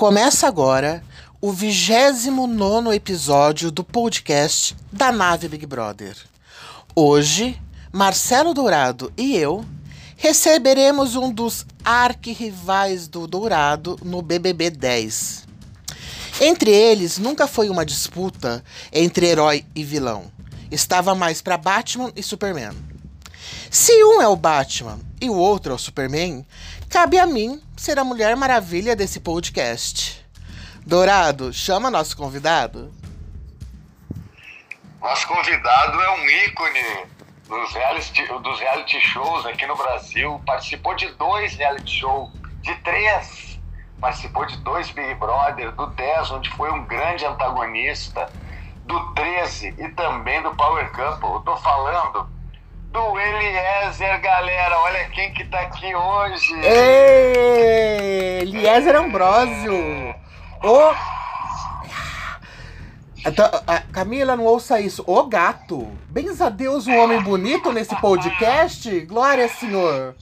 [0.00, 1.04] Começa agora
[1.42, 6.16] o 29 episódio do podcast da Nave Big Brother.
[6.96, 7.60] Hoje,
[7.92, 9.62] Marcelo Dourado e eu
[10.16, 15.46] receberemos um dos arquirrivais do Dourado no BBB 10.
[16.40, 20.32] Entre eles, nunca foi uma disputa entre herói e vilão.
[20.70, 22.72] Estava mais para Batman e Superman.
[23.70, 26.46] Se um é o Batman e o outro é o Superman,
[26.88, 30.22] cabe a mim ser a Mulher Maravilha desse podcast.
[30.84, 32.92] Dourado, chama nosso convidado.
[35.00, 37.06] Nosso convidado é um ícone
[37.48, 40.38] dos reality, dos reality shows aqui no Brasil.
[40.44, 42.30] Participou de dois reality shows,
[42.60, 43.58] de três.
[43.98, 48.30] Participou de dois Big Brother, do 10, onde foi um grande antagonista,
[48.84, 51.30] do 13 e também do Power Couple.
[51.32, 52.28] Eu tô falando
[52.90, 54.78] do Eliezer, galera.
[54.80, 56.54] Olha quem que tá aqui hoje.
[56.62, 60.14] Ei, Eliezer Ambrosio.
[60.62, 60.94] O...
[63.26, 65.04] Então, a Camila, não ouça isso.
[65.06, 65.86] O gato.
[66.08, 69.00] Bens a Deus, um homem bonito nesse podcast.
[69.00, 70.14] Glória, senhor.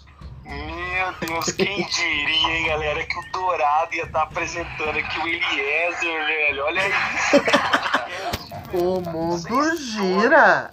[0.45, 6.27] Meu Deus, quem diria, hein, galera, que o Dourado ia estar apresentando aqui o Eliezer,
[6.27, 6.65] velho.
[6.65, 7.43] Olha isso.
[8.75, 10.73] O mundo gira.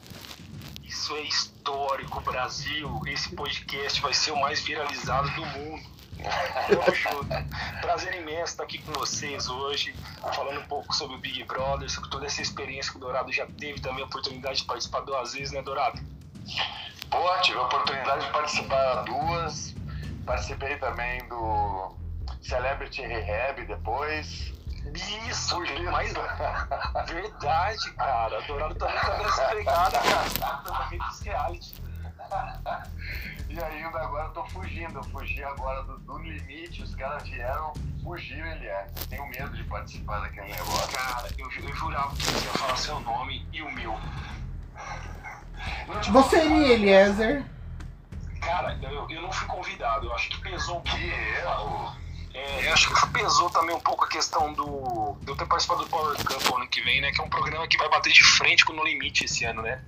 [0.84, 1.22] Isso é
[1.66, 3.02] histórico, Brasil.
[3.08, 5.84] Esse podcast vai ser o mais viralizado do mundo.
[7.82, 9.96] Prazer imenso estar aqui com vocês hoje,
[10.36, 13.48] falando um pouco sobre o Big Brother, sobre toda essa experiência que o Dourado já
[13.48, 16.00] teve também a oportunidade de participar duas vezes, né, Dourado?
[17.10, 19.76] Pô, tive a oportunidade de participar duas.
[20.24, 21.96] Participei também do
[22.44, 24.54] Celebrity Rehab depois.
[24.94, 25.60] Isso,
[25.92, 26.14] mas
[27.08, 28.42] verdade, cara.
[28.42, 30.58] Dourado também tá nessa pegada, cara.
[30.64, 31.86] Também dos reality.
[33.50, 34.98] E ainda agora eu tô fugindo.
[34.98, 38.88] Eu fugi agora do, do limite, os caras vieram, fugiram ele é.
[39.10, 40.98] Tenho medo de participar daquele negócio.
[40.98, 43.98] Cara, eu, eu jurava que você ia falar seu nome e o meu.
[46.02, 47.46] Te Você e Eliezer.
[48.42, 50.08] Cara, eu, eu não fui convidado.
[50.08, 50.98] Eu acho que pesou um pouco.
[50.98, 52.05] Que erro.
[52.36, 55.16] É, eu acho que pesou também um pouco a questão do.
[55.26, 57.10] eu ter participado do Power Cup ano que vem, né?
[57.12, 59.62] Que é um programa que vai bater de frente com o No Limite esse ano,
[59.62, 59.80] né?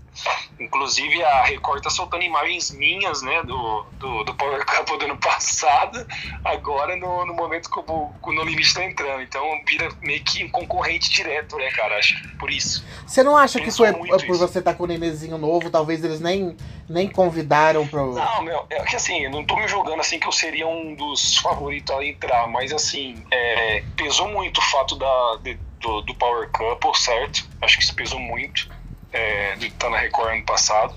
[0.59, 3.43] Inclusive a Record tá soltando imagens minhas, né?
[3.43, 6.07] Do, do, do Power Cup do ano passado,
[6.45, 9.21] agora no, no momento que o, que o No Limite tá entrando.
[9.21, 11.97] Então vira meio que um concorrente direto, né, cara?
[11.97, 12.85] Acho que por isso.
[13.05, 14.47] Você não acha que Pensou foi muito por isso.
[14.47, 15.69] você estar com o nenenzinho novo?
[15.69, 16.55] Talvez eles nem,
[16.87, 18.13] nem convidaram pro.
[18.13, 20.95] Não, meu, é que assim, eu não tô me julgando assim que eu seria um
[20.95, 26.13] dos favoritos a entrar, mas assim, é, pesou muito o fato da, de- do, do
[26.15, 27.45] Power Couple, certo?
[27.61, 28.67] Acho que isso pesou muito,
[29.11, 30.93] é, de estar na Record ano passado.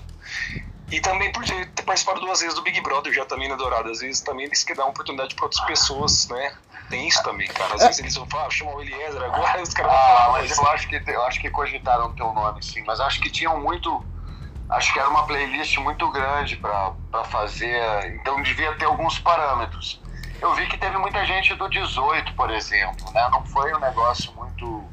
[0.91, 3.89] E também por ter participado duas vezes do Big Brother já também na Dourada.
[3.89, 6.53] Às vezes também eles querem dar uma oportunidade para outras pessoas, né?
[6.89, 7.75] Tem isso também, cara.
[7.75, 10.31] Às vezes eles vão falar, ah, chama o Eliezer agora, os caras vão Ah, falar,
[10.33, 12.83] mas mas eu acho que eu acho que cogitaram teu nome, sim.
[12.83, 14.05] Mas acho que tinham muito.
[14.69, 18.13] Acho que era uma playlist muito grande pra fazer.
[18.15, 20.01] Então devia ter alguns parâmetros.
[20.41, 23.27] Eu vi que teve muita gente do 18, por exemplo, né?
[23.31, 24.83] Não foi um negócio muito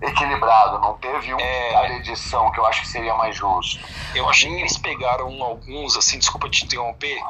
[0.00, 0.78] equilibrado.
[0.80, 1.72] Não teve um É.
[1.72, 3.84] cada edição que eu acho que seria mais justo.
[4.14, 7.20] Eu achei que eles pegaram alguns, assim, desculpa te interromper,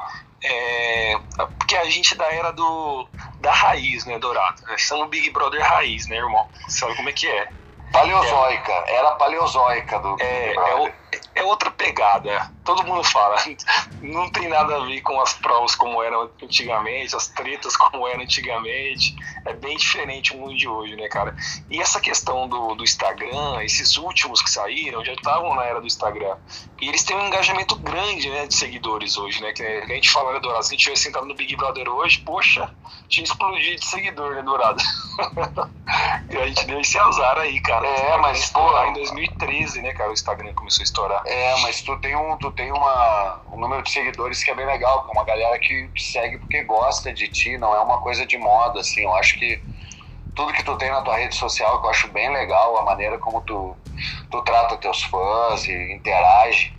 [0.44, 1.18] é,
[1.58, 3.08] porque a gente é da era do,
[3.40, 4.62] da raiz, né, Dourado?
[4.66, 6.48] Nós estamos no Big Brother raiz, né, irmão?
[6.68, 7.48] Sabe como é que é?
[7.92, 10.94] Paleozoica, era a paleozoica do É, Big é, o- Brother.
[11.34, 12.50] É outra pegada.
[12.64, 13.36] Todo mundo fala.
[14.00, 18.22] Não tem nada a ver com as provas como eram antigamente, as tretas como eram
[18.22, 19.14] antigamente.
[19.46, 21.34] É bem diferente o mundo de hoje, né, cara?
[21.70, 25.86] E essa questão do, do Instagram, esses últimos que saíram, já estavam na era do
[25.86, 26.36] Instagram.
[26.80, 29.52] E eles têm um engajamento grande, né, de seguidores hoje, né?
[29.52, 30.64] Que a gente fala, né, Dourado?
[30.64, 32.68] Se a gente tivesse sentado no Big Brother hoje, poxa,
[33.08, 34.82] tinha explodido de seguidor, né, Dourado?
[36.30, 37.86] e a gente deu esse azar aí, cara.
[37.86, 40.10] É, mas, pô, em 2013, né, cara?
[40.10, 41.21] O Instagram começou a estourar.
[41.24, 44.66] É, mas tu tem um, tu tem uma, um número de seguidores que é bem
[44.66, 48.80] legal, uma galera que segue porque gosta de ti, não é uma coisa de moda,
[48.80, 49.02] assim.
[49.02, 49.62] Eu acho que
[50.34, 53.18] tudo que tu tem na tua rede social, que eu acho bem legal, a maneira
[53.18, 53.76] como tu,
[54.30, 56.72] tu trata teus fãs e interage.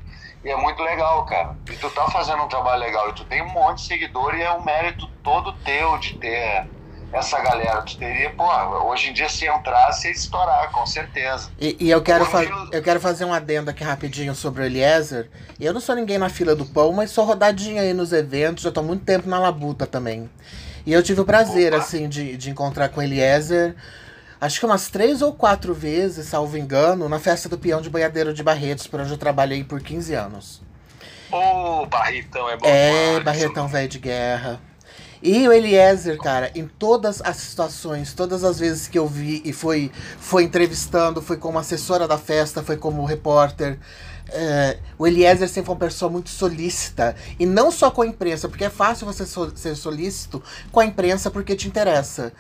[0.44, 1.56] E é muito legal, cara.
[1.70, 3.10] E tu tá fazendo um trabalho legal.
[3.10, 6.68] E tu tem um monte de seguidor e é um mérito todo teu de ter
[7.14, 7.82] essa galera.
[7.84, 8.46] Tu teria, pô,
[8.88, 11.50] hoje em dia se entrasse ia estourar, com certeza.
[11.60, 15.30] E, e eu, quero Eu eu quero fazer um adendo aqui rapidinho sobre o Eliezer.
[15.60, 18.72] Eu não sou ninguém na fila do pão, mas sou rodadinha aí nos eventos, já
[18.72, 20.30] tô muito tempo na labuta também.
[20.86, 21.82] E eu tive o prazer, Opa.
[21.84, 23.76] assim, de, de encontrar com o Eliezer,
[24.42, 28.34] acho que umas três ou quatro vezes, salvo engano, na festa do peão de boiadeiro
[28.34, 30.62] de Barretos, por onde eu trabalhei por 15 anos.
[31.32, 33.24] Ô, Barretão, é bom É, demais.
[33.24, 34.60] Barretão velho de guerra.
[35.26, 39.54] E o Eliezer, cara, em todas as situações, todas as vezes que eu vi e
[39.54, 39.90] foi,
[40.20, 43.80] foi entrevistando, foi como assessora da festa, foi como repórter.
[44.28, 47.16] É, o Eliezer sempre foi uma pessoa muito solícita.
[47.40, 50.44] E não só com a imprensa, porque é fácil você so, ser solícito
[50.74, 52.34] com a imprensa porque te interessa.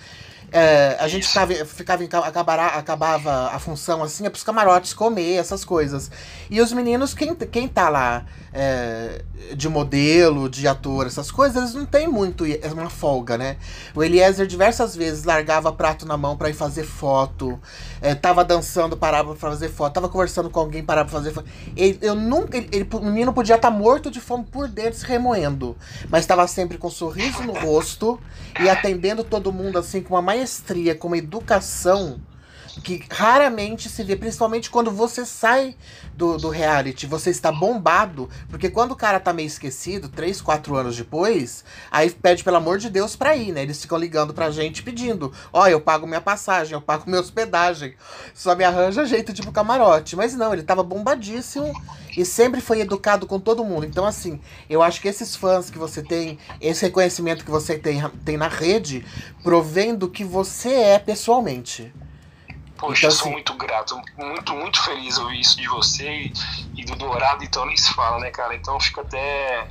[0.51, 1.25] É, a gente
[1.65, 6.11] ficava, acabará, acabava a função assim, é pros camarotes comer, essas coisas.
[6.49, 9.23] E os meninos, quem, quem tá lá é,
[9.55, 13.57] de modelo, de ator, essas coisas, eles não tem muito é uma folga, né?
[13.95, 17.59] O Eliezer diversas vezes largava prato na mão para ir fazer foto,
[17.99, 21.49] é, tava dançando, parava pra fazer foto, tava conversando com alguém, parava pra fazer foto.
[21.75, 24.99] Ele, eu nunca, ele, ele, o menino podia estar tá morto de fome por dentro,
[24.99, 25.75] se remoendo,
[26.09, 28.19] mas estava sempre com um sorriso no rosto
[28.59, 32.21] e atendendo todo mundo assim com uma maestria, com uma educação
[32.81, 35.75] que raramente se vê, principalmente quando você sai
[36.15, 40.75] do, do reality, você está bombado, porque quando o cara tá meio esquecido, três, quatro
[40.75, 43.61] anos depois, aí pede pelo amor de Deus pra ir, né?
[43.61, 47.19] Eles ficam ligando pra gente pedindo: ó, oh, eu pago minha passagem, eu pago minha
[47.19, 47.95] hospedagem,
[48.33, 50.15] só me arranja jeito de ir camarote.
[50.15, 51.71] Mas não, ele tava bombadíssimo
[52.17, 53.85] e sempre foi educado com todo mundo.
[53.85, 54.39] Então, assim,
[54.69, 58.47] eu acho que esses fãs que você tem, esse reconhecimento que você tem, tem na
[58.47, 59.05] rede,
[59.43, 61.93] provém do que você é pessoalmente.
[62.77, 66.33] Poxa, então, sou assim, muito grato, muito, muito feliz ouvir isso de você e,
[66.75, 68.55] e, do Dourado, então nem se fala, né, cara?
[68.55, 69.67] Então fica até.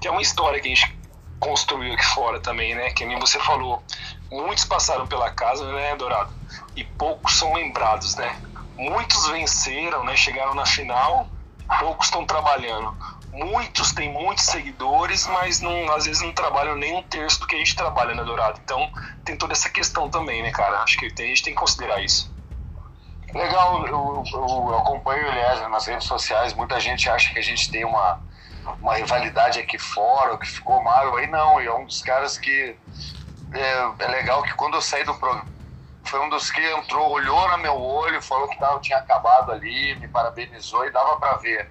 [0.00, 0.96] Que é uma história que a gente
[1.38, 2.90] construiu aqui fora também, né?
[2.90, 3.82] Que nem você falou,
[4.30, 6.32] muitos passaram pela casa, né, Dourado?
[6.76, 8.40] E poucos são lembrados, né?
[8.76, 10.16] Muitos venceram, né?
[10.16, 11.28] Chegaram na final,
[11.78, 12.94] poucos estão trabalhando
[13.32, 17.54] muitos têm muitos seguidores, mas não, às vezes não trabalham nem um terço do que
[17.54, 18.60] a gente trabalha na Dourado.
[18.62, 18.90] Então
[19.24, 20.82] tem toda essa questão também, né, cara?
[20.82, 22.32] Acho que tem, a gente tem que considerar isso.
[23.34, 26.52] Legal, eu, eu, eu acompanho o Eliezer nas redes sociais.
[26.52, 28.20] Muita gente acha que a gente tem uma,
[28.80, 31.16] uma rivalidade aqui fora, que ficou mal.
[31.16, 32.76] Aí não, e é um dos caras que.
[33.52, 35.46] É, é legal que quando eu saí do programa,
[36.04, 39.94] foi um dos que entrou, olhou no meu olho, falou que tava, tinha acabado ali,
[39.96, 41.70] me parabenizou e dava para ver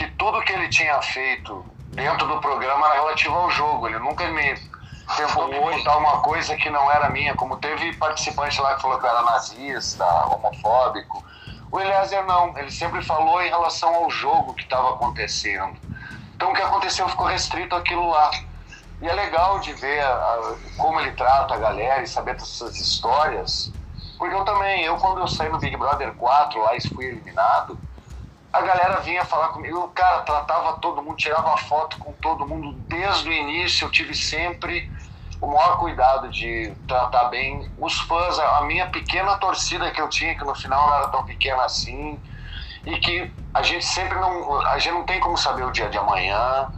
[0.00, 3.86] que tudo que ele tinha feito dentro do programa era relativo ao jogo.
[3.86, 4.54] Ele nunca me
[5.14, 8.98] tentou me botar uma coisa que não era minha, como teve participante lá que falou
[8.98, 11.22] que eu era nazista, homofóbico.
[11.70, 15.78] O Eliezer não, ele sempre falou em relação ao jogo que estava acontecendo.
[16.34, 18.30] Então o que aconteceu ficou restrito àquilo lá.
[19.02, 22.74] E é legal de ver a, a, como ele trata a galera e saber dessas
[22.76, 23.70] histórias,
[24.18, 27.78] porque eu também, eu quando eu saí no Big Brother 4 lá e fui eliminado,
[28.52, 32.72] a galera vinha falar comigo, o cara tratava todo mundo, tirava foto com todo mundo
[32.88, 34.90] desde o início, eu tive sempre
[35.40, 40.34] o maior cuidado de tratar bem os fãs, a minha pequena torcida que eu tinha,
[40.34, 42.20] que no final não era tão pequena assim,
[42.84, 45.98] e que a gente sempre não, a gente não tem como saber o dia de
[45.98, 46.68] amanhã.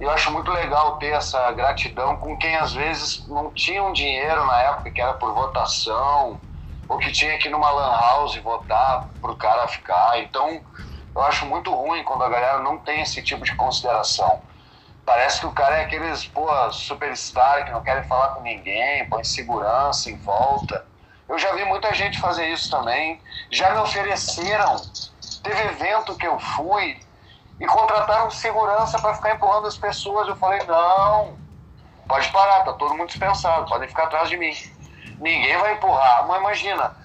[0.00, 4.44] Eu acho muito legal ter essa gratidão com quem às vezes não tinha um dinheiro
[4.46, 6.40] na época que era por votação,
[6.88, 10.18] ou que tinha que ir numa lan house votar para o cara ficar.
[10.20, 10.62] Então,
[11.18, 14.40] eu acho muito ruim quando a galera não tem esse tipo de consideração.
[15.04, 19.24] Parece que o cara é aqueles, pô, superstar que não querem falar com ninguém, põe
[19.24, 20.86] segurança em volta.
[21.28, 23.20] Eu já vi muita gente fazer isso também.
[23.50, 24.76] Já me ofereceram.
[25.42, 27.00] Teve evento que eu fui
[27.58, 30.28] e contrataram segurança para ficar empurrando as pessoas.
[30.28, 31.36] Eu falei, não,
[32.06, 34.54] pode parar, tá todo mundo dispensado, podem ficar atrás de mim.
[35.18, 36.28] Ninguém vai empurrar.
[36.28, 36.96] Mas imagina,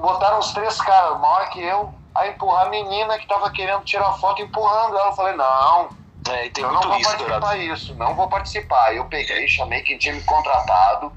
[0.00, 4.12] botaram os três caras, maior que eu, a empurrar a menina que estava querendo tirar
[4.14, 5.08] foto empurrando ela.
[5.08, 5.88] Eu falei, não,
[6.28, 8.94] é, eu não vou isso, participar disso, não vou participar.
[8.94, 11.12] Eu peguei, chamei quem tinha me contratado,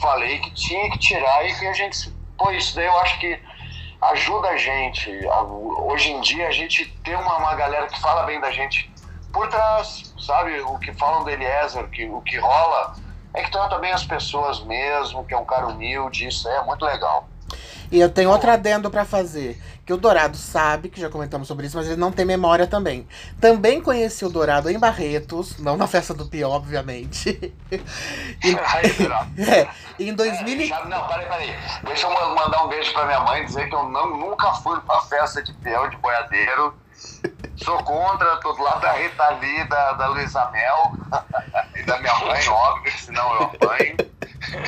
[0.00, 2.12] falei que tinha que tirar e que a gente.
[2.36, 3.38] Pô, isso daí eu acho que
[4.00, 5.10] ajuda a gente.
[5.78, 8.90] Hoje em dia a gente tem uma, uma galera que fala bem da gente
[9.32, 10.60] por trás, sabe?
[10.60, 12.94] O que falam do Eliezer, que, o que rola
[13.34, 16.84] é que trata bem as pessoas mesmo, que é um cara humilde, isso é muito
[16.84, 17.26] legal.
[17.92, 19.60] E eu tenho outro adendo para fazer.
[19.84, 23.06] Que o Dourado sabe, que já comentamos sobre isso, mas ele não tem memória também.
[23.38, 27.52] Também conheci o Dourado em Barretos, não na festa do Pio, obviamente.
[27.70, 28.56] e,
[29.46, 29.68] é,
[29.98, 31.54] em 2000 é, já, Não, peraí, peraí.
[31.84, 35.02] Deixa eu mandar um beijo pra minha mãe, dizer que eu não, nunca fui numa
[35.02, 36.74] festa de peão, de boiadeiro.
[37.56, 40.92] Sou contra, tô do lado da Rita Lee, da, da Luísa Mel
[41.74, 43.96] e da minha mãe, óbvio, senão eu apanho.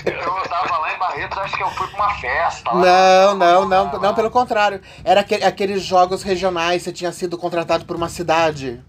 [0.04, 2.70] Eu tava lá em Barretos, acho que eu fui pra uma festa.
[2.70, 4.80] Lá, não, não, não, não, pelo contrário.
[5.04, 8.82] Era aquele, aqueles jogos regionais, você tinha sido contratado por uma cidade.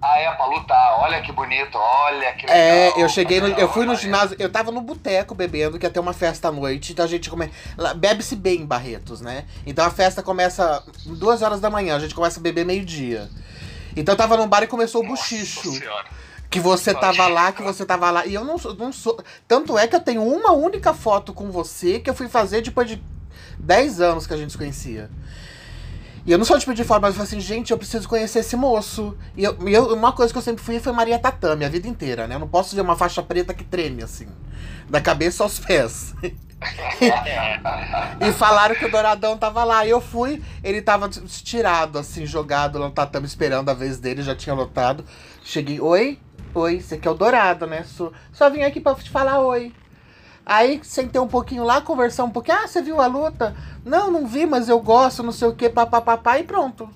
[0.00, 1.00] Ah, é, pra lutar.
[1.00, 2.98] Olha que bonito, olha que é, legal.
[2.98, 5.90] É, eu cheguei no, Eu fui no ginásio, eu tava no boteco bebendo, que ia
[5.90, 7.50] ter uma festa à noite, então a gente come...
[7.96, 9.46] Bebe-se bem em Barretos, né?
[9.66, 13.30] Então a festa começa duas horas da manhã, a gente começa a beber meio-dia.
[13.96, 15.72] Então eu tava num bar e começou o buchicho.
[15.72, 16.04] Senhora.
[16.54, 18.26] Que você tava lá, que você tava lá.
[18.26, 19.18] E eu não, sou- não sou.
[19.48, 22.88] Tanto é que eu tenho uma única foto com você que eu fui fazer depois
[22.88, 23.02] de
[23.58, 25.10] 10 anos que a gente se conhecia.
[26.26, 28.38] E eu não sou de pedir foto, mas eu falei assim, gente, eu preciso conhecer
[28.38, 29.16] esse moço.
[29.36, 32.26] E, eu, eu- uma coisa que eu sempre fui foi Maria Tatame, a vida inteira,
[32.26, 32.36] né?
[32.36, 34.26] Eu não posso ver uma faixa preta que treme, assim.
[34.88, 36.14] Da cabeça aos pés.
[38.20, 39.84] E falaram que o Douradão tava lá.
[39.86, 44.22] E eu fui, ele tava tirado, assim, jogado lá no tatame, esperando a vez dele,
[44.22, 45.04] já tinha lotado.
[45.44, 46.18] Cheguei, oi,
[46.54, 47.82] oi, você que é o Dourado, né?
[47.84, 49.72] Só, só vim aqui pra te falar oi.
[50.46, 52.58] Aí sentei um pouquinho lá, conversar um pouquinho.
[52.58, 53.54] Ah, você viu a luta?
[53.84, 56.88] Não, não vi, mas eu gosto, não sei o que, papapá, e pronto.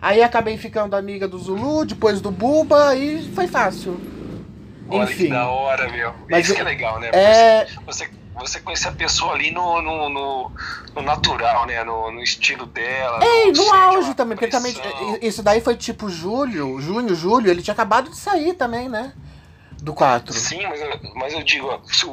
[0.00, 3.98] Aí acabei ficando amiga do Zulu, depois do Buba, e foi fácil.
[4.88, 5.28] Olha que Enfim.
[5.28, 6.14] da hora, meu.
[6.30, 7.10] Mas Isso que é legal, né?
[7.12, 8.10] É, Você, você
[8.62, 10.52] conhecer a pessoa ali no, no, no,
[10.94, 11.82] no natural, né?
[11.84, 13.22] No, no estilo dela.
[13.24, 14.74] É, e no auge também, porque também
[15.22, 19.12] isso daí foi tipo julho, junho, julho, ele tinha acabado de sair também, né?
[19.80, 20.32] Do 4.
[20.34, 21.78] Sim, mas, eu- mas eu digo, ó,
[22.08, 22.10] o,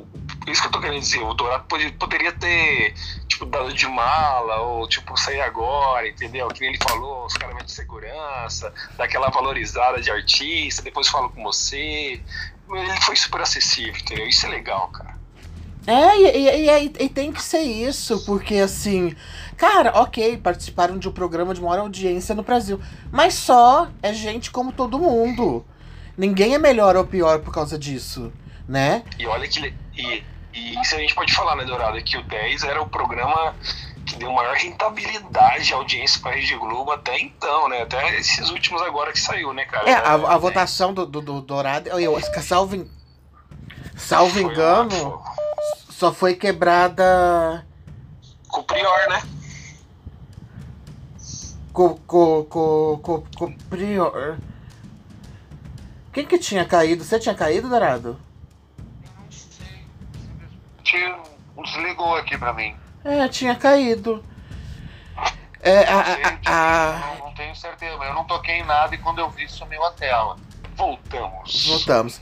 [0.00, 0.04] o-
[0.46, 2.94] isso que eu tô querendo dizer, o Dourado pode- poderia ter,
[3.26, 6.46] tipo, dado de mala, ou tipo, sair agora, entendeu?
[6.48, 11.42] Que nem ele falou, os caras de segurança, daquela valorizada de artista, depois falo com
[11.42, 12.20] você.
[12.70, 14.28] Ele foi super acessível, entendeu?
[14.28, 15.13] Isso é legal, cara.
[15.86, 19.14] É, e, e- e- e tem que ser isso, porque assim,
[19.56, 22.80] cara, ok, participaram de um programa de maior audiência no Brasil,
[23.12, 25.64] mas só é gente como todo mundo.
[26.16, 28.32] Ninguém é melhor ou pior por causa disso,
[28.68, 29.02] né?
[29.18, 29.74] E olha que.
[29.96, 30.22] E,
[30.54, 32.00] e isso a gente pode falar, né, Dourado?
[32.02, 33.54] Que o 10 era o programa
[34.06, 37.82] que deu maior rentabilidade de audiência pra Rede Globo até então, né?
[37.82, 39.88] Até esses últimos agora que saiu, né, cara?
[39.90, 40.38] É, a, a né?
[40.38, 42.88] votação do, do, do Dourado, eu, eu, salvo, en-
[43.96, 45.34] salvo Foi engano, foi-
[45.90, 47.64] só foi quebrada
[48.48, 49.22] Com o Prior, né?
[51.72, 54.38] com, com, com, com, com o Prior.
[56.12, 57.02] Quem que tinha caído?
[57.02, 58.20] Você tinha caído, Dourado?
[60.84, 60.96] Te
[61.64, 62.76] desligou aqui pra mim.
[63.04, 64.24] É, tinha caído.
[65.60, 66.00] É, a,
[66.46, 67.94] a, a- não tenho certeza.
[68.04, 70.36] Eu não toquei em nada e quando eu vi sumiu a tela.
[70.76, 71.66] Voltamos.
[71.66, 72.20] Voltamos.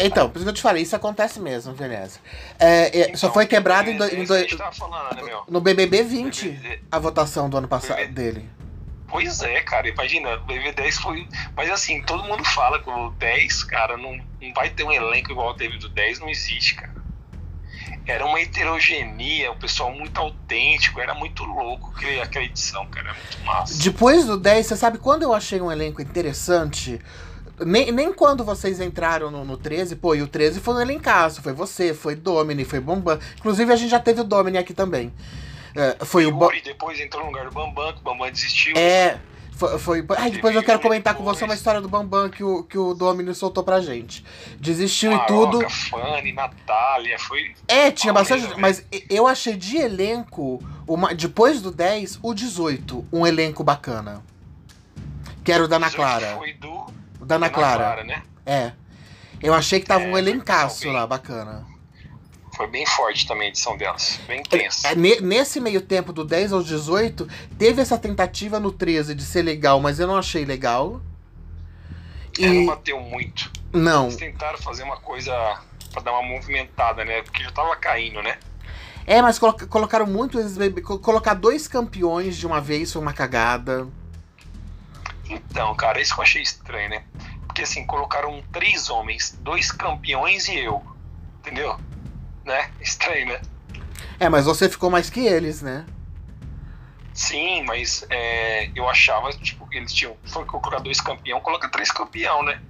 [0.00, 2.18] Então, por isso que eu te falei, isso acontece mesmo, beleza.
[2.58, 5.22] É, é, só Então, foi quebrado em, é do- isso em que do- falando, né,
[5.22, 5.42] meu?
[5.48, 8.12] no BBB 20 BBB a votação do ano passado BBB.
[8.32, 8.50] dele.
[9.08, 11.28] Pois é, cara, imagina, o BB10 foi.
[11.54, 15.30] Mas assim, todo mundo fala que o 10, cara, não, não vai ter um elenco
[15.32, 16.92] igual teve do 10, não existe, cara.
[18.06, 23.44] Era uma heterogeneia, um pessoal muito autêntico, era muito louco aquela edição, cara, era muito
[23.44, 23.78] massa.
[23.82, 26.98] Depois do 10, você sabe quando eu achei um elenco interessante?
[27.60, 31.42] Nem, nem quando vocês entraram no, no 13, pô, e o 13 foi um elencaço,
[31.42, 33.18] foi você, foi Domini, foi Bombam.
[33.38, 35.12] Inclusive a gente já teve o Domini aqui também.
[35.74, 38.76] É, foi o Bo Yuri depois entrou no lugar do Bambam, que o Bambam desistiu.
[38.76, 39.18] É.
[39.52, 40.06] Foi, foi...
[40.16, 42.94] Ai, depois eu quero comentar com você uma história do Bambam que o, que o
[42.94, 44.24] Domini soltou pra gente.
[44.58, 45.70] Desistiu Maroca, e tudo.
[45.70, 47.54] Fanny, Natália, foi.
[47.68, 48.58] É, tinha bastante.
[48.58, 54.22] Mas eu achei de elenco, uma, depois do 10, o 18, um elenco bacana.
[55.44, 56.36] Que era o da Ana Clara.
[56.36, 56.91] Foi do O
[57.24, 58.04] da Ana Clara.
[58.04, 58.22] né?
[58.46, 58.72] É.
[59.42, 61.66] Eu achei que tava É, um elencaço bem- lá, bacana.
[62.56, 64.20] Foi bem forte também a edição delas.
[64.28, 64.88] Bem intensa.
[64.88, 67.26] É, ne- nesse meio tempo, do 10 ao 18,
[67.58, 71.00] teve essa tentativa no 13 de ser legal, mas eu não achei legal.
[72.38, 72.66] É, não E.
[72.66, 73.50] bateu muito.
[73.72, 74.04] Não.
[74.04, 75.32] Eles tentaram fazer uma coisa
[75.92, 77.22] pra dar uma movimentada, né?
[77.22, 78.36] Porque já tava caindo, né?
[79.06, 80.38] É, mas colo- colocaram muito
[81.00, 83.88] Colocar dois campeões de uma vez foi uma cagada.
[85.32, 87.04] Então, cara, isso que eu achei estranho, né?
[87.46, 90.82] Porque assim, colocaram três homens, dois campeões e eu.
[91.40, 91.78] Entendeu?
[92.44, 92.70] Né?
[92.80, 93.40] Estranho, né?
[94.18, 95.86] É, mas você ficou mais que eles, né?
[97.14, 100.16] Sim, mas é, eu achava, tipo, que eles tinham.
[100.24, 102.60] Foi colocar dois campeão, coloca três campeão, né?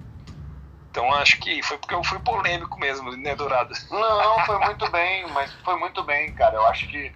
[0.89, 3.73] Então acho que foi porque eu fui polêmico mesmo, né, Dourado?
[3.89, 6.55] Não, foi muito bem, mas foi muito bem, cara.
[6.55, 7.11] Eu acho que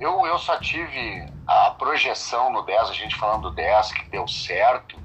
[0.00, 4.26] eu, eu só tive a projeção no 10, a gente falando do 10, que deu
[4.28, 4.96] certo.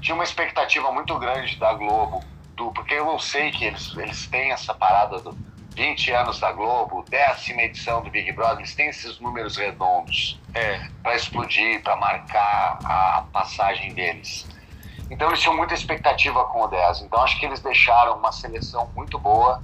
[0.00, 2.22] Tinha uma expectativa muito grande da Globo,
[2.54, 5.36] do, porque eu sei que eles, eles têm essa parada do
[5.74, 10.88] 20 anos da Globo, décima edição do Big Brother, eles têm esses números redondos É,
[11.02, 14.48] para explodir, para marcar a passagem deles.
[15.10, 17.02] Então eles tinham muita expectativa com o 10.
[17.02, 19.62] Então acho que eles deixaram uma seleção muito boa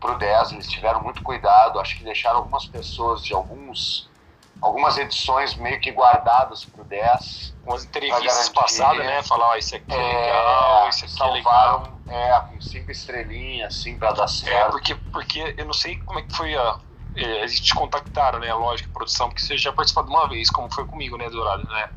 [0.00, 4.08] pro 10, eles tiveram muito cuidado, acho que deixaram algumas pessoas de alguns
[4.62, 7.54] algumas edições meio que guardadas pro 10.
[7.64, 9.22] umas Pra entrevistas passadas, né?
[9.22, 11.52] Falar, ó, isso aqui é É, legal, isso aqui é legal.
[11.54, 14.70] salvaram é, com cinco estrelinhas, assim, para dar É, certo.
[14.72, 16.76] porque, porque eu não sei como é que foi a.
[17.16, 18.52] é, Eles te contactaram, né?
[18.52, 21.88] Lógico, produção, porque você já participou de uma vez, como foi comigo, né, Dourado, né?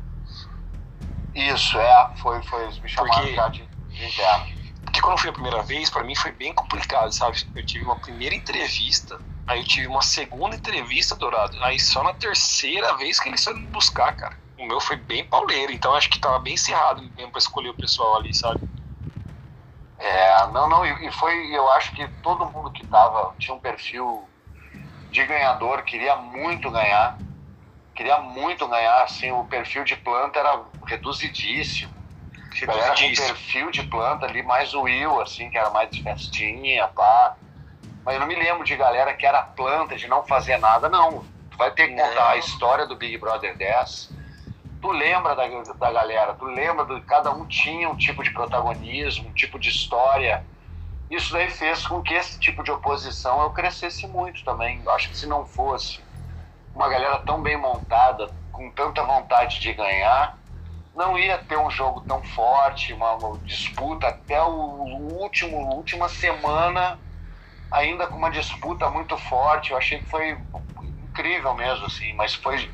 [1.34, 3.68] Isso, é, foi, foi, eles me chamaram Porque- já de...
[4.00, 4.46] Interno.
[4.94, 7.36] Porque quando foi a primeira vez, para mim foi bem complicado, sabe?
[7.52, 11.52] Eu tive uma primeira entrevista, aí eu tive uma segunda entrevista, Dourado.
[11.64, 14.38] Aí só na terceira vez que eles foram me buscar, cara.
[14.56, 17.74] O meu foi bem pauleiro, então acho que tava bem encerrado mesmo pra escolher o
[17.74, 18.60] pessoal ali, sabe?
[19.98, 24.30] É, não, não, e foi, eu acho que todo mundo que tava tinha um perfil
[25.10, 27.20] de ganhador, queria muito ganhar,
[27.96, 31.93] queria muito ganhar, assim, o perfil de planta era reduzidíssimo.
[32.62, 36.86] Galera com perfil de planta ali, mais o Will, assim, que era mais de festinha,
[36.88, 37.36] pá.
[38.04, 41.24] Mas eu não me lembro de galera que era planta, de não fazer nada, não.
[41.50, 42.28] Tu vai ter que contar não.
[42.28, 44.12] a história do Big Brother 10.
[44.80, 49.28] Tu lembra da, da galera, tu lembra de cada um tinha um tipo de protagonismo,
[49.28, 50.44] um tipo de história.
[51.10, 54.82] Isso daí fez com que esse tipo de oposição eu crescesse muito também.
[54.84, 56.04] Eu acho que se não fosse
[56.74, 60.36] uma galera tão bem montada, com tanta vontade de ganhar,
[60.94, 66.98] não ia ter um jogo tão forte, uma, disputa até o último, última semana,
[67.70, 69.72] ainda com uma disputa muito forte.
[69.72, 70.38] Eu achei que foi
[71.10, 72.70] incrível mesmo, assim, mas foi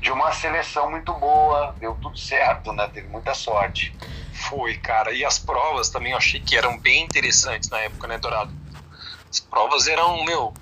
[0.00, 2.86] de uma seleção muito boa, deu tudo certo, né?
[2.92, 3.96] Teve muita sorte.
[4.34, 5.12] Foi, cara.
[5.12, 8.52] E as provas também eu achei que eram bem interessantes na época, né, Dourado?
[9.30, 10.52] As provas eram, meu,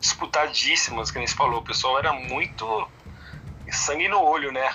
[0.00, 1.60] disputadíssimas, que nem se falou.
[1.60, 2.88] O pessoal era muito
[3.70, 4.74] sangue no olho, né?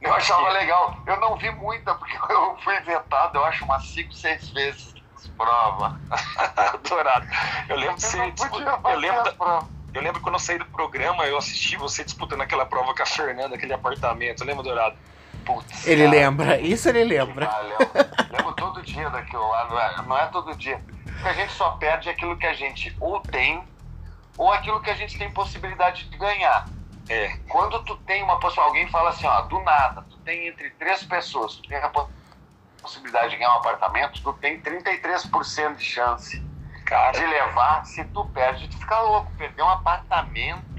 [0.00, 0.96] Eu achava legal.
[1.06, 4.92] Eu não vi muita, porque eu fui vetado, eu acho, umas 5, 6 vezes
[5.36, 5.98] prova.
[6.88, 7.26] Dourado.
[7.68, 8.18] Eu lembro que você.
[8.18, 12.66] Eu lembro, da, eu lembro quando eu saí do programa, eu assisti você disputando aquela
[12.66, 14.44] prova com a Fernanda, aquele apartamento.
[14.44, 14.96] Lembra, Dourado?
[15.44, 16.16] Putz, ele cara.
[16.16, 17.48] lembra, isso ele lembra.
[17.48, 17.88] Ah, lembro,
[18.30, 20.80] lembro todo dia daquilo lá, não é, não é todo dia.
[21.04, 23.64] Porque a gente só perde aquilo que a gente ou tem,
[24.38, 26.66] ou aquilo que a gente tem possibilidade de ganhar.
[27.08, 27.36] É.
[27.48, 31.04] Quando tu tem uma pessoa, alguém fala assim, ó, do nada, tu tem entre três
[31.04, 31.90] pessoas, tu tem a
[32.80, 36.42] possibilidade de ganhar um apartamento, tu tem 33% de chance
[36.84, 37.12] Cara.
[37.12, 37.84] de levar.
[37.84, 39.32] Se tu perde, tu fica louco.
[39.36, 40.71] Perder um apartamento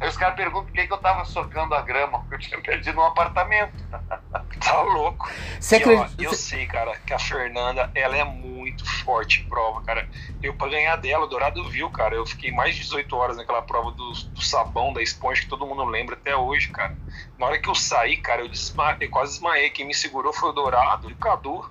[0.00, 2.60] Aí os caras perguntam por que, que eu tava socando a grama, porque eu tinha
[2.60, 3.72] perdido um apartamento.
[4.58, 5.30] tá louco.
[5.60, 6.22] Você acredita?
[6.22, 10.08] eu sei, cara, que a Fernanda, ela é muito forte em prova, cara.
[10.42, 12.14] Eu, pra ganhar dela, o Dourado viu, cara.
[12.14, 15.66] Eu fiquei mais de 18 horas naquela prova do, do sabão, da esponja, que todo
[15.66, 16.96] mundo lembra até hoje, cara.
[17.38, 18.96] Na hora que eu saí, cara, eu, desma...
[18.98, 19.68] eu quase desmaiei.
[19.68, 21.70] Quem me segurou foi o Dourado e o Cadu.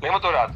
[0.00, 0.54] Lembra, Dourado?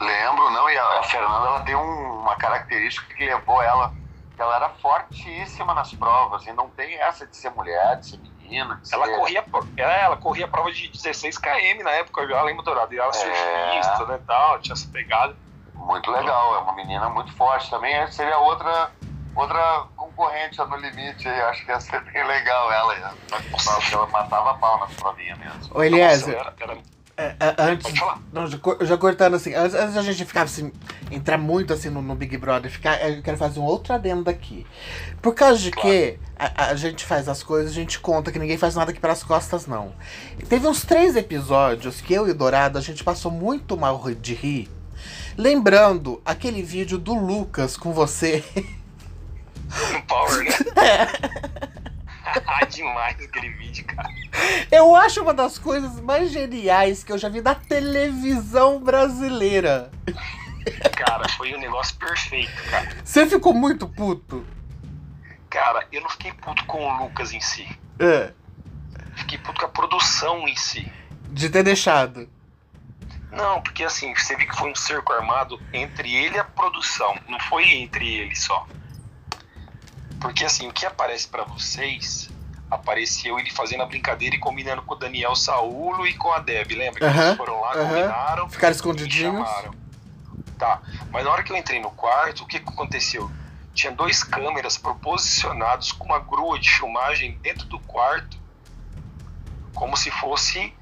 [0.00, 0.70] Lembro, não.
[0.70, 3.99] E a, a Fernanda, ela tem um, uma característica que levou ela
[4.42, 8.80] ela era fortíssima nas provas e não tem essa de ser mulher, de ser menina.
[8.82, 9.16] De ela, ser...
[9.16, 9.44] Corria,
[9.76, 12.92] ela, ela corria prova de 16 km na época, eu lembro dourado.
[12.94, 13.12] E ela é...
[13.12, 15.36] surfista, né, tal, tinha essa pegada.
[15.74, 18.06] Muito legal, é uma menina muito forte também.
[18.12, 18.90] Seria outra,
[19.34, 22.94] outra concorrente no limite aí, acho que ia ser bem legal ela.
[22.94, 25.74] Ela matava pau nas provinhas mesmo.
[25.74, 26.36] Ô, Eliezer.
[26.36, 27.92] Nossa, era, era é, é, antes,
[28.32, 30.72] não, já, cortando assim, antes, antes a gente ficar assim,
[31.10, 34.66] entrar muito assim no, no, Big Brother, ficar, eu quero fazer um outro adendo aqui.
[35.20, 35.90] Por causa de claro.
[35.90, 38.98] que a, a, gente faz as coisas, a gente conta que ninguém faz nada aqui
[38.98, 39.92] pelas costas, não.
[40.48, 44.32] Teve uns três episódios que eu e o Dourado a gente passou muito mal de
[44.32, 44.70] rir.
[45.36, 48.42] Lembrando aquele vídeo do Lucas com você.
[50.08, 50.50] Power, né?
[50.80, 51.79] É.
[52.70, 54.08] demais aquele vídeo, cara.
[54.70, 59.90] Eu acho uma das coisas mais geniais que eu já vi da televisão brasileira.
[60.96, 62.96] Cara, foi um negócio perfeito, cara.
[63.04, 64.46] Você ficou muito puto?
[65.48, 67.68] Cara, eu não fiquei puto com o Lucas em si.
[67.98, 68.32] É.
[69.16, 70.90] Fiquei puto com a produção em si.
[71.30, 72.28] De ter deixado.
[73.32, 77.16] Não, porque assim, você viu que foi um cerco armado entre ele e a produção.
[77.28, 78.66] Não foi entre ele só.
[80.20, 82.30] Porque assim, o que aparece para vocês,
[82.70, 86.72] apareceu ele fazendo a brincadeira e combinando com o Daniel Saulo e com a Deb,
[86.72, 87.00] lembra?
[87.00, 88.48] Que eles foram lá, combinaram.
[88.48, 89.48] Ficaram escondidinhos.
[90.58, 93.30] Tá, mas na hora que eu entrei no quarto, o que aconteceu?
[93.72, 98.38] Tinha dois câmeras proposicionados com uma grua de filmagem dentro do quarto,
[99.74, 100.74] como se fosse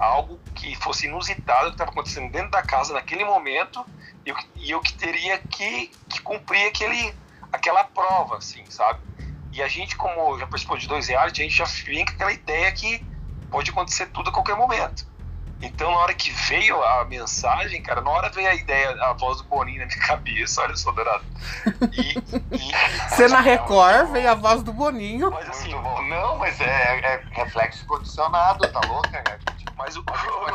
[0.00, 3.86] algo que fosse inusitado que estava acontecendo dentro da casa naquele momento
[4.26, 7.14] e eu, e eu que teria que, que cumprir aquele
[7.54, 9.00] aquela prova, assim, sabe?
[9.52, 12.70] E a gente, como já participou de dois reality, a gente já vem aquela ideia
[12.72, 13.06] que
[13.50, 15.06] pode acontecer tudo a qualquer momento.
[15.62, 19.38] Então, na hora que veio a mensagem, cara, na hora veio a ideia, a voz
[19.38, 21.24] do Boninho na minha cabeça, olha só, Dourado.
[21.92, 22.18] E,
[22.54, 22.72] e
[23.08, 25.30] Você na Record veio a voz do Boninho.
[25.30, 29.38] Mas assim, não, mas é, é reflexo condicionado, tá louco, cara?
[29.76, 30.04] Mas o,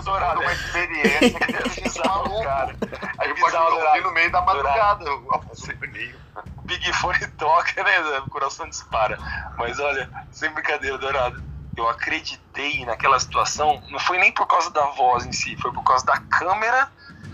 [0.03, 0.41] Dourado.
[0.41, 2.75] uma experiência que é bizarro, cara.
[3.17, 6.15] A gente pode ouvir no meio da madrugada o voz do Boninho.
[6.63, 8.19] Big Fone toca, né?
[8.19, 9.17] O coração dispara.
[9.57, 11.43] Mas olha, sem brincadeira, Dourado.
[11.79, 15.83] Eu acreditei naquela situação, não foi nem por causa da voz em si, foi por
[15.83, 16.91] causa da câmera,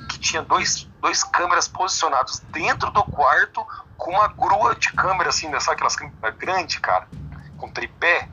[0.09, 3.65] que tinha dois, dois câmeras posicionados dentro do quarto,
[3.97, 5.59] com uma grua de câmera, assim, né?
[5.59, 7.07] sabe aquelas câmeras grandes, cara?
[7.57, 8.29] Com tripé.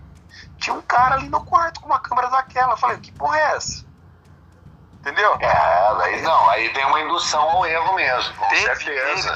[0.59, 2.73] Tinha um cara ali no quarto com uma câmera daquela.
[2.73, 3.85] Eu falei, que porra é essa?
[5.03, 5.37] Entendeu?
[5.41, 9.35] É, daí não, aí tem uma indução ao erro mesmo, com Teve, certeza.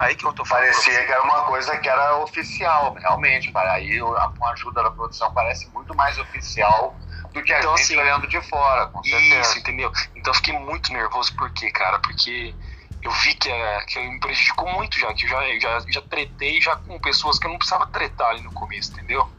[0.00, 0.64] Aí que eu tô falando.
[0.64, 3.52] Parecia que era uma coisa que era oficial, realmente.
[3.52, 6.96] Para aí, com a ajuda da produção, parece muito mais oficial
[7.32, 9.40] do que a Então, gente assim, olhando de fora, com certeza.
[9.40, 9.92] Isso, entendeu?
[10.16, 12.00] Então eu fiquei muito nervoso, por quê, cara?
[12.00, 12.52] Porque
[13.00, 16.60] eu vi que, é, que me prejudicou muito já, que eu já, já, já tretei
[16.60, 19.30] já com pessoas que eu não precisava tretar ali no começo, entendeu?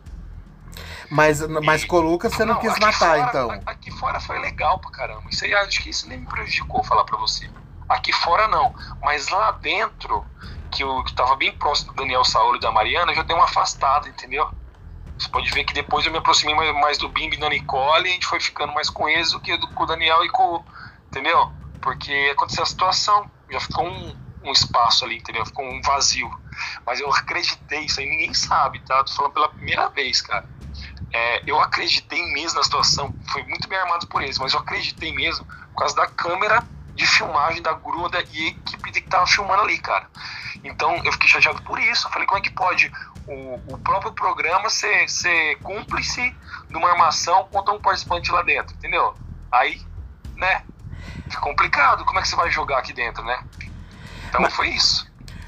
[1.15, 3.61] Mas, mas com o Lucas você não, quis aqui matar, fora- então.
[3.65, 5.23] Aqui fora foi legal pra caramba.
[5.29, 7.49] Isso aí, acho que isso nem me prejudicou, falar pra você.
[7.89, 8.73] Aqui fora não.
[9.03, 10.25] Mas lá dentro,
[10.71, 13.35] que eu que tava bem próximo do Daniel Saúl e da Mariana, eu já dei
[13.35, 14.47] uma afastada, entendeu?
[15.17, 18.07] Você pode ver que depois eu me aproximei mais, mais do Bimbi e da Nicole
[18.07, 20.29] e a gente foi ficando mais com eles do que do, com o Daniel e
[20.29, 20.55] com.
[20.55, 20.65] o-
[21.07, 21.49] Entendeu?
[21.79, 23.29] Porque aconteceu a situação.
[23.49, 25.45] Já ficou um, um espaço ali, entendeu?
[25.45, 26.29] Ficou um vazio.
[26.85, 29.03] Mas eu acreditei, isso aí ninguém sabe, tá?
[29.03, 30.49] Tô falando pela primeira vez, cara.
[31.13, 35.13] É, eu acreditei mesmo na situação, foi muito bem armado por eles, mas eu acreditei
[35.13, 39.27] mesmo por causa da câmera de filmagem da grua da, e a equipe que tava
[39.27, 40.09] filmando ali, cara.
[40.63, 42.07] Então eu fiquei chateado por isso.
[42.07, 42.91] Eu falei, como é que pode
[43.27, 46.33] o, o próprio programa ser, ser cúmplice
[46.69, 49.13] de uma armação contra um participante lá dentro, entendeu?
[49.51, 49.81] Aí,
[50.37, 50.63] né?
[51.29, 52.05] Fica complicado.
[52.05, 53.37] Como é que você vai jogar aqui dentro, né?
[54.29, 55.05] Então Mas- foi isso.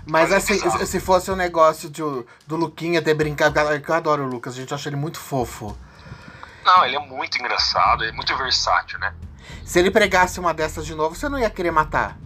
[0.07, 0.85] Mas assim, bizarro.
[0.85, 2.01] se fosse um negócio de,
[2.47, 5.77] do Luquinha ter brincado, que eu adoro o Lucas, a gente acha ele muito fofo.
[6.65, 9.13] Não, ele é muito engraçado, ele é muito versátil, né?
[9.65, 12.17] Se ele pregasse uma dessas de novo, você não ia querer matar.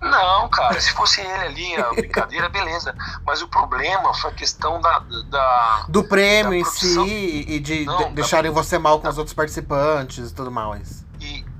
[0.00, 2.94] Não, cara, se fosse ele ali, a brincadeira, beleza.
[3.26, 5.00] Mas o problema foi a questão da.
[5.28, 9.08] da Do prêmio Da em si e de Não, de- da- deixarem você mal com
[9.08, 11.03] os outros participantes e tudo mais.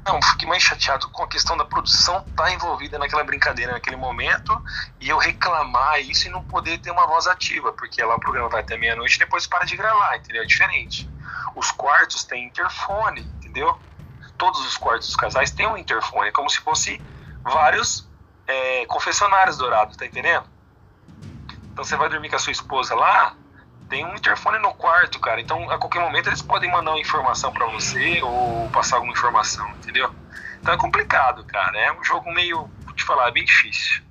[0.07, 4.63] Não, fiquei mais chateado com a questão da produção estar envolvida naquela brincadeira naquele momento
[5.01, 8.51] e eu reclamar isso e não poder ter uma voz ativa, porque lá o programa
[8.51, 10.43] vai até meia-noite e depois para de gravar, entendeu?
[10.43, 11.09] É diferente.
[11.57, 13.79] Os quartos têm interfone, entendeu?
[14.37, 17.01] Todos os quartos dos casais têm um interfone, como se fosse
[17.43, 18.07] vários
[18.47, 20.45] é, confessionários dourados, tá entendendo?
[21.73, 23.35] Então você vai dormir com a sua esposa lá,
[23.89, 25.41] tem um interfone no quarto, cara.
[25.41, 29.69] Então a qualquer momento eles podem mandar uma informação pra você ou passar alguma informação,
[29.71, 30.11] entendeu?
[30.61, 31.79] Então é complicado, cara.
[31.79, 34.03] É um jogo meio, vou te falar, é bem difícil.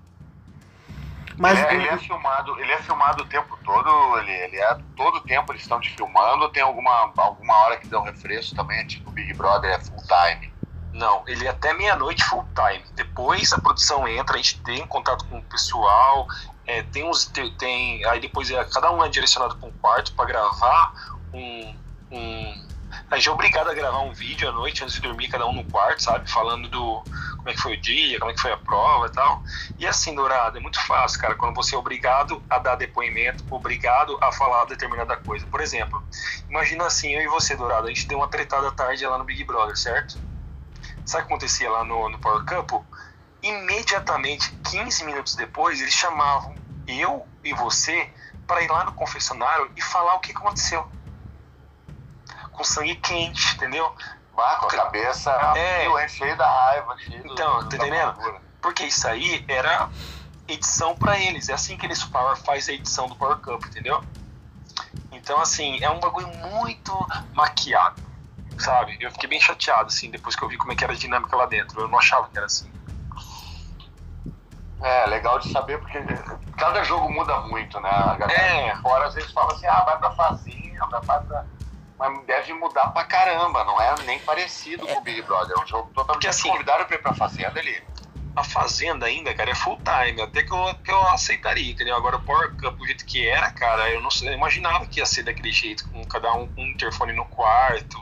[1.37, 5.17] Mas É, ele é filmado, ele é filmado o tempo todo, ele, ele é todo
[5.17, 8.85] o tempo eles estão te filmando, tem alguma, alguma hora que um refresco também, é
[8.85, 10.53] tipo Big Brother, é full time.
[10.93, 12.83] Não, ele é até meia-noite full time.
[12.93, 16.27] Depois a produção entra, a gente tem contato com o pessoal,
[16.65, 17.25] é, tem uns.
[17.57, 21.75] Tem, aí depois é, cada um é direcionado para um quarto para gravar um.
[22.11, 22.63] um
[23.09, 25.53] a gente é obrigado a gravar um vídeo à noite antes de dormir, cada um
[25.53, 26.29] no quarto, sabe?
[26.29, 27.03] Falando do
[27.37, 29.43] como é que foi o dia, como é que foi a prova e tal.
[29.77, 34.17] E assim, Dourado, é muito fácil, cara, quando você é obrigado a dar depoimento, obrigado
[34.21, 35.45] a falar determinada coisa.
[35.47, 36.01] Por exemplo,
[36.49, 39.43] imagina assim, eu e você, Dourado, a gente deu uma tretada tarde lá no Big
[39.43, 40.17] Brother, certo?
[41.05, 42.79] Sabe o que acontecia lá no, no Power Couple?
[43.43, 46.55] Imediatamente, 15 minutos depois, eles chamavam
[46.87, 48.09] eu e você
[48.47, 50.89] para ir lá no confessionário e falar o que aconteceu.
[52.53, 53.93] Com sangue quente, entendeu?
[54.31, 55.85] Com a cabeça É.
[55.85, 56.07] é.
[56.07, 58.41] cheio da raiva, cheio do- Então, da tá entendendo?
[58.61, 59.89] Porque isso aí era
[60.47, 61.49] edição para eles.
[61.49, 64.03] É assim que eles Power faz a edição do Power Cup, entendeu?
[65.11, 68.01] Então, assim, é um bagulho muito maquiado,
[68.57, 68.97] sabe?
[68.99, 71.35] Eu fiquei bem chateado, assim, depois que eu vi como é que era a dinâmica
[71.35, 71.81] lá dentro.
[71.81, 72.71] Eu não achava que era assim.
[74.83, 75.97] É, legal de saber porque
[76.57, 77.89] cada jogo muda muito, né?
[77.89, 78.75] A galera É.
[78.81, 81.45] fora às vezes fala assim, ah, vai pra fazenda, vai pra...
[81.97, 85.55] Mas deve mudar pra caramba, não é nem parecido com o Big Brother.
[85.57, 87.81] É um jogo totalmente Porque, assim, convidaram pra ir pra fazenda ele.
[88.35, 91.95] A Fazenda ainda, cara, é full time, até que eu, que eu aceitaria, entendeu?
[91.95, 95.05] Agora o Power Cup, do jeito que era, cara, eu não eu imaginava que ia
[95.05, 97.95] ser daquele jeito, com cada um com um interfone no quarto,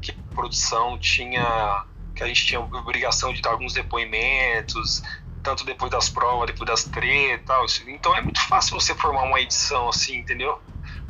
[0.00, 5.02] que a produção tinha, que a gente tinha obrigação de dar alguns depoimentos,
[5.42, 9.88] tanto depois das provas, depois das tretas Então é muito fácil você formar uma edição
[9.88, 10.60] assim, entendeu?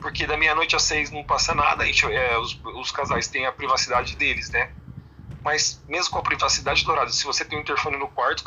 [0.00, 3.52] Porque da meia-noite às seis não passa nada, gente, é, os, os casais têm a
[3.52, 4.70] privacidade deles, né?
[5.44, 8.44] Mas mesmo com a privacidade dourada, se você tem um interfone no quarto,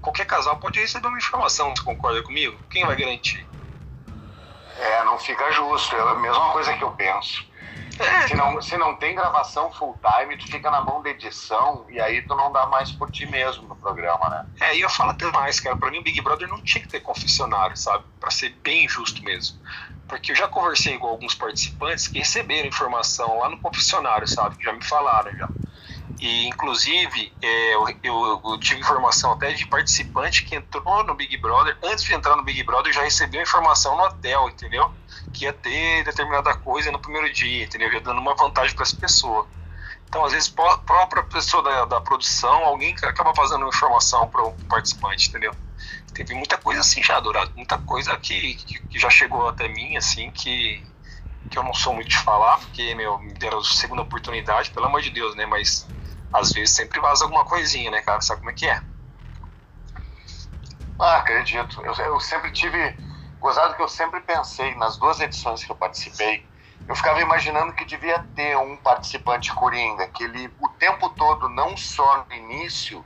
[0.00, 2.58] qualquer casal pode receber uma informação, você concorda comigo?
[2.70, 3.46] Quem vai garantir?
[4.78, 5.94] É, não fica justo.
[5.94, 7.46] É a mesma coisa que eu penso.
[8.26, 12.00] Se não, se não tem gravação full time, tu fica na mão da edição e
[12.00, 14.46] aí tu não dá mais por ti mesmo no programa, né?
[14.60, 15.76] É, e eu falo até mais, cara.
[15.76, 18.04] Pra mim, o Big Brother não tinha que ter confessionário, sabe?
[18.18, 19.58] Pra ser bem justo mesmo.
[20.08, 24.56] Porque eu já conversei com alguns participantes que receberam informação lá no confessionário, sabe?
[24.56, 25.50] Que já me falaram já.
[26.20, 31.76] E, inclusive, é, eu, eu, tive informação até de participante que entrou no Big Brother,
[31.82, 34.90] antes de entrar no Big Brother, já recebeu informação no hotel, entendeu?
[35.32, 37.90] Que ia ter determinada coisa no primeiro dia, entendeu?
[37.92, 39.46] Já dando uma vantagem para essa pessoa.
[40.08, 44.52] Então, às vezes, a própria pessoa da, da produção, alguém acaba fazendo informação para o
[44.68, 45.52] participante, entendeu?
[46.14, 47.50] Teve muita coisa assim já, Dourado.
[47.56, 50.80] Muita coisa que, que, que já chegou até mim, assim, que,
[51.50, 54.86] que eu não sou muito de falar, porque, meu, me deram a segunda oportunidade, pelo
[54.86, 55.44] amor de Deus, né?
[55.46, 55.92] Mas
[56.34, 58.20] às vezes sempre vaza alguma coisinha, né, cara?
[58.20, 58.82] Sabe como é que é?
[60.98, 61.80] Ah, acredito.
[61.82, 62.96] Eu, eu sempre tive.
[63.38, 66.46] Gozado que eu sempre pensei, nas duas edições que eu participei,
[66.88, 71.76] eu ficava imaginando que devia ter um participante coringa, que ele o tempo todo, não
[71.76, 73.04] só no início,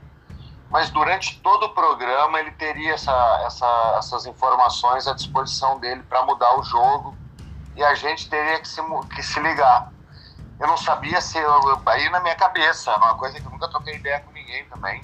[0.69, 3.11] mas durante todo o programa, ele teria essa,
[3.45, 7.17] essa, essas informações à disposição dele para mudar o jogo
[7.75, 8.81] e a gente teria que se,
[9.13, 9.91] que se ligar
[10.59, 13.95] eu não sabia se eu, aí na minha cabeça, uma coisa que eu nunca troquei
[13.95, 15.01] ideia com ninguém também.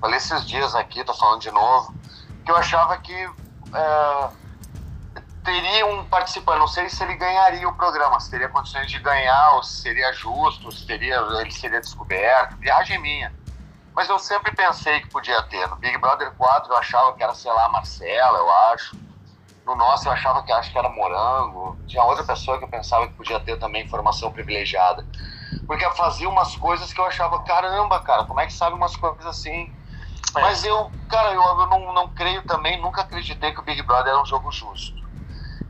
[0.00, 1.92] Falei esses dias aqui, tô falando de novo,
[2.44, 4.28] que eu achava que é,
[5.42, 9.54] teria um participante, não sei se ele ganharia o programa, se teria condições de ganhar,
[9.54, 13.32] ou se seria justo, se teria, ele seria descoberto, viagem minha.
[13.94, 15.66] Mas eu sempre pensei que podia ter.
[15.68, 18.96] No Big Brother 4 eu achava que era, sei lá, Marcela, eu acho.
[19.66, 21.76] No nosso eu achava que acho que era morango.
[21.88, 25.04] Tinha outra pessoa que eu pensava que podia ter também informação privilegiada.
[25.66, 29.26] Porque fazia umas coisas que eu achava, caramba, cara, como é que sabe umas coisas
[29.26, 29.68] assim?
[30.36, 30.40] É.
[30.40, 34.12] Mas eu, cara, eu, eu não, não creio também, nunca acreditei que o Big Brother
[34.12, 35.04] era um jogo justo.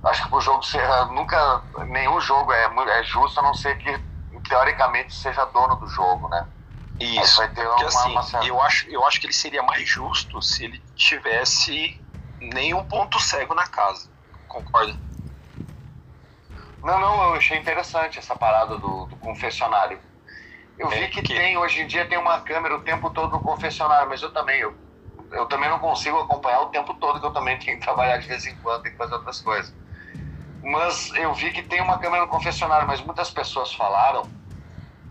[0.05, 3.99] Acho que o jogo ser, nunca, nenhum jogo é, é justo, a não ser que
[4.47, 6.47] teoricamente seja dono do jogo, né?
[7.01, 9.89] Isso, vai ter porque uma, assim, uma eu, acho, eu acho que ele seria mais
[9.89, 12.03] justo se ele tivesse
[12.53, 14.11] nenhum ponto cego na casa.
[14.49, 14.97] Concorda?
[16.83, 19.99] Não, não, eu achei interessante essa parada do, do confessionário.
[20.79, 23.33] Eu é, vi que, que, tem, hoje em dia tem uma câmera o tempo todo
[23.33, 24.75] no confessionário, mas eu também, eu,
[25.33, 28.29] eu também não consigo acompanhar o tempo todo, que eu também tenho que trabalhar de
[28.29, 29.75] vez em quando, tenho que fazer outras coisas.
[30.63, 34.23] Mas eu vi que tem uma câmera no confessionário, mas muitas pessoas falaram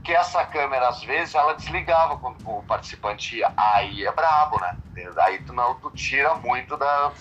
[0.05, 3.51] que essa câmera, às vezes, ela desligava quando o participante ia.
[3.57, 4.77] Aí é brabo, né?
[5.17, 7.11] Aí tu não, tu tira muito da.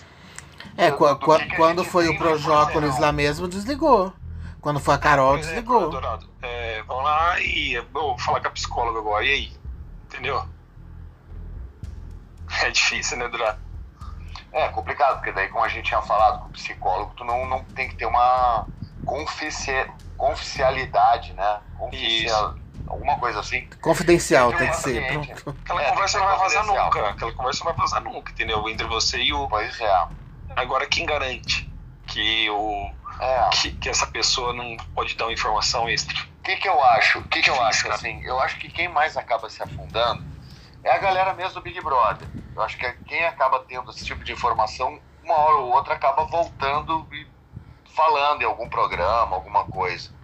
[0.77, 4.13] É, do, do que que quando foi o Projócolis lá mesmo, desligou.
[4.61, 5.91] Quando foi a Carol, desligou.
[6.41, 9.25] É, vamos lá e vou falar com a psicóloga agora.
[9.25, 9.51] E aí?
[10.05, 10.45] Entendeu?
[12.61, 13.59] É difícil, né, Dourado?
[14.51, 17.63] É complicado, porque daí, como a gente tinha falado com o psicólogo, tu não, não
[17.63, 18.67] tem que ter uma
[19.03, 21.59] confidencialidade, né?
[21.77, 22.53] Confidencial,
[22.95, 23.67] alguma coisa assim.
[23.81, 25.03] Confidencial tem que ser.
[25.03, 27.09] Aquela é, conversa não vai vazar nunca.
[27.09, 28.67] Aquela conversa não vai vazar nunca, entendeu?
[28.69, 29.47] Entre você e o.
[29.47, 30.07] Pois é.
[30.55, 31.69] Agora, quem garante
[32.07, 32.89] que o.
[33.19, 33.49] É.
[33.51, 36.15] Que, que, essa pessoa não pode dar uma informação extra?
[36.39, 37.19] O que, que eu acho?
[37.19, 37.89] O que, que eu acho?
[37.89, 40.23] Assim, eu acho que quem mais acaba se afundando
[40.83, 42.27] é a galera mesmo do Big Brother.
[42.55, 46.25] Eu acho que quem acaba tendo esse tipo de informação, uma hora ou outra acaba
[46.25, 47.25] voltando e
[47.95, 50.14] falando em algum programa, alguma coisa.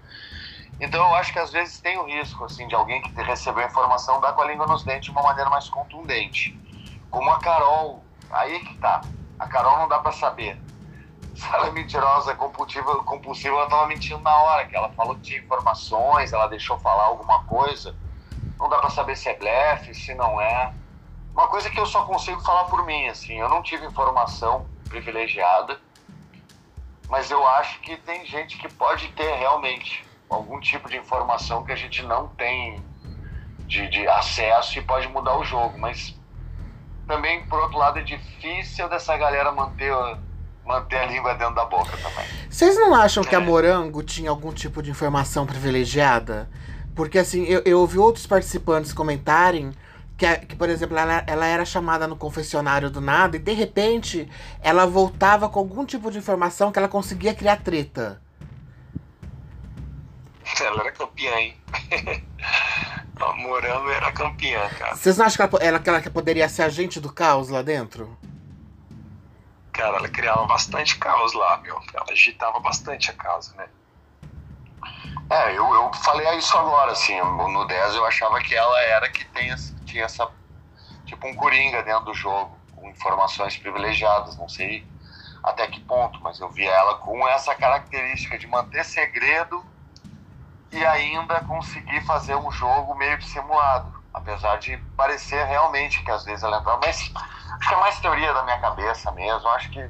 [0.82, 3.68] Então eu acho que às vezes tem o risco assim de alguém que recebeu a
[3.68, 6.60] informação dar com a língua nos dentes de uma maneira mais contundente.
[7.12, 9.02] Como a Carol, aí que tá.
[9.38, 10.60] A Carol não dá para saber.
[11.36, 15.22] Se ela é mentirosa, compulsiva, compulsiva, ela tava mentindo na hora, que ela falou que
[15.22, 17.96] tinha informações, ela deixou falar alguma coisa.
[18.58, 20.74] Não dá para saber se é blefe, se não é.
[21.32, 25.80] Uma coisa que eu só consigo falar por mim, assim, eu não tive informação privilegiada,
[27.08, 31.72] mas eu acho que tem gente que pode ter realmente algum tipo de informação que
[31.72, 32.82] a gente não tem
[33.66, 35.78] de, de acesso e pode mudar o jogo.
[35.78, 36.16] Mas
[37.08, 39.94] também, por outro lado, é difícil dessa galera manter,
[40.66, 42.26] manter a língua dentro da boca também.
[42.50, 46.50] Vocês não acham que a Morango tinha algum tipo de informação privilegiada?
[46.96, 49.72] Porque, assim, eu, eu ouvi outros participantes comentarem
[50.18, 54.30] que, que, por exemplo, ela, ela era chamada no confessionário do nada e, de repente,
[54.62, 58.22] ela voltava com algum tipo de informação que ela conseguia criar treta.
[60.60, 61.58] Ela era campeã, hein?
[63.20, 64.96] a Morango era campeã, cara.
[64.96, 68.18] Vocês não acham que ela, ela, ela poderia ser agente do caos lá dentro?
[69.72, 71.82] Cara, ela criava bastante caos lá, meu.
[71.94, 73.68] Ela agitava bastante a casa, né?
[75.30, 79.24] É, eu, eu falei isso agora, assim, no 10 eu achava que ela era que
[79.26, 79.54] tem,
[79.86, 80.30] tinha essa,
[81.06, 84.86] tipo um coringa dentro do jogo, com informações privilegiadas, não sei
[85.42, 89.64] até que ponto, mas eu vi ela com essa característica de manter segredo
[90.72, 93.92] e ainda conseguir fazer um jogo meio que simulado.
[94.14, 96.80] Apesar de parecer realmente que às vezes ela entrava.
[96.84, 97.12] Mas
[97.60, 99.48] acho que é mais teoria da minha cabeça mesmo.
[99.50, 99.90] Acho que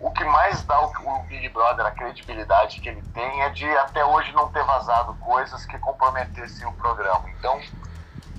[0.00, 4.04] o que mais dá o, Big Brother a credibilidade que ele tem é de até
[4.04, 7.24] hoje não ter vazado coisas que comprometessem o programa.
[7.38, 7.60] Então.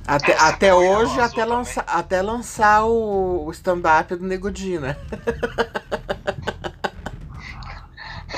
[0.08, 4.96] Até, até hoje, até, lança, até lançar o, o stand-up do Nego Di, né?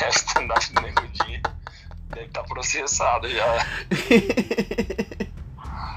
[0.02, 1.42] é, o stand-up do Nego Di
[2.32, 3.46] tá processado já.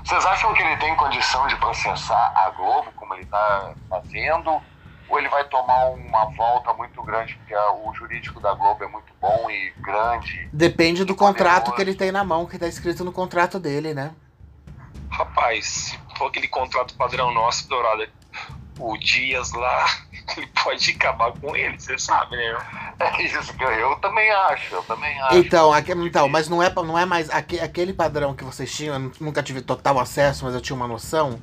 [0.04, 4.60] Vocês acham que ele tem condição de processar a Globo, como ele está fazendo?
[5.08, 9.12] Ou ele vai tomar uma volta muito grande, porque o jurídico da Globo é muito
[9.20, 10.48] bom e grande?
[10.52, 14.14] Depende do contrato que ele tem na mão, que está escrito no contrato dele, né?
[15.10, 18.06] Rapaz, se for aquele contrato padrão nosso, Dourado,
[18.78, 19.86] o Dias lá,
[20.36, 22.56] ele pode acabar com ele, você sabe, né?
[22.98, 25.36] É isso que eu, eu também acho, eu também acho.
[25.36, 29.12] Então, aqui, então mas não é, não é mais aquele padrão que vocês tinham, eu
[29.20, 31.40] nunca tive total acesso, mas eu tinha uma noção.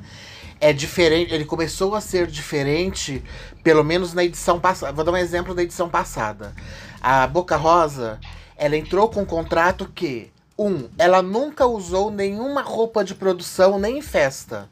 [0.60, 3.24] É diferente, ele começou a ser diferente,
[3.64, 4.94] pelo menos na edição passada.
[4.94, 6.54] Vou dar um exemplo da edição passada.
[7.02, 8.20] A Boca Rosa,
[8.56, 13.98] ela entrou com um contrato que, um, ela nunca usou nenhuma roupa de produção nem
[13.98, 14.70] em festa.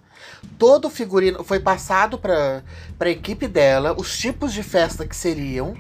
[0.58, 2.64] Todo o figurino foi passado para
[3.00, 5.76] a equipe dela, os tipos de festa que seriam,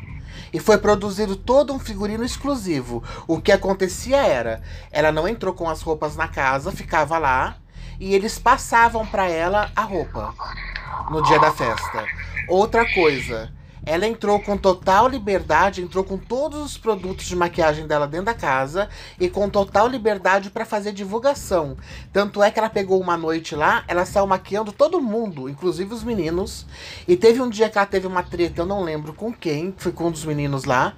[0.54, 3.04] e foi produzido todo um figurino exclusivo.
[3.28, 7.58] O que acontecia era, ela não entrou com as roupas na casa, ficava lá,
[7.99, 10.34] e eles passavam para ela a roupa
[11.10, 12.06] no dia da festa.
[12.47, 13.52] Outra coisa,
[13.89, 18.36] ela entrou com total liberdade, entrou com todos os produtos de maquiagem dela dentro da
[18.36, 18.88] casa
[19.19, 21.75] e com total liberdade para fazer divulgação.
[22.13, 26.04] Tanto é que ela pegou uma noite lá, ela saiu maquiando todo mundo, inclusive os
[26.04, 26.67] meninos.
[27.08, 29.91] E teve um dia que ela teve uma treta, eu não lembro com quem, foi
[29.91, 30.93] com um dos meninos lá.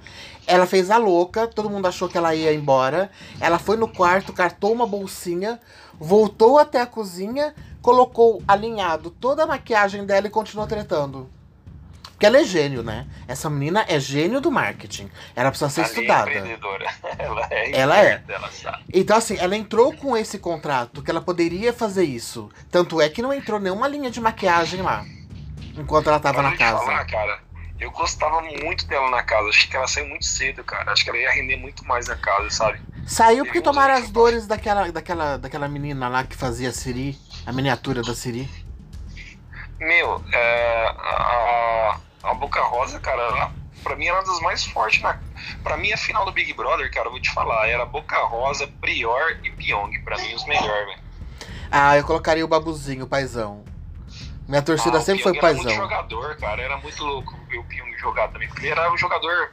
[0.46, 3.10] Ela fez a louca, todo mundo achou que ela ia embora.
[3.40, 5.58] Ela foi no quarto, cartou uma bolsinha,
[5.98, 11.30] voltou até a cozinha, colocou alinhado toda a maquiagem dela e continuou tretando.
[12.22, 13.04] Porque ela é gênio, né?
[13.26, 15.10] Essa menina é gênio do marketing.
[15.34, 16.30] Ela precisa ser estudada.
[16.30, 16.86] É empreendedora.
[17.18, 17.70] Ela é.
[17.72, 18.22] Ela é.
[18.28, 18.50] Ela
[18.94, 22.48] então, assim, ela entrou com esse contrato que ela poderia fazer isso.
[22.70, 25.04] Tanto é que não entrou nenhuma linha de maquiagem lá.
[25.76, 26.78] Enquanto ela tava na casa.
[26.84, 27.40] Falar, cara,
[27.80, 29.48] eu gostava muito dela na casa.
[29.48, 30.92] Acho que ela saiu muito cedo, cara.
[30.92, 32.80] Acho que ela ia render muito mais na casa, sabe?
[33.04, 37.52] Saiu porque tomaram as dores daquela, daquela, daquela menina lá que fazia a Siri, a
[37.52, 38.48] miniatura da Siri.
[39.80, 45.00] Meu, é, a, a Boca Rosa, cara, ela, pra mim era uma das mais fortes.
[45.02, 45.18] Na,
[45.62, 48.66] pra mim, a final do Big Brother, cara, eu vou te falar, era Boca Rosa,
[48.80, 49.98] Prior e Pyong.
[50.04, 51.02] Pra mim, os melhores, velho.
[51.70, 53.64] Ah, eu colocaria o Babuzinho, o paizão.
[54.46, 55.70] Minha torcida ah, sempre foi o paizão.
[55.70, 56.62] Era muito jogador, cara.
[56.62, 58.48] Era muito louco ver o Pyong jogar também.
[58.48, 59.52] Porque ele era um jogador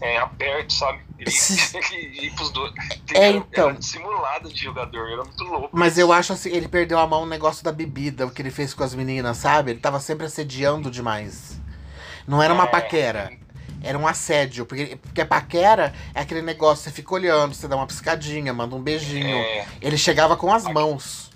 [0.00, 1.00] é, aberto, sabe?
[1.18, 1.30] Ele,
[2.18, 2.72] ele, pros dois.
[3.14, 3.70] É, então.
[3.70, 5.70] Era simulado de jogador, era muito louco.
[5.72, 8.50] Mas eu acho assim, ele perdeu a mão no negócio da bebida, o que ele
[8.50, 9.70] fez com as meninas, sabe?
[9.70, 11.58] Ele tava sempre assediando demais.
[12.26, 12.66] Não era uma é.
[12.66, 13.32] paquera.
[13.82, 14.66] Era um assédio.
[14.66, 18.74] Porque, porque a paquera é aquele negócio, você fica olhando, você dá uma piscadinha, manda
[18.74, 19.36] um beijinho.
[19.36, 19.66] É.
[19.80, 21.30] Ele chegava com as mãos.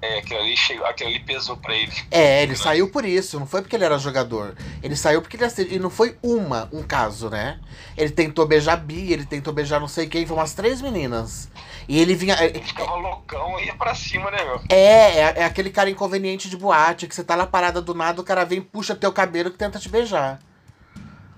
[0.00, 1.92] É, aquilo ali, chegou, aquilo ali pesou pra ele.
[2.10, 4.54] É, ele saiu por isso, não foi porque ele era jogador.
[4.80, 5.74] Ele saiu porque ele.
[5.74, 7.58] E não foi uma, um caso, né?
[7.96, 11.50] Ele tentou beijar Bi, ele tentou beijar não sei quem, foi umas três meninas.
[11.88, 12.36] E ele vinha.
[12.44, 14.60] Ele ficava loucão e ia pra cima, né, meu?
[14.68, 18.20] É, é, é, aquele cara inconveniente de boate, que você tá lá parada do nada,
[18.20, 20.38] o cara vem, puxa teu cabelo que tenta te beijar.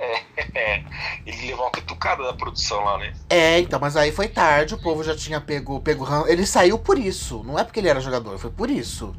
[0.01, 0.83] É,
[1.27, 3.13] ele levou uma cutucada da produção lá, né?
[3.29, 6.99] É, então, mas aí foi tarde, o povo já tinha pego, pego Ele saiu por
[6.99, 9.15] isso, não é porque ele era jogador, foi por isso.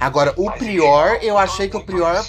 [0.00, 2.24] Agora, o mas Prior, eu achei que o Prior.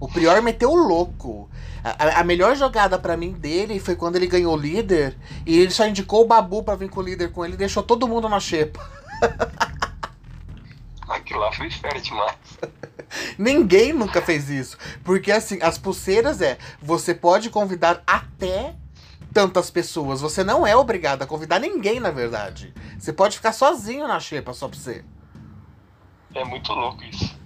[0.00, 1.50] O Prior meteu o louco.
[1.82, 5.70] A, a melhor jogada para mim dele foi quando ele ganhou o líder e ele
[5.70, 8.28] só indicou o Babu para vir com o líder com ele e deixou todo mundo
[8.28, 8.80] na xepa.
[11.08, 12.36] Aquilo lá foi fera demais.
[13.38, 14.76] Ninguém nunca fez isso.
[15.02, 18.74] Porque assim, as pulseiras é, você pode convidar até
[19.32, 20.20] tantas pessoas.
[20.20, 22.74] Você não é obrigado a convidar ninguém, na verdade.
[22.98, 25.04] Você pode ficar sozinho na xepa só pra você.
[26.34, 27.36] É muito louco isso.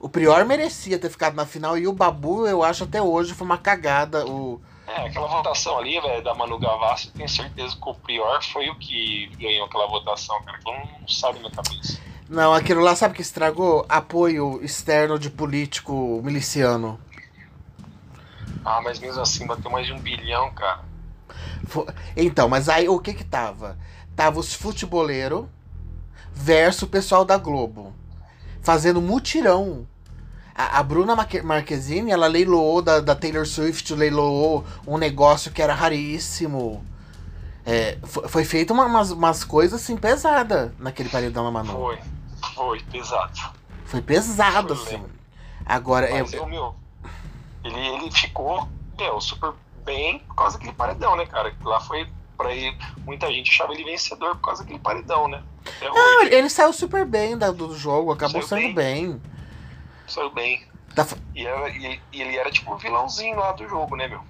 [0.00, 3.44] O Prior merecia ter ficado na final e o Babu, eu acho até hoje, foi
[3.44, 4.24] uma cagada.
[4.26, 4.60] O...
[4.86, 8.76] É, aquela votação ali, velho, da Manu Gavassi, tenho certeza que o Prior foi o
[8.76, 12.00] que ganhou aquela votação, cara, que eu não sabe na cabeça.
[12.28, 13.86] Não, aquilo lá, sabe que estragou?
[13.88, 17.00] Apoio externo de político miliciano.
[18.64, 20.80] Ah, mas mesmo assim, bateu mais de um bilhão, cara.
[22.16, 23.78] Então, mas aí o que que tava?
[24.14, 25.46] Tava os futeboleiros
[26.34, 27.94] versus o pessoal da Globo
[28.60, 29.86] fazendo mutirão.
[30.54, 35.72] A, a Bruna Marquezine, ela leiloou da, da Taylor Swift, leiloou um negócio que era
[35.72, 36.84] raríssimo.
[37.64, 41.72] É, foi, foi feito uma, umas, umas coisas assim pesadas naquele paredão da Manu.
[41.72, 41.98] Foi,
[42.54, 43.40] foi, pesado.
[43.84, 45.04] Foi pesado, Foi assim.
[45.64, 46.74] Agora, Mas, eu, meu,
[47.64, 48.68] ele, ele ficou,
[48.98, 49.52] meu, super
[49.84, 51.54] bem por causa daquele paredão, né, cara?
[51.62, 55.42] Lá foi pra ele, muita gente achava ele vencedor por causa daquele paredão, né?
[55.66, 59.20] Até Não, hoje, ele, saiu super bem da- do jogo, acabou Saiu saindo bem.
[60.06, 60.66] saiu bem.
[60.94, 64.20] Tá E, era, e, e ele era tipo o vilãozinho lá do jogo, né, meu?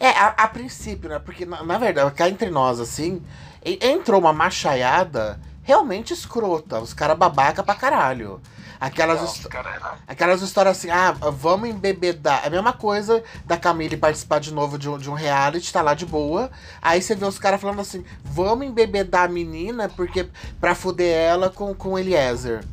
[0.00, 1.18] É, a, a princípio, né?
[1.18, 3.22] Porque, na, na verdade, cá entre nós, assim,
[3.64, 6.80] entrou uma machaiada realmente escrota.
[6.80, 8.40] Os caras babaca pra caralho.
[8.80, 12.40] Aquelas, Não, cara era- aquelas histórias assim, ah, vamos embebedar.
[12.42, 15.80] É a mesma coisa da Camille participar de novo de um, de um reality, tá
[15.82, 16.50] lá de boa.
[16.80, 20.28] Aí você vê os caras falando assim, vamos embebedar a menina porque
[20.60, 22.64] pra fuder ela com, com o Eliezer.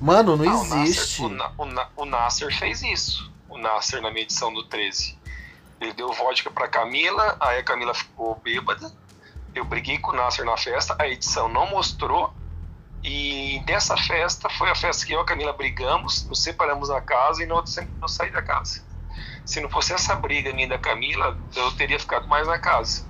[0.00, 1.22] Mano, não Ah, o Nasser- existe.
[1.22, 3.30] O, Na- o, o Nasser fez isso.
[3.48, 5.16] O Nasser na minha edição do 13.
[5.80, 8.92] Ele deu vodka pra Camila, aí a Camila ficou bêbada.
[9.54, 12.32] Eu briguei com o Nasser na festa, a edição não mostrou.
[13.04, 17.00] E dessa festa foi a festa que eu e a Camila brigamos, nos separamos da
[17.00, 18.84] casa e no outro sempre eu saí da casa.
[19.44, 23.04] Se não fosse essa briga minha da Camila, eu teria ficado mais na casa.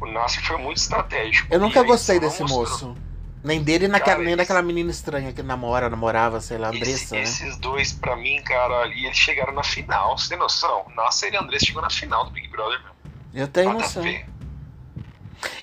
[0.00, 1.46] O Nasser foi muito estratégico.
[1.52, 2.96] Eu nunca gostei desse moço.
[3.42, 7.12] Nem dele, naquela, Cara, nem daquela menina estranha que namora, namorava, sei lá, Andressa, Esse-
[7.14, 7.22] né?
[7.22, 10.86] Esses dois, pra mim, cara, e eles chegaram na final, você tem noção?
[10.96, 12.94] Nasser e Andressa chegou na final do Big Brother, meu.
[13.34, 14.02] Eu tenho Nada noção.
[14.02, 14.24] ver.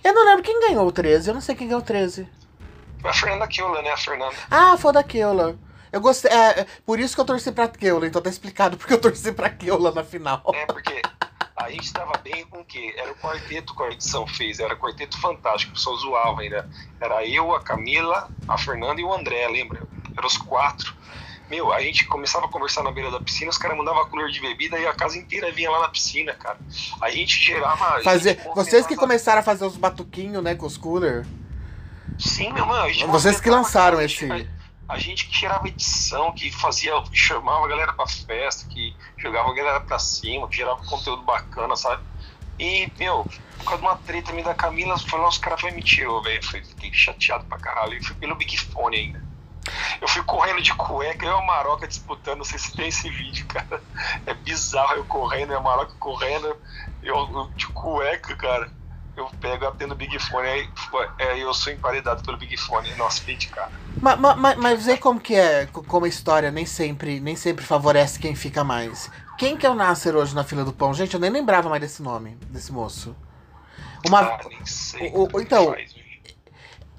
[0.04, 2.28] Eu não lembro quem ganhou o 13, eu não sei quem ganhou o 13.
[3.02, 3.92] Foi a Fernanda Kiola, né?
[3.92, 4.36] A Fernanda.
[4.50, 5.58] Ah, foi da Keula.
[5.92, 6.32] Eu gostei.
[6.32, 9.32] É, é, por isso que eu torci pra Keula, então tá explicado porque eu torci
[9.32, 10.42] pra Keula na final.
[10.54, 11.02] É, porque
[11.56, 12.94] a gente tava bem com o quê?
[12.98, 16.70] Era o quarteto que a edição fez, era o quarteto fantástico, o pessoal zoava ainda.
[17.00, 19.82] Era eu, a Camila, a Fernanda e o André, lembra?
[20.16, 20.96] Eram os quatro.
[21.52, 24.40] Meu, a gente começava a conversar na beira da piscina, os caras mandavam cooler de
[24.40, 26.58] bebida e a casa inteira vinha lá na piscina, cara.
[27.02, 28.02] A gente gerava.
[28.02, 31.26] Fazer, gente vocês que começaram a fazer os batuquinhos, né, com os cooler.
[32.18, 32.84] Sim, meu mano.
[32.86, 34.26] a gente Vocês que lançaram a esse.
[34.26, 34.50] gente-
[34.88, 39.50] A, a gente que tirava edição, que fazia, chamava a galera pra festa, que jogava
[39.50, 42.02] a galera pra cima, que gerava conteúdo bacana, sabe?
[42.58, 43.26] E, meu,
[43.58, 46.42] por causa de uma treta minha da Camila, lá, os caras foi me tirou, velho.
[46.42, 47.94] Fiquei chateado pra caralho.
[47.96, 49.31] E fui pelo Big Fone ainda.
[50.02, 53.10] Eu fui correndo de cueca, eu e a Maroca disputando, não sei se tem esse
[53.10, 53.82] vídeo, cara.
[54.26, 56.56] É bizarro eu correndo, e a Maroca correndo,
[57.04, 58.72] eu, eu de cueca, cara.
[59.16, 60.70] Eu pego atendo o Big Fone, aí
[61.20, 62.90] é, eu sou emparedado pelo Big Fone.
[62.96, 63.70] Nossa, fiquei de cara.
[64.02, 67.36] Ma- ma- ma- Mas, vê como que é, co- como a história nem sempre, nem
[67.36, 69.12] sempre favorece quem fica mais.
[69.38, 70.94] Quem que é o Nasser hoje na fila do pão?
[70.94, 73.14] Gente, eu nem lembrava mais desse nome, desse moço.
[74.08, 75.12] Uma, Ah, nem sei.
[75.14, 75.76] o- o- então?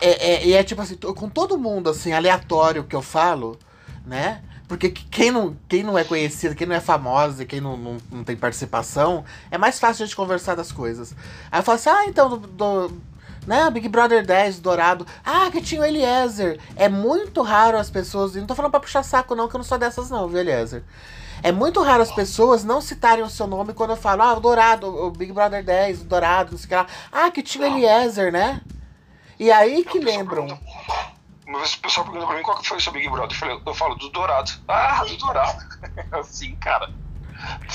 [0.04, 3.58] É, é, e é tipo assim, com todo mundo, assim, aleatório que eu falo,
[4.06, 4.42] né?
[4.66, 7.96] Porque que- quem não, quem não é conhecido, quem não é famosa, quem não, não,
[8.10, 11.14] não tem participação, é mais fácil a gente conversar das coisas.
[11.50, 12.92] Aí eu falo assim, ah, então, do, do-
[13.46, 16.58] né, Big Brother 10, Dourado, ah, que tinha o Eliezer.
[16.76, 19.58] É muito raro as pessoas, e não tô falando pra puxar saco não, que eu
[19.58, 20.82] não sou dessas não, viu, Eliezer?
[21.42, 24.40] É muito raro as pessoas não citarem o seu nome quando eu falo, ah, o
[24.40, 26.86] Dourado, o Big Brother 10, o Dourado, não sei o que lá.
[27.10, 28.60] Ah, que tinha o Eliezer, né?
[29.42, 30.46] E aí que lembram.
[31.44, 33.32] Uma vez o pessoal pergunta pra mim qual que foi o seu Big Brother.
[33.32, 34.52] Eu, falei, eu falo do Dourado.
[34.68, 35.58] Ah, do Dourado.
[36.12, 36.88] Assim, cara.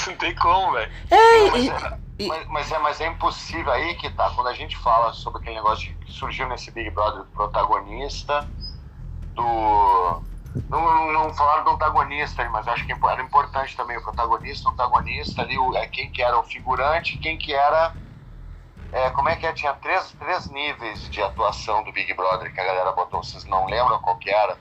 [0.08, 0.90] Não tem como, velho.
[1.12, 4.30] É, Mas e, e- Mas, mas é, mas é impossível aí que tá.
[4.30, 8.48] Quando a gente fala sobre aquele negócio que surgiu nesse Big Brother do protagonista,
[9.36, 9.44] do.
[10.70, 14.72] Não, não, não falaram do antagonista, mas acho que era importante também o protagonista, o
[14.72, 17.94] antagonista ali, o, é quem que era o figurante, quem que era.
[18.98, 19.54] É, como é que é?
[19.54, 23.66] Tinha três, três níveis de atuação do Big Brother que a galera botou, vocês não
[23.68, 24.58] lembram qual que era?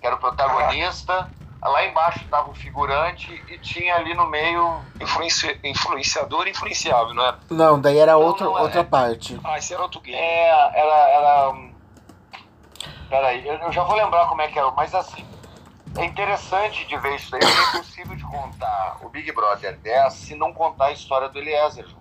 [0.00, 1.30] Que era o protagonista,
[1.62, 7.24] lá embaixo estava o figurante e tinha ali no meio Influenci- influenciador e influenciável, não
[7.26, 7.34] é?
[7.50, 8.62] Não, daí era Não, outra, não é.
[8.62, 9.38] outra parte.
[9.44, 10.16] Ah, esse era outro game.
[10.18, 11.08] É, era.
[11.10, 11.54] era
[13.08, 15.24] Peraí, eu, eu já vou lembrar como é que era, mas assim.
[15.98, 20.12] É interessante de ver isso daí, porque é impossível de contar o Big Brother 10
[20.12, 21.99] se não contar a história do Eliezer junto.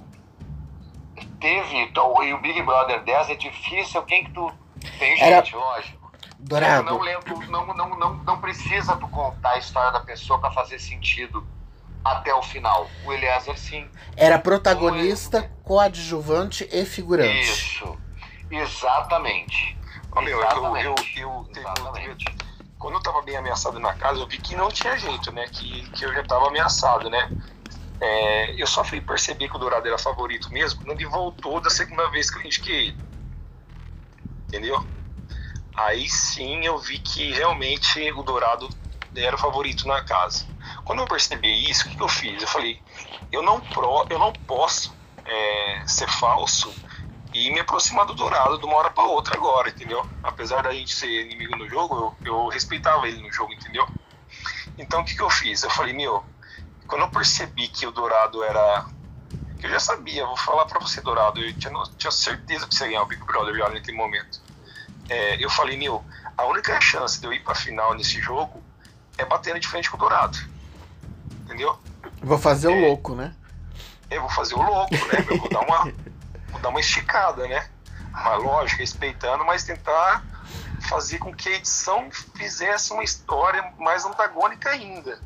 [1.39, 4.51] Teve, então, e o Big Brother 10 é difícil, quem que tu.
[4.97, 6.11] Tem Era- gente, lógico.
[6.37, 6.83] Dourado.
[6.85, 10.79] Não, lembro, não, não, não, não precisa tu contar a história da pessoa pra fazer
[10.79, 11.45] sentido
[12.03, 12.87] até o final.
[13.05, 13.87] O Eliezer sim.
[14.15, 17.41] Era protagonista, coadjuvante e figurante.
[17.41, 17.97] Isso.
[18.49, 19.77] Exatamente.
[20.15, 21.17] Meu, eu, eu, eu, Exatamente.
[21.21, 22.25] eu- teve- Exatamente.
[22.77, 25.45] quando eu tava bem ameaçado na casa, eu vi que não tinha jeito, né?
[25.47, 27.29] Que, que eu já tava ameaçado, né?
[28.01, 31.69] É, eu só fui perceber que o Dourado era favorito mesmo quando ele voltou da
[31.69, 32.97] segunda vez que eu indiquei ele.
[34.47, 34.81] Entendeu?
[35.75, 38.69] Aí sim eu vi que realmente o Dourado
[39.15, 40.45] era o favorito na casa.
[40.83, 42.41] Quando eu percebi isso, o que, eu fiz?
[42.41, 42.81] Eu falei,
[43.31, 44.93] eu não, pro, eu não posso
[45.25, 46.73] é, ser falso
[47.33, 50.05] e me aproximar do Dourado de uma hora para outra agora, entendeu?
[50.23, 53.87] Apesar da gente ser inimigo no jogo, eu, eu respeitava ele no jogo, entendeu?
[54.77, 55.63] Então o que, que eu fiz?
[55.63, 56.23] Eu falei, meu,
[56.89, 58.85] quando eu percebi que o Dourado era.
[59.59, 62.85] que eu já sabia, vou falar para você, Dourado, eu tinha, tinha certeza que você
[62.85, 64.41] ia ganhar o Big Brother já naquele momento.
[65.07, 66.03] É, eu falei, meu,
[66.35, 68.61] a única chance de eu ir pra final nesse jogo
[69.17, 70.37] é bater de frente com o Dourado.
[71.45, 71.77] Entendeu?
[72.21, 73.35] Vou fazer é, o louco, né?
[74.09, 75.25] Eu vou fazer o louco, né?
[75.29, 75.83] Eu vou dar uma,
[76.49, 77.69] vou dar uma esticada, né?
[78.11, 80.25] Mas lógico, respeitando, mas tentar
[80.89, 85.19] fazer com que a edição fizesse uma história mais antagônica ainda.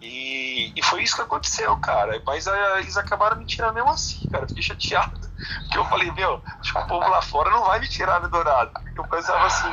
[0.00, 2.20] E, e foi isso que aconteceu, cara.
[2.24, 2.46] Mas
[2.78, 4.48] eles acabaram me tirando mesmo assim, cara.
[4.48, 5.30] Fiquei chateado.
[5.62, 8.28] Porque eu falei, meu, acho que o povo lá fora não vai me tirar do
[8.28, 8.72] Dourado.
[8.96, 9.72] Eu pensava assim,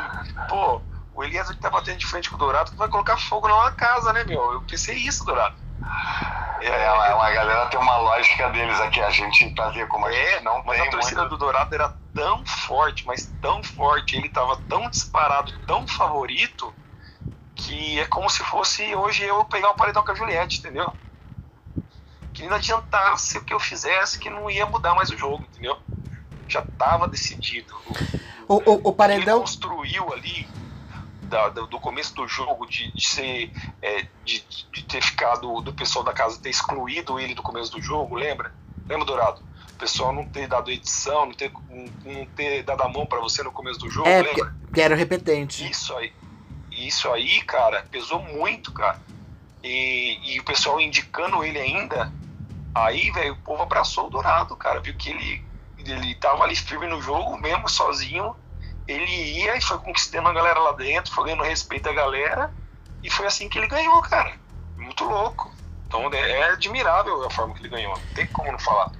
[0.49, 0.81] pô,
[1.13, 4.13] o Eliezer que tá batendo de frente com o Dourado vai colocar fogo na casa,
[4.13, 4.53] né, meu?
[4.53, 5.55] Eu pensei isso, Dourado.
[6.61, 10.13] É, é, a galera tem uma lógica deles aqui, a gente pra ver como a
[10.13, 11.31] é, não mas a torcida muito...
[11.31, 16.73] do Dourado era tão forte, mas tão forte, ele tava tão disparado, tão favorito,
[17.57, 20.93] que é como se fosse hoje eu pegar o paredão com a Juliette, entendeu?
[22.33, 25.77] Que não adiantasse o que eu fizesse, que não ia mudar mais o jogo, entendeu?
[26.47, 27.75] Já tava decidido.
[28.47, 29.37] O, o, o paredão.
[29.37, 30.47] Ele construiu ali
[31.23, 33.51] da, do começo do jogo de, de ser
[33.81, 37.81] é, de, de, ter ficado do pessoal da casa ter excluído ele do começo do
[37.81, 38.53] jogo, lembra?
[38.87, 39.41] Lembra Dourado?
[39.71, 41.51] O pessoal não ter dado edição, não ter,
[42.05, 44.55] não ter dado a mão para você no começo do jogo, é, lembra?
[44.73, 45.69] Que era repetente.
[45.69, 46.13] Isso aí.
[46.77, 49.01] Isso aí, cara, pesou muito, cara.
[49.63, 52.11] E, e o pessoal indicando ele ainda.
[52.73, 54.79] Aí, velho, o povo abraçou o Dourado, cara.
[54.79, 55.43] Viu que ele,
[55.79, 58.35] ele tava ali firme no jogo, mesmo sozinho
[58.87, 62.51] ele ia e foi conquistando a galera lá dentro, foi ganhando respeito da galera,
[63.03, 64.33] e foi assim que ele ganhou, cara.
[64.77, 65.51] Muito louco.
[65.85, 68.91] Então é admirável a forma que ele ganhou, não tem como não falar.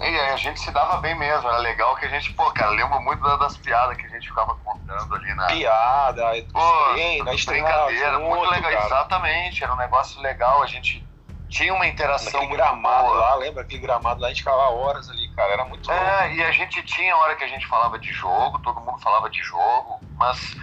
[0.00, 2.98] E a gente se dava bem mesmo, era legal que a gente, pô, cara, lembro
[3.02, 5.46] muito das piadas que a gente ficava contando ali na.
[5.46, 6.22] Piada,
[6.52, 8.86] pô, treino, na brincadeira, muito legal, cara.
[8.86, 11.06] exatamente, era um negócio legal, a gente
[11.50, 12.40] tinha uma interação.
[12.40, 13.18] Aquele gramado boa.
[13.20, 13.62] lá, lembra?
[13.62, 15.52] Aquele gramado lá, a gente ficava horas ali, cara.
[15.52, 16.34] Era muito É, louco.
[16.34, 19.28] e a gente tinha a hora que a gente falava de jogo, todo mundo falava
[19.28, 20.56] de jogo, mas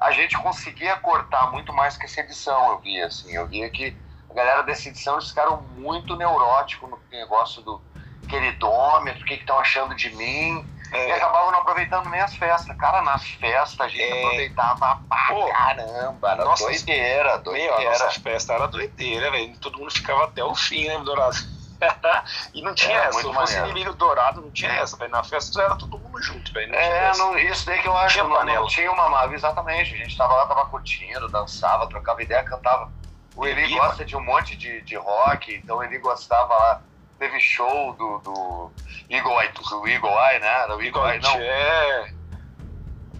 [0.00, 3.34] a gente conseguia cortar muito mais que essa edição, eu via, assim.
[3.34, 3.96] Eu via que
[4.30, 7.80] a galera dessa edição, eles ficaram muito neuróticos no negócio do
[8.34, 10.64] queridômetro, o que estão achando de mim.
[10.92, 11.08] É.
[11.08, 12.76] E acabavam não aproveitando nem as festas.
[12.76, 14.24] Cara, nas festas a gente é.
[14.24, 16.30] aproveitava pra Pô, caramba.
[16.30, 17.78] Era nossa, doideira, doideira.
[17.78, 19.56] Meu, a nossa festa era doideira, velho.
[19.58, 21.36] Todo mundo ficava até o fim, né, Dourado?
[22.54, 23.20] e não tinha é, essa.
[23.20, 25.10] Se fosse inimigo dourado, não tinha essa, velho.
[25.10, 26.72] Na festa era todo mundo junto, velho.
[26.74, 28.14] É, não, isso daí que eu acho.
[28.14, 29.94] Tinha não, não, tinha uma mágoa, exatamente.
[29.94, 32.92] A gente tava lá, tava curtindo, dançava, trocava ideia, cantava.
[33.36, 36.82] O Eli gosta de um monte de, de rock, então ele gostava lá
[37.24, 38.70] teve show do, do
[39.08, 40.66] Eagle Eye, do Eagle Eye, né?
[40.66, 41.36] Do Eagle Eye, não.
[41.36, 42.12] É.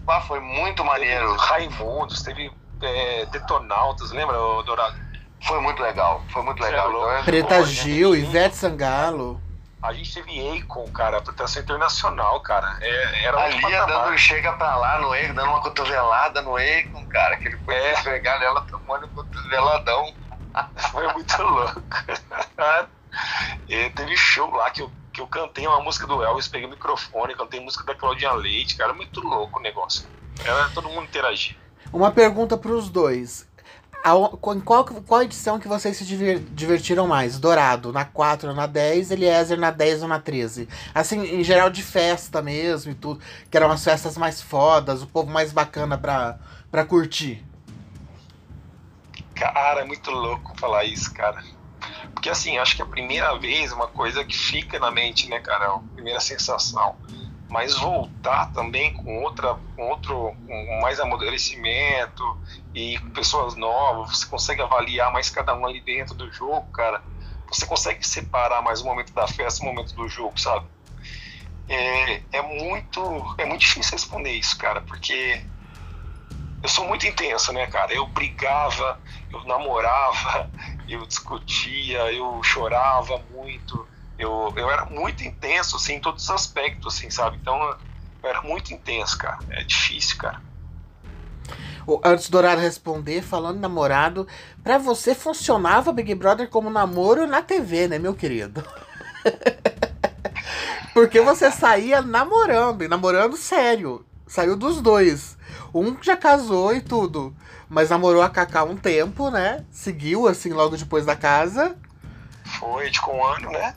[0.07, 1.35] Ah, foi muito maneiro.
[1.35, 2.51] Teve Raimundos, teve
[2.81, 4.95] é, Detonautas, lembra, Dourado?
[5.41, 6.89] Foi muito legal, foi muito é legal.
[6.89, 9.41] Então, Preta pô, Gil, Ivete Sangalo.
[9.81, 12.77] A gente teve Akon, cara, proteção internacional, cara.
[12.81, 17.37] É, era Ali dando chega pra lá no Akon, dando uma cotovelada no Akon, cara,
[17.37, 18.01] que ele foi é.
[18.01, 20.13] pegar nela tomando um cotoveladão.
[20.91, 21.83] Foi muito louco.
[23.67, 26.71] E teve show lá que eu, que eu cantei uma música do Elvis, peguei o
[26.71, 30.07] microfone, cantei música da Claudinha Leite, cara, muito louco o negócio.
[30.43, 31.55] Era todo mundo interagir.
[31.91, 33.47] Uma pergunta para os dois.
[34.05, 37.39] Em qual, qual edição que vocês se divertiram mais?
[37.39, 40.69] Dourado na 4 ou na 10, Eliezer na 10 ou na 13?
[40.93, 45.07] Assim, em geral de festa mesmo e tudo, que eram as festas mais fodas, o
[45.07, 46.37] povo mais bacana pra,
[46.69, 47.43] pra curtir.
[49.33, 51.43] Cara, é muito louco falar isso, cara.
[52.15, 55.39] Porque assim, acho que a primeira vez é uma coisa que fica na mente, né,
[55.39, 55.75] cara?
[55.75, 56.95] A primeira sensação.
[57.47, 62.23] Mas voltar também com outra, com outro, com mais amadurecimento
[62.73, 67.03] e com pessoas novas, você consegue avaliar mais cada um ali dentro do jogo, cara.
[67.47, 70.65] Você consegue separar mais o momento da festa o momento do jogo, sabe?
[71.67, 75.43] É, é muito, é muito difícil responder isso, cara, porque
[76.65, 77.93] eu sou muito intenso, né, cara?
[77.93, 78.99] Eu brigava,
[79.31, 80.49] eu namorava,
[80.93, 86.95] eu discutia, eu chorava muito, eu, eu era muito intenso, assim, em todos os aspectos,
[86.95, 87.37] assim, sabe?
[87.41, 87.55] Então,
[88.23, 89.39] eu era muito intenso, cara.
[89.49, 90.41] É difícil, cara.
[92.03, 94.27] Antes do Dourado responder, falando namorado,
[94.63, 98.63] para você funcionava Big Brother como namoro na TV, né, meu querido?
[100.93, 104.03] Porque você saía namorando, e namorando sério.
[104.25, 105.37] Saiu dos dois.
[105.73, 107.35] Um já casou e tudo.
[107.69, 109.65] Mas namorou a Kaká um tempo, né?
[109.71, 111.75] Seguiu, assim, logo depois da casa.
[112.59, 113.75] Foi, com um ano, né?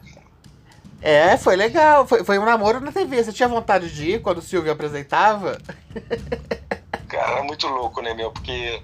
[1.01, 2.07] É, foi legal.
[2.07, 3.23] Foi, foi um namoro na TV.
[3.23, 5.59] Você tinha vontade de ir quando o Silvio apresentava?
[7.09, 8.31] Cara, era muito louco, né, meu?
[8.31, 8.83] Porque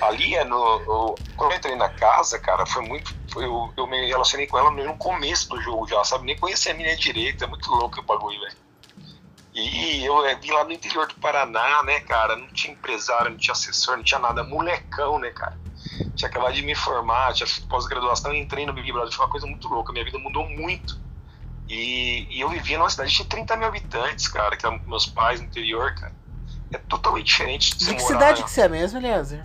[0.00, 0.56] ali é no.
[0.56, 3.12] Eu, quando eu entrei na casa, cara, foi muito.
[3.32, 6.24] Foi, eu, eu me relacionei com ela no começo do jogo já, sabe?
[6.24, 7.42] Nem conhecia a menina direito.
[7.42, 8.63] É muito louco o bagulho, velho.
[9.54, 12.34] E eu é, vim lá no interior do Paraná, né, cara?
[12.34, 14.42] Não tinha empresário, não tinha assessor, não tinha nada.
[14.42, 15.56] Molecão, né, cara?
[16.16, 19.12] Tinha acabado de me formar, tinha pós-graduação, entrei no Big Brother.
[19.12, 19.92] Foi uma coisa muito louca.
[19.92, 20.98] Minha vida mudou muito
[21.68, 25.40] e, e eu vivia numa cidade de 30 mil habitantes, cara, que eram meus pais
[25.40, 26.12] no interior, cara.
[26.72, 29.44] É totalmente diferente de, de que morar, cidade que você é mesmo, Eliezer?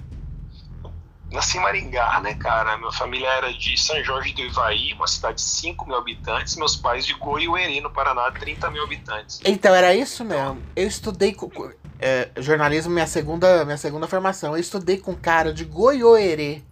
[1.32, 2.76] Nasci em Maringá, né, cara?
[2.78, 6.56] Minha família era de São Jorge do Ivaí, uma cidade de 5 mil habitantes.
[6.56, 9.40] Meus pais de Goiuerê, no Paraná, 30 mil habitantes.
[9.46, 10.62] Então, era isso mesmo.
[10.76, 11.52] Eu estudei com,
[12.00, 14.54] é, jornalismo, minha segunda, minha segunda formação.
[14.56, 16.64] Eu estudei com um cara de Goiuerê,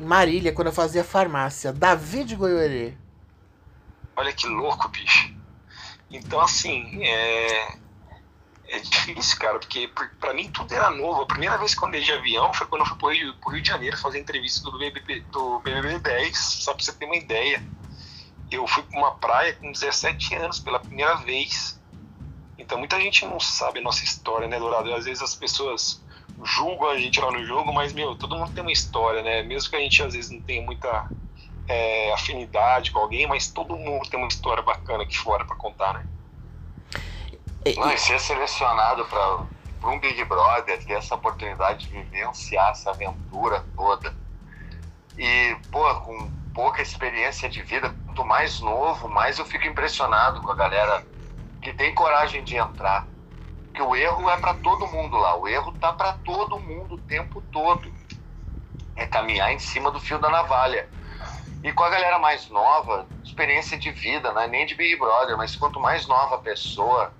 [0.00, 1.72] em Marília, quando eu fazia farmácia.
[1.72, 2.94] Davi de Goiuerê.
[4.16, 5.32] Olha que louco, bicho.
[6.10, 7.74] Então, assim, é,
[8.70, 9.90] é difícil, cara, porque
[10.20, 11.22] para mim tudo era novo.
[11.22, 13.50] A primeira vez que eu andei de avião foi quando eu fui pro Rio, pro
[13.50, 17.16] Rio de Janeiro fazer entrevista do BBB, do BBB 10, só pra você ter uma
[17.16, 17.62] ideia.
[18.50, 21.80] Eu fui pra uma praia com 17 anos pela primeira vez.
[22.56, 24.94] Então muita gente não sabe a nossa história, né, Dourado?
[24.94, 26.02] Às vezes as pessoas
[26.44, 29.42] julgam a gente lá no jogo, mas, meu, todo mundo tem uma história, né?
[29.42, 31.10] Mesmo que a gente às vezes não tenha muita
[31.66, 35.94] é, afinidade com alguém, mas todo mundo tem uma história bacana aqui fora para contar,
[35.94, 36.06] né?
[37.76, 43.64] Não, e ser selecionado para um Big Brother, ter essa oportunidade de vivenciar essa aventura
[43.76, 44.14] toda.
[45.16, 50.50] E, pô, com pouca experiência de vida, quanto mais novo, mais eu fico impressionado com
[50.50, 51.06] a galera
[51.60, 53.06] que tem coragem de entrar.
[53.74, 56.98] Que o erro é para todo mundo lá, o erro tá para todo mundo o
[56.98, 57.92] tempo todo.
[58.96, 60.88] É caminhar em cima do fio da navalha.
[61.62, 65.36] E com a galera mais nova, experiência de vida, não é nem de Big Brother,
[65.36, 67.12] mas quanto mais nova a pessoa,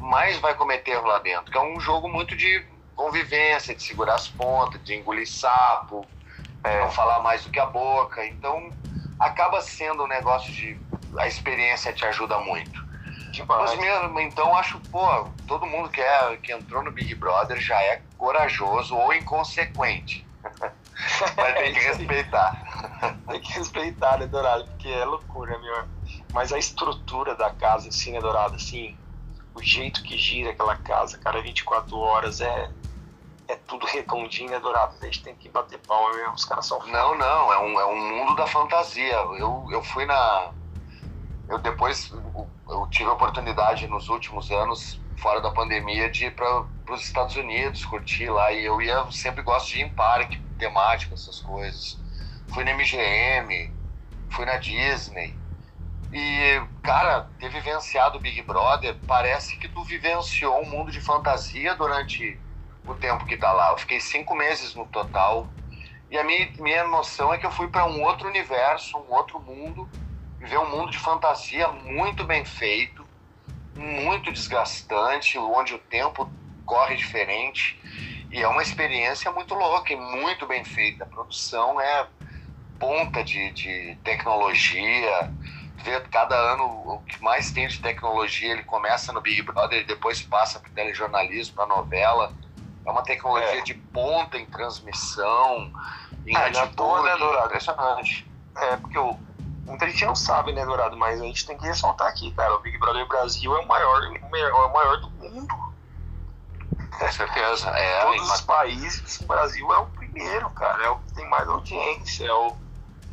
[0.00, 1.50] mais vai cometer lá dentro.
[1.50, 6.06] Que é um jogo muito de convivência, de segurar as pontas, de engolir sapo,
[6.64, 8.24] é, não falar mais do que a boca.
[8.26, 8.72] Então,
[9.18, 10.78] acaba sendo um negócio de.
[11.18, 12.90] A experiência te ajuda muito.
[13.46, 17.80] Mas mesmo, então acho, pô, todo mundo que, é, que entrou no Big Brother já
[17.80, 20.26] é corajoso ou inconsequente.
[21.36, 23.18] Mas tem que respeitar.
[23.28, 24.64] tem que respeitar, né, Dourado?
[24.64, 25.84] Porque é loucura, meu.
[26.32, 28.56] Mas a estrutura da casa, assim, né, Dourado?
[28.56, 28.96] Assim,
[29.54, 32.70] o jeito que gira aquela casa, cara, 24 horas é.
[33.48, 34.94] É tudo redondinho, né, Dourado?
[35.00, 36.78] A gente tem que bater palma mesmo, os caras são.
[36.86, 39.12] Não, não, é um, é um mundo da fantasia.
[39.12, 40.52] Eu, eu fui na.
[41.48, 42.12] Eu depois.
[42.68, 47.34] Eu tive a oportunidade nos últimos anos, fora da pandemia, de ir para os Estados
[47.34, 48.52] Unidos, curtir lá.
[48.52, 52.00] E eu ia, sempre gosto de ir em parque temático, essas coisas.
[52.46, 53.74] Fui na MGM,
[54.28, 55.39] fui na Disney.
[56.12, 61.74] E, cara, ter vivenciado o Big Brother, parece que tu vivenciou um mundo de fantasia
[61.76, 62.42] durante
[62.86, 63.70] o tempo que tá lá.
[63.70, 65.54] Eu fiquei cinco meses no total.
[66.10, 69.38] E a minha, minha noção é que eu fui para um outro universo, um outro
[69.40, 69.88] mundo,
[70.40, 73.08] viver um mundo de fantasia muito bem feito,
[73.76, 76.32] muito desgastante, onde o tempo
[76.64, 77.78] corre diferente.
[78.30, 81.04] E é uma experiência muito louca e muito bem feita.
[81.04, 82.08] A produção é
[82.78, 85.30] ponta de, de tecnologia.
[85.82, 89.84] Ver cada ano o que mais tem de tecnologia, ele começa no Big Brother e
[89.84, 92.32] depois passa para telejornalismo, para novela.
[92.84, 93.62] É uma tecnologia é.
[93.62, 95.72] de ponta em transmissão,
[96.26, 97.46] em ah, atitude, né, Dourado?
[97.46, 98.30] Impressionante.
[98.56, 99.18] É, porque o,
[99.64, 100.96] muita gente não sabe, né, Dourado?
[100.96, 102.54] Mas a gente tem que ressaltar aqui, cara.
[102.56, 105.70] O Big Brother Brasil é o maior, o maior, é o maior do mundo
[107.00, 107.70] com certeza.
[107.70, 110.84] É, Todos os países, o Brasil é o primeiro, cara.
[110.84, 112.26] É o que tem mais audiência.
[112.26, 112.54] É o,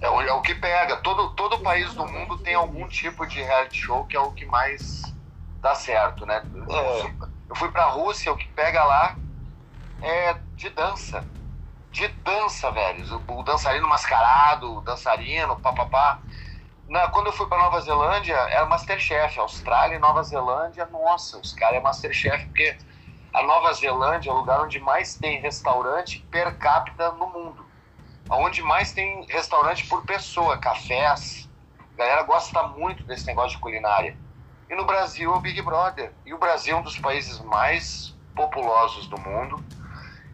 [0.01, 0.97] é o, é o que pega.
[0.97, 4.45] Todo, todo país do mundo tem algum tipo de reality show que é o que
[4.45, 5.01] mais
[5.61, 6.45] dá certo, né?
[6.69, 7.27] É.
[7.49, 9.15] Eu fui pra Rússia, o que pega lá
[10.01, 11.25] é de dança.
[11.91, 13.23] De dança, velho.
[13.27, 16.19] O dançarino mascarado, o dançarino, papapá.
[16.87, 19.39] Na, quando eu fui para Nova Zelândia, era Masterchef.
[19.39, 22.77] Austrália e Nova Zelândia, nossa, os caras é Masterchef, porque
[23.33, 27.66] a Nova Zelândia é o lugar onde mais tem restaurante per capita no mundo.
[28.29, 31.49] Onde mais tem restaurante por pessoa, cafés.
[31.79, 34.17] A galera gosta muito desse negócio de culinária.
[34.69, 36.11] E no Brasil é o Big Brother.
[36.25, 39.63] E o Brasil é um dos países mais populosos do mundo.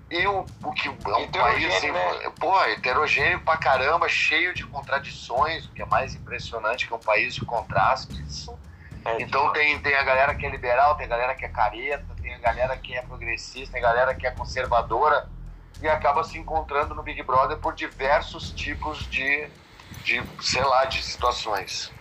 [0.09, 2.29] E o, o que é um país né?
[2.39, 6.99] pô, heterogêneo pra caramba, cheio de contradições, o que é mais impressionante que é um
[6.99, 8.47] país de contrastes.
[9.05, 12.05] É, então tem, tem a galera que é liberal, tem a galera que é careta,
[12.21, 15.27] tem a galera que é progressista, tem a galera que é conservadora
[15.84, 19.49] e acaba se encontrando no Big Brother por diversos tipos de,
[20.05, 21.91] de sei lá, de situações.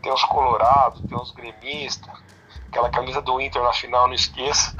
[0.00, 2.08] tem os colorados, tem os gremistas.
[2.68, 4.72] Aquela camisa do Inter na final, não esqueça.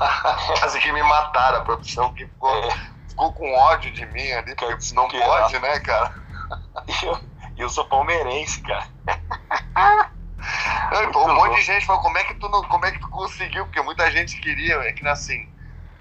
[0.58, 2.70] Quase que me mataram, a produção que ficou, é.
[3.10, 6.24] ficou com ódio de mim ali, porque não que pode, né, cara?
[6.86, 7.18] E eu,
[7.56, 8.88] eu sou palmeirense, cara.
[11.16, 13.64] um monte de gente falou, como é que tu não, como é que tu conseguiu?
[13.64, 15.48] Porque muita gente queria, é que assim,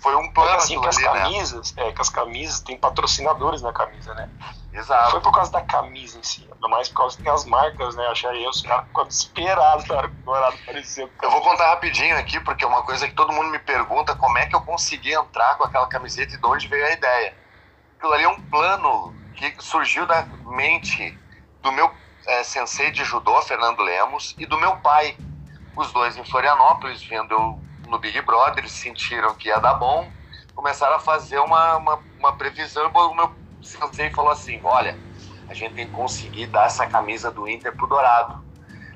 [0.03, 0.51] foi um plano.
[0.51, 1.87] É assim, que as ali, camisas, né?
[1.87, 4.29] é, que as camisas tem patrocinadores na camisa, né?
[4.73, 5.03] Exato.
[5.03, 7.95] Não foi por causa da camisa em si, mas por causa que tem as marcas,
[7.95, 8.05] né?
[8.07, 11.09] Achei eu, os caras ficam desesperados, cara, o Dourado apareceu.
[11.21, 14.37] Eu vou contar rapidinho aqui, porque é uma coisa que todo mundo me pergunta, como
[14.37, 17.33] é que eu consegui entrar com aquela camiseta e de onde veio a ideia.
[17.97, 21.17] Aquilo ali é um plano que surgiu da mente
[21.61, 21.89] do meu
[22.27, 25.15] é, sensei de judô, Fernando Lemos, e do meu pai.
[25.75, 30.11] Os dois em Florianópolis, vendo eu no Big Brother, eles sentiram que ia dar bom,
[30.55, 32.89] começaram a fazer uma, uma, uma previsão.
[32.91, 33.31] O meu
[33.61, 34.97] sensei falou assim: olha,
[35.49, 38.43] a gente tem que conseguir dar essa camisa do Inter pro Dourado,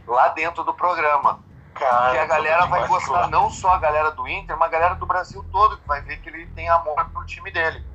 [0.08, 1.46] lá dentro do programa.
[1.74, 4.96] Cara, que a galera vai gostar, não só a galera do Inter, mas a galera
[4.96, 7.86] do Brasil todo, que vai ver que ele tem amor pro time dele.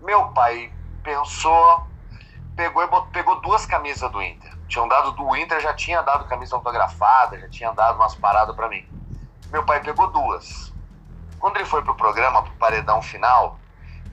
[0.00, 0.70] Meu pai
[1.02, 1.86] pensou,
[2.54, 4.52] pegou, pegou duas camisas do Inter.
[4.68, 8.68] Tinham dado do Inter, já tinha dado camisa autografada, já tinha dado umas paradas para
[8.68, 8.86] mim.
[9.52, 10.74] Meu pai pegou duas.
[11.38, 13.62] Quando ele foi pro programa, pro paredão final,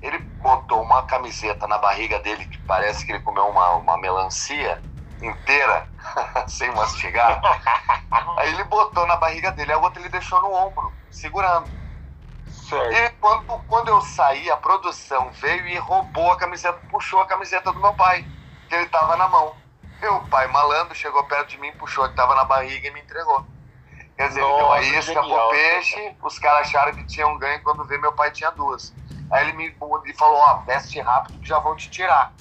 [0.01, 4.83] ele botou uma camiseta na barriga dele que parece que ele comeu uma, uma melancia
[5.21, 5.89] inteira,
[6.47, 7.41] sem mastigar.
[8.37, 11.71] Aí ele botou na barriga dele, a outra ele deixou no ombro, segurando.
[12.45, 12.93] Certo.
[12.93, 17.71] E quando, quando eu saí, a produção veio e roubou a camiseta, puxou a camiseta
[17.73, 18.27] do meu pai,
[18.67, 19.57] que ele tava na mão.
[20.01, 23.45] Meu pai, malandro, chegou perto de mim, puxou que tava na barriga e me entregou.
[24.19, 27.63] Quer dizer, Nossa, ele deu a isca pro peixe, os caras acharam que tinham ganho
[27.63, 28.93] quando vê meu pai tinha duas.
[29.31, 29.73] Aí ele me
[30.13, 32.33] falou, ó, veste rápido que já vão te tirar.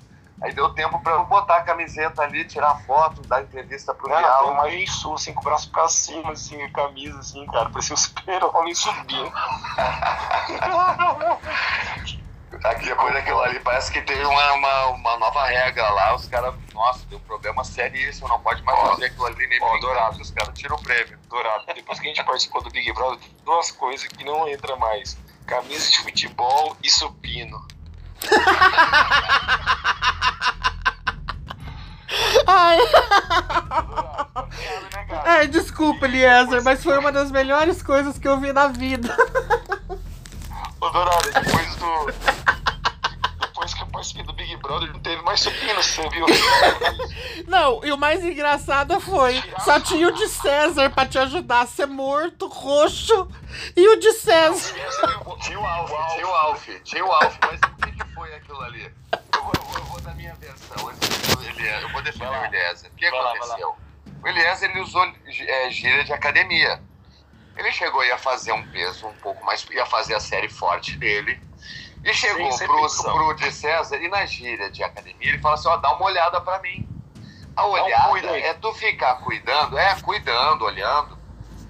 [0.43, 4.27] Aí deu tempo pra eu botar a camiseta ali, tirar foto, dar entrevista pro cara,
[4.27, 4.43] Real.
[4.43, 7.71] Tem uma isso, assim, com o braço pra cima, assim, a camisa, assim, cara.
[7.71, 9.33] Parecia um super-homem subindo.
[12.65, 16.15] Aqui, depois daquilo ali, parece que teve uma, uma, uma nova regra lá.
[16.15, 19.79] Os caras, nossa, deu um problema seríssimo, não pode mais fazer aquilo ali nem ó,
[19.79, 20.21] Dourado.
[20.21, 21.19] Os caras tiram o prêmio.
[21.29, 25.17] Dourado, depois que a gente participou do Big Brother, duas coisas que não entra mais:
[25.47, 27.67] camisa de futebol e supino.
[32.47, 32.79] Ai.
[35.25, 39.15] Ai, desculpa, Eliezer, mas foi uma das melhores coisas que eu vi na vida.
[40.81, 42.07] Ô, Dourado, depois do
[43.41, 46.27] depois que eu participei do Big Brother, não teve mais supino, você viu?
[47.49, 51.67] Não, e o mais engraçado foi: só tinha o de César pra te ajudar a
[51.67, 53.29] ser morto, roxo,
[53.77, 54.75] e o de César.
[55.41, 58.61] Tinha o Alf, tinha o Alf, tinha o Alf, mas o que, que foi aquilo
[58.63, 58.93] ali?
[59.13, 62.91] Eu vou, eu vou dar minha versão, eu vou defender o Eliezer.
[62.93, 63.77] O que aconteceu?
[64.23, 66.81] O Eliezer ele usou é, gíria de academia.
[67.59, 70.97] Ele chegou e ia fazer um peso um pouco mais, ia fazer a série forte
[70.97, 71.39] dele
[72.05, 75.77] e chegou pro, pro de César e na gíria de academia ele fala assim: ó,
[75.77, 76.89] dá uma olhada para mim.
[77.57, 81.19] A olhada é tu ficar cuidando, é cuidando, olhando.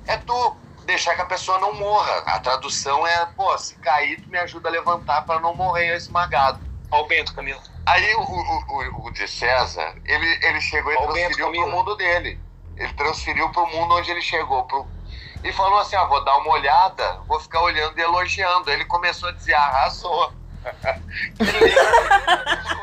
[0.07, 2.19] É tu deixar que a pessoa não morra.
[2.27, 6.61] A tradução é, pô, se cair, tu me ajuda a levantar para não morrer esmagado.
[6.91, 7.61] Ó o Bento, Camilo.
[7.87, 11.97] Aí o, o, o, o de César, ele, ele chegou e transferiu Bento, pro mundo
[11.97, 12.39] dele.
[12.77, 14.87] Ele transferiu pro mundo onde ele chegou, pro,
[15.45, 18.71] e falou assim: ah, vou dar uma olhada, vou ficar olhando e elogiando.
[18.71, 20.33] Ele começou a dizer: arrasou.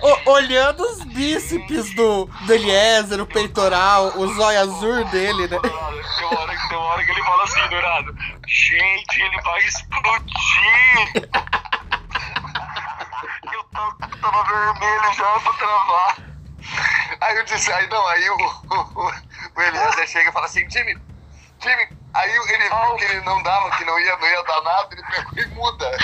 [0.00, 5.58] O, olhando os bíceps do, do Eliezer, o peitoral, o zóio azul dele, né?
[5.58, 8.16] Tem uma, hora, tem uma hora que ele fala assim, Dourado:
[8.46, 11.30] Gente, ele vai explodir!
[13.52, 13.64] eu
[14.20, 16.37] tava vermelho já pra travar.
[17.20, 19.12] Aí eu disse, aí não, aí o, o,
[19.56, 20.96] o Eliezer chega e fala assim, time,
[21.58, 24.88] time, aí ele viu que ele não dava, que não ia, não ia dar nada,
[24.92, 25.98] ele pegou e muda.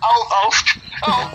[0.00, 0.64] Alf, Alf,
[1.02, 1.32] Alf.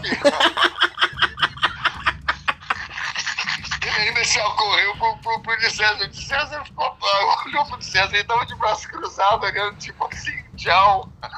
[3.83, 6.03] Ele ainda se ocorreu pro, pro, pro de César.
[6.03, 6.97] O de César ficou,
[7.45, 11.11] olhou pro de César, ele tava de braço cruzado, olhando tipo assim, tchau.
[11.23, 11.29] o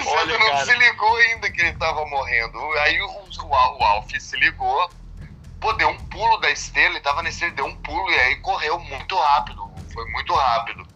[0.00, 0.64] de César não cara.
[0.64, 2.58] se ligou ainda que ele tava morrendo.
[2.78, 4.90] Aí o, o, o Alf se ligou
[5.60, 8.78] pô, deu um pulo da esteira, ele tava nesse, deu um pulo e aí correu
[8.80, 10.86] muito rápido, foi muito rápido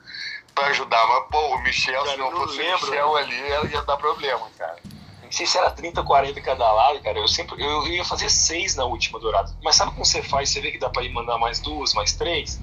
[0.54, 1.06] pra ajudar.
[1.06, 4.48] Mas, pô, o Michel, cara, se não fosse lembro, o Michel ali, ia dar problema,
[4.56, 4.78] cara.
[5.22, 7.18] Não sei se era 30 ou 40 cada lado, cara.
[7.18, 9.52] Eu sempre eu ia fazer seis na última dourada.
[9.62, 10.50] Mas sabe como você faz?
[10.50, 12.60] Você vê que dá pra ir mandar mais duas, mais três?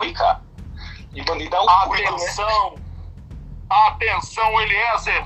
[0.00, 0.42] Oi, cara.
[1.14, 2.70] E mandei dar um Atenção!
[2.70, 2.84] Pulo, né?
[3.70, 5.24] Atenção, Eliezer!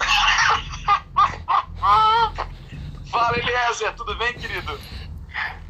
[3.10, 4.78] Fala, Eliezer, tudo bem, querido?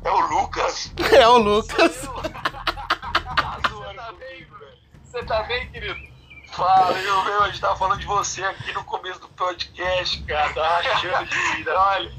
[0.05, 0.93] É o Lucas.
[1.13, 2.03] É o Lucas.
[2.03, 4.79] Você tá bem, velho?
[5.05, 6.09] Você tá bem, querido?
[6.53, 10.53] Fala, eu, meu, a gente tava falando de você aqui no começo do podcast, cara.
[10.53, 11.65] Tá rachando de rir.
[11.65, 11.73] né?
[11.73, 12.13] Olha,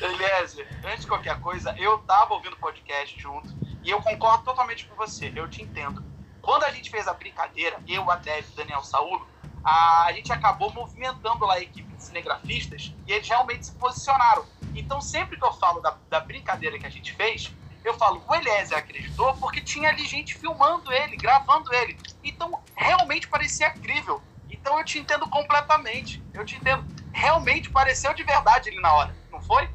[0.00, 3.48] Eliezer, antes de qualquer coisa, eu tava ouvindo o podcast junto
[3.84, 6.02] e eu concordo totalmente com você, eu te entendo.
[6.40, 9.24] Quando a gente fez a brincadeira, eu, a Dev e o Daniel Saulo,
[9.64, 14.46] a gente acabou movimentando lá a equipe cinegrafistas e eles realmente se posicionaram.
[14.74, 17.52] Então, sempre que eu falo da, da brincadeira que a gente fez,
[17.84, 21.96] eu falo, o Eliezer acreditou porque tinha ali gente filmando ele, gravando ele.
[22.22, 24.22] Então, realmente parecia crível.
[24.48, 26.22] Então, eu te entendo completamente.
[26.32, 26.84] Eu te entendo.
[27.12, 29.68] Realmente pareceu de verdade ali na hora, não foi?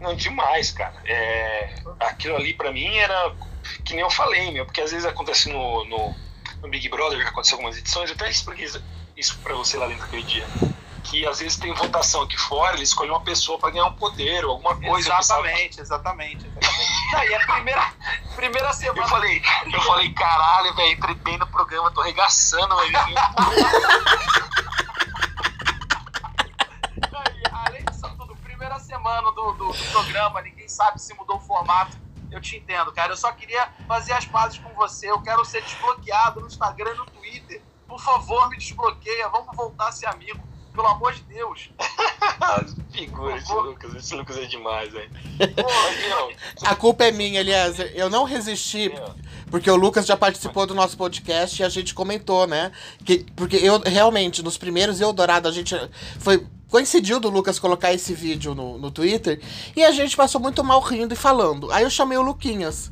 [0.00, 0.94] Não, demais, cara.
[1.06, 3.34] É, aquilo ali pra mim era
[3.84, 6.14] que nem eu falei, meu, porque às vezes acontece no, no,
[6.62, 8.66] no Big Brother, que aconteceu algumas edições, eu até expliquei
[9.16, 10.48] isso- pra você lá dentro daquele dia.
[11.08, 14.44] Que às vezes tem votação aqui fora, eles escolhem uma pessoa pra ganhar um poder
[14.44, 15.08] ou alguma coisa.
[15.08, 17.12] exatamente, exatamente, exatamente.
[17.12, 17.92] Não, e a primeira,
[18.34, 19.00] primeira semana.
[19.00, 19.42] Eu falei,
[19.72, 22.96] eu falei, caralho, velho, entrei bem no programa, tô arregaçando, velho.
[27.52, 31.96] Além disso tudo, primeira semana do, do, do programa, ninguém sabe se mudou o formato.
[32.30, 33.12] Eu te entendo, cara.
[33.12, 35.08] Eu só queria fazer as pazes com você.
[35.10, 37.62] Eu quero ser desbloqueado no Instagram e no Twitter.
[37.86, 39.28] Por favor, me desbloqueia.
[39.28, 40.42] Vamos voltar a ser amigo.
[40.76, 41.70] Pelo amor de Deus.
[42.92, 44.92] Figura esse Lucas, esse Lucas é demais.
[44.92, 44.98] Pô,
[46.10, 46.30] não,
[46.68, 47.92] A culpa é minha, Eliezer.
[47.94, 48.92] Eu não resisti,
[49.50, 52.70] porque o Lucas já participou do nosso podcast e a gente comentou, né?
[53.06, 55.74] Que, porque eu, realmente, nos primeiros Eldorado, a gente
[56.20, 56.46] foi...
[56.68, 59.40] Coincidiu do Lucas colocar esse vídeo no, no Twitter
[59.76, 61.70] e a gente passou muito mal rindo e falando.
[61.70, 62.90] Aí eu chamei o Luquinhas.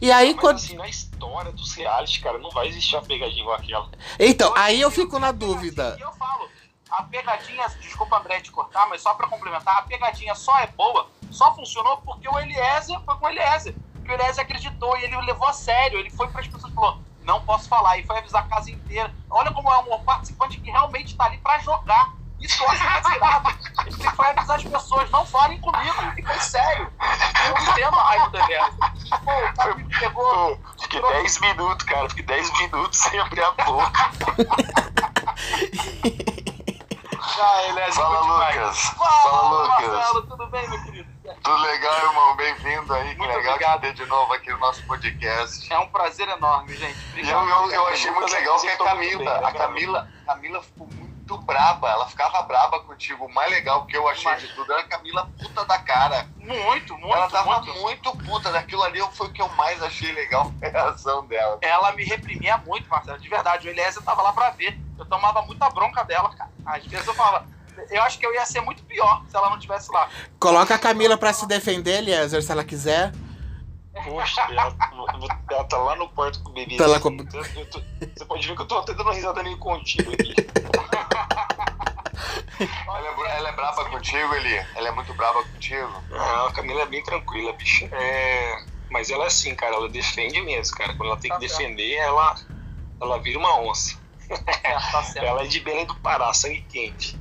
[0.00, 0.56] E aí, mas quando.
[0.56, 3.90] assim, na história dos reality, cara, não vai existir uma pegadinha igual aquela.
[4.20, 5.96] Então, aí eu fico na dúvida.
[5.98, 6.48] E eu falo,
[6.90, 11.08] a pegadinha, desculpa André te cortar, mas só pra complementar, a pegadinha só é boa,
[11.30, 13.74] só funcionou porque o Eliezer foi com o Eliezer.
[13.94, 15.98] Porque o Eliezer acreditou e ele o levou a sério.
[15.98, 17.98] Ele foi pras pessoas e falou: não posso falar.
[17.98, 19.14] E foi avisar a casa inteira.
[19.30, 22.12] Olha como é um participante que realmente tá ali pra jogar.
[22.40, 23.58] Isso eu acho considerado.
[23.86, 26.12] Ele foi avisar as pessoas: não falem comigo.
[26.16, 26.90] E foi sério.
[27.46, 28.72] Eu entendo a raiva do Eliezer.
[29.24, 30.56] Pô, o cara me pegou.
[30.56, 34.10] Pô, fiquei 10 minutos, cara, fiquei 10 minutos sem abrir a boca.
[37.36, 38.56] Ah, Eliezer, Fala, muito demais.
[38.56, 38.80] Lucas.
[38.80, 39.88] Fala, Fala, Lucas.
[39.88, 41.08] Marcelo, tudo bem, meu querido?
[41.42, 42.36] Tudo legal, irmão?
[42.36, 43.10] Bem-vindo aí.
[43.10, 43.80] Que Muito legal obrigado.
[43.80, 45.70] te ter de novo aqui no nosso podcast.
[45.72, 46.96] É um prazer enorme, gente.
[47.16, 51.36] E eu, eu, eu achei muito legal que a Camila, a Camila, Camila ficou muito
[51.38, 51.90] braba.
[51.90, 53.26] Ela ficava braba contigo.
[53.26, 56.26] O mais legal que eu achei de tudo era a Camila puta da cara.
[56.38, 57.80] Muito, muito, ela tava muito.
[57.80, 58.50] muito, puta.
[58.50, 61.58] Daquilo ali foi o que eu mais achei legal a reação dela.
[61.60, 63.68] Ela me reprimia muito, Marcelo, de verdade.
[63.68, 64.80] O Eliezer tava lá pra ver.
[64.98, 66.50] Eu tomava muita bronca dela, cara.
[66.66, 67.46] Às vezes eu falava,
[67.90, 70.08] eu acho que eu ia ser muito pior se ela não estivesse lá.
[70.40, 73.12] Coloca a Camila pra se defender, Eliezer, se ela quiser.
[74.04, 74.74] Poxa, ela,
[75.50, 76.76] ela tá lá no quarto com o bebê.
[76.76, 77.16] Tá lá com-
[77.54, 77.82] eu tô-
[78.16, 80.34] você pode ver que eu tô até dando risada meio contínua aqui.
[82.86, 84.56] Ela é, ela é braba contigo, Eli?
[84.74, 86.02] Ela é muito braba contigo?
[86.12, 87.88] Ah, a Camila é bem tranquila, bicho.
[87.92, 90.94] É, mas ela é assim, cara, ela defende mesmo, cara.
[90.94, 92.34] Quando ela tem que Tá defender, ela,
[93.00, 93.96] ela vira uma onça.
[94.28, 95.26] É, tá certo.
[95.26, 97.18] Ela é de Belém do Pará, sangue quente.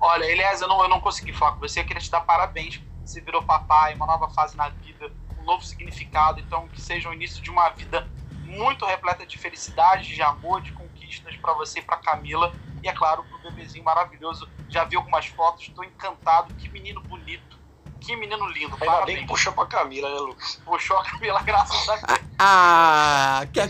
[0.00, 1.80] Olha, Eliezer, eu não, eu não consegui falar com você.
[1.80, 2.80] Eu queria te dar parabéns.
[3.04, 6.40] Você virou papai, uma nova fase na vida, um novo significado.
[6.40, 8.08] Então, que seja o início de uma vida
[8.44, 12.52] muito repleta de felicidade, de amor, de conquistas pra você e pra Camila.
[12.82, 14.48] E, é claro, pro bebezinho maravilhoso.
[14.68, 16.54] Já vi algumas fotos, tô encantado.
[16.54, 17.56] Que menino bonito.
[18.00, 18.74] Que menino lindo.
[18.74, 19.18] Ainda bem Parabéns.
[19.20, 20.60] que puxou pra Camila, né, Lucas?
[20.64, 22.20] Puxou a Camila, graças a Deus.
[22.38, 23.68] Ah, que é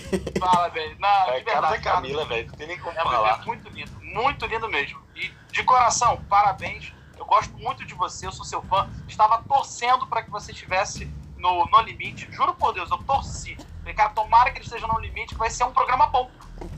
[0.00, 0.38] confete.
[0.38, 0.98] Parabéns.
[0.98, 2.46] Não, É de a cara da verdade, Camila, velho.
[2.48, 3.40] Não tem nem como É, falar.
[3.42, 5.00] é muito lindo, muito lindo mesmo.
[5.14, 6.92] E de coração, parabéns.
[7.16, 8.88] Eu gosto muito de você, eu sou seu fã.
[9.06, 12.28] Estava torcendo para que você estivesse no No Limite.
[12.32, 13.56] Juro por Deus, eu torci.
[13.78, 16.30] Falei, cara, tomara que ele esteja no Limite, que vai ser um programa bom.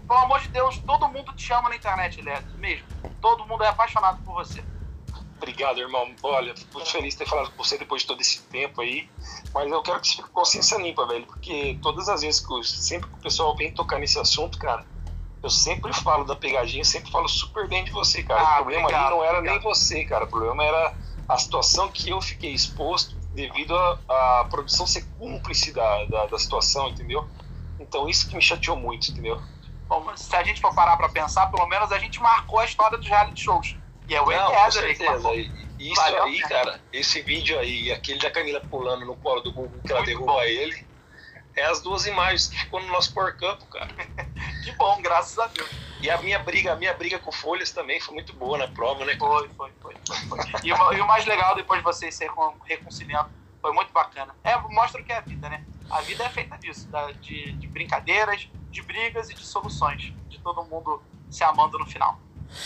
[0.07, 2.87] Pelo amor de Deus, todo mundo te ama na internet, Elias, mesmo.
[3.21, 4.63] Todo mundo é apaixonado por você.
[5.37, 6.15] Obrigado, irmão.
[6.23, 9.09] Olha, fico muito feliz de ter falado com você depois de todo esse tempo aí.
[9.53, 11.27] Mas eu quero que você fique com consciência limpa, velho.
[11.27, 14.87] Porque todas as vezes que eu, sempre que o pessoal vem tocar nesse assunto, cara,
[15.43, 18.41] eu sempre falo da pegadinha, sempre falo super bem de você, cara.
[18.41, 19.55] Ah, o problema obrigado, ali não era obrigado.
[19.55, 20.25] nem você, cara.
[20.25, 20.95] O problema era
[21.29, 23.77] a situação que eu fiquei exposto devido
[24.09, 27.29] à produção ser cúmplice da, da, da situação, entendeu?
[27.79, 29.41] Então isso que me chateou muito, entendeu?
[29.87, 32.97] Bom, se a gente for parar pra pensar, pelo menos a gente marcou a história
[32.99, 33.77] dos reality shows.
[34.09, 35.29] E é o Não, com certeza.
[35.35, 36.49] E- Isso Valeu aí, pena.
[36.49, 40.09] cara, esse vídeo aí, aquele da Camila pulando no colo do Gugu que ela Muito
[40.11, 40.43] derruba bom.
[40.43, 40.87] ele,
[41.55, 43.89] é as duas imagens que ficou no nosso Por Campo, cara.
[44.65, 45.69] Que bom, graças a Deus.
[46.01, 49.05] E a minha briga, a minha briga com folhas também foi muito boa na prova,
[49.05, 49.17] né?
[49.19, 49.95] Foi, foi, foi.
[50.07, 50.39] foi, foi.
[50.65, 53.29] E, o, e o mais legal, depois de vocês se recon- reconciliando,
[53.63, 54.35] foi muito bacana.
[54.45, 55.63] É, mostra o que é a vida, né?
[55.91, 60.13] A vida é feita disso, da- de, de brincadeiras, de brigas e de soluções.
[60.29, 62.19] De todo mundo se amando no final.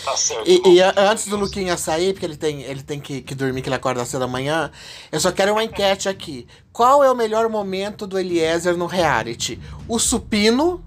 [0.04, 0.48] Tá certo.
[0.48, 3.68] E, e antes do Luquinha sair, porque ele tem, ele tem que, que dormir, que
[3.68, 4.70] ele acorda às cedo da manhã,
[5.10, 6.46] eu só quero uma enquete aqui.
[6.72, 9.60] Qual é o melhor momento do Eliezer no reality?
[9.88, 10.84] O supino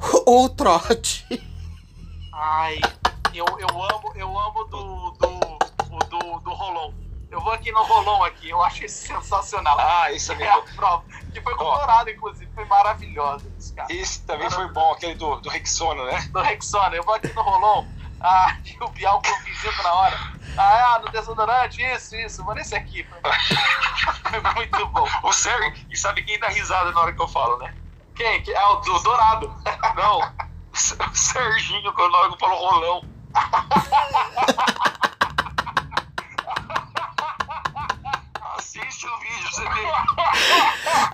[0.26, 1.26] ou o trote?
[2.32, 2.80] Ai,
[3.34, 5.58] eu, eu amo, eu amo do, do,
[5.90, 6.92] o do, do Rolon.
[7.30, 9.78] Eu vou aqui no Rolon aqui, eu acho isso sensacional.
[9.78, 11.04] Ah, esse também, é a prova.
[11.32, 12.50] Que foi colorado, inclusive.
[12.52, 13.92] Foi maravilhosa esse cara.
[13.92, 16.28] esse também foi bom, aquele do, do Rexona, né?
[16.32, 16.96] Do Rexona.
[16.96, 17.86] Eu vou aqui no Rolon.
[18.20, 20.18] Ah, e o Bial corrigindo na hora.
[20.58, 22.44] Ah, no desodorante, isso, isso.
[22.44, 23.02] Vou nesse aqui.
[23.04, 25.08] Foi muito bom.
[25.22, 27.74] O Sérgio, e sabe quem dá risada na hora que eu falo, né?
[28.14, 28.42] Quem?
[28.42, 29.54] Que- É o do Dourado.
[29.96, 33.04] Não, o Serginho, quando na hora que eu falo rolão.
[38.58, 39.92] Assiste o vídeo, você vê.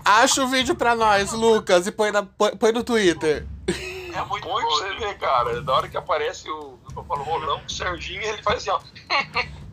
[0.05, 3.47] Acha o vídeo pra nós, Lucas, e põe, na, põe no Twitter.
[4.17, 4.61] É muito pra bom.
[4.63, 5.61] você ver, cara.
[5.61, 6.79] Na hora que aparece o.
[6.97, 8.81] Eu falo rolão, o Serginho, ele faz assim, ó.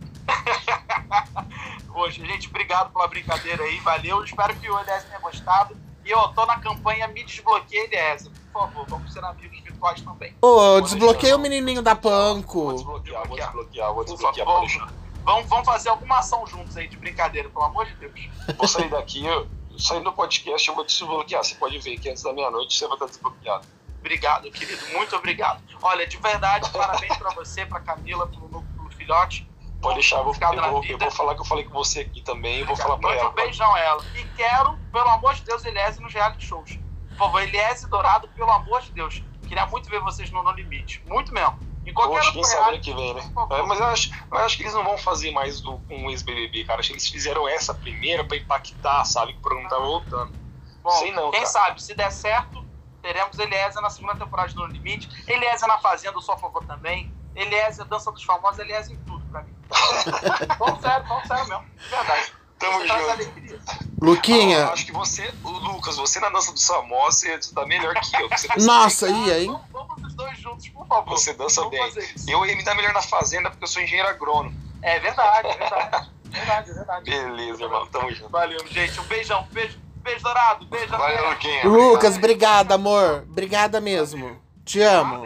[1.94, 4.24] Poxa, gente, obrigado pela brincadeira aí, valeu.
[4.24, 5.78] Espero que o Eliezer tenha gostado.
[6.06, 8.32] E eu tô na campanha Me Desbloqueia Eliezer.
[8.52, 10.36] Por favor, vamos ser amigos virtuais também.
[10.42, 12.74] Ô, desbloqueia o menininho da Vou Panco.
[12.74, 14.94] desbloquear, vou desbloquear, vou desbloquear, pode deixar.
[15.24, 18.30] Vamos, vamos fazer alguma ação juntos aí de brincadeira, pelo amor de Deus.
[18.58, 21.44] Vou sair daqui, eu, saindo do podcast, eu vou desbloquear.
[21.44, 23.66] Você pode ver que antes da meia-noite você vai estar desbloqueado.
[24.04, 24.86] Obrigado, querido.
[24.92, 25.64] Muito obrigado.
[25.82, 29.50] Olha, de verdade, parabéns pra você, pra Camila, pro, pro filhote.
[29.82, 32.22] Pode deixar, eu vou, eu, vou, eu vou falar que eu falei com você aqui
[32.22, 33.30] também, eu vou falar pra Mande ela.
[33.30, 34.06] um beijão a ela.
[34.16, 36.78] E quero, pelo amor de Deus, Eliese nos reality shows.
[37.10, 39.24] Por favor, Eliese Dourado, pelo amor de Deus.
[39.48, 41.02] Queria muito ver vocês no No Limite.
[41.08, 41.58] Muito mesmo.
[41.86, 43.22] Em qualquer Poxa, quem sabe ano que vem, né?
[43.52, 46.10] É, mas eu acho, eu acho que eles não vão fazer mais do, com o
[46.10, 46.80] ex-BBB, cara.
[46.80, 49.34] Acho que eles fizeram essa primeira pra impactar, sabe?
[49.34, 50.34] Que o programa tá voltando.
[50.82, 51.52] Bom, sei não, quem cara.
[51.52, 52.63] sabe, se der certo,
[53.04, 55.10] teremos Eliese na segunda temporada de No Limite.
[55.28, 57.14] Eliese na Fazenda, eu sou a favor também.
[57.36, 59.54] Eliese, Dança dos Famosos, Eliese em tudo pra mim.
[60.58, 61.66] Vamos sério, vamos sério mesmo.
[61.66, 62.34] De verdade.
[62.60, 63.12] Tamo traz junto.
[63.12, 63.60] alegria.
[64.02, 67.94] Luquinha, Ah, acho que você, o Lucas, você na dança do Samó, você tá melhor
[67.96, 68.30] que eu.
[68.64, 69.48] Nossa, ia, hein?
[69.48, 71.10] Vamos, vamos os dois juntos, por favor.
[71.10, 72.08] Você dança Vamos bem.
[72.28, 74.56] Eu ia me dar melhor na fazenda porque eu sou engenheiro agrônomo.
[74.82, 76.10] É verdade, é verdade.
[76.26, 77.10] verdade, é verdade.
[77.10, 77.88] Beleza, irmão.
[77.88, 78.30] Tamo junto.
[78.30, 79.00] Valeu, gente.
[79.00, 79.48] Um beijão.
[79.52, 80.66] Beijo, beijo dourado.
[80.66, 81.30] Beijo, Valeu.
[81.30, 81.64] Luquinha.
[81.68, 83.26] Lucas, obrigado, amor.
[83.30, 84.38] Obrigada mesmo.
[84.66, 85.26] Te amo.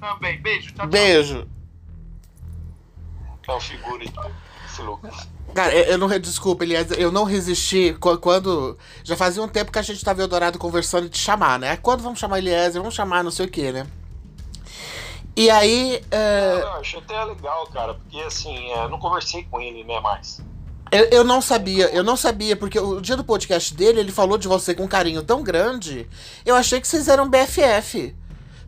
[0.00, 0.40] Também.
[0.40, 0.68] Beijo.
[0.68, 0.86] Tchau, tchau.
[0.88, 1.48] Beijo.
[3.48, 4.04] É o figura
[4.64, 5.28] esse Lucas.
[5.54, 6.06] Cara, eu eu não.
[6.20, 8.78] Desculpa, Elias, eu não resisti qu- quando.
[9.02, 11.76] Já fazia um tempo que a gente tava Eldorado conversando de chamar, né?
[11.76, 12.80] Quando vamos chamar Eliezer?
[12.80, 13.86] Vamos chamar não sei o que, né?
[15.36, 16.00] E aí.
[16.12, 19.98] é, Eu acho até legal, cara, porque assim, é, eu não conversei com ele, né,
[20.00, 20.40] mais.
[20.90, 24.36] Eu, eu não sabia, eu não sabia, porque o dia do podcast dele, ele falou
[24.38, 26.08] de você com um carinho tão grande.
[26.44, 28.14] Eu achei que vocês eram BFF.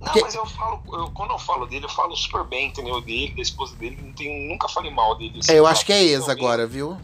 [0.00, 3.00] Não, Que- mas eu falo, eu- quando eu falo dele, eu falo super bem, entendeu?
[3.00, 5.38] Dele, da esposa dele, não tenho, nunca falei mal dele.
[5.38, 6.96] assim, É, eu acho que é ex agora, viu?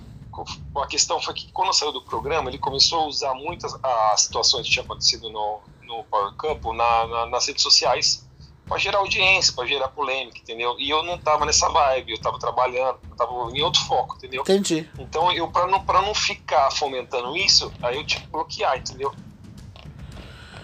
[0.76, 4.66] A questão foi que quando saiu do programa, ele começou a usar muitas as situações
[4.66, 8.24] que tinham acontecido no, no Power Couple na, na- nas redes sociais
[8.68, 10.76] pra gerar audiência, pra gerar polêmica, entendeu?
[10.78, 14.42] E eu não tava nessa vibe, eu tava trabalhando, eu tava em outro foco, entendeu?
[14.42, 14.88] Entendi.
[14.98, 19.12] Então, eu pra não, pra não ficar fomentando isso, aí eu tive que bloquear, entendeu?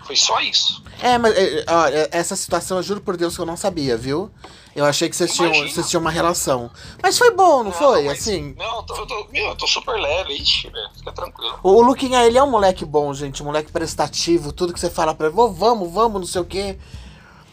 [0.05, 0.83] Foi só isso.
[1.03, 4.31] É, mas é, olha, essa situação eu juro por Deus que eu não sabia, viu?
[4.77, 6.71] Eu achei que vocês tinham, vocês tinham uma relação.
[7.03, 8.03] Mas foi bom, não, foi?
[8.05, 8.55] mas- Assim.
[8.59, 11.59] Não, eu tô, eu tô, meu, eu tô super leve, ixi, velho, fica tranquilo.
[11.63, 13.43] O, o Luquinha, ele é um moleque bom, gente.
[13.43, 14.53] Um moleque prestativo.
[14.53, 16.77] Tudo que você fala pra ele, "Vô, vamos, vamos, não sei o quê.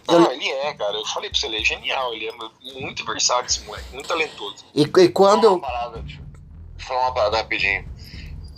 [0.08, 2.34] Não, ele é, cara, eu falei pra você, ele é genial, ele é
[2.80, 4.66] muito versátil esse moleque, muito talentoso.
[4.74, 5.54] E, e quando Só eu.
[5.56, 7.86] uma parada, deixa eu falar uma parada rapidinho.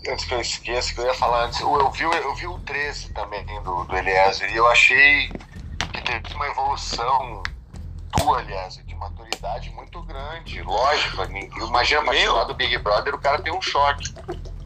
[0.07, 1.59] Antes que eu esqueça, que eu ia falar antes.
[1.61, 6.01] Eu vi, o- eu vi o 13 também do, do Eliezer e eu achei que
[6.01, 7.41] teve uma evolução
[8.11, 10.61] tua, Eliezer, de maturidade muito grande.
[10.61, 14.13] Lógico, imagina participar do Big Brother, o cara tem um choque.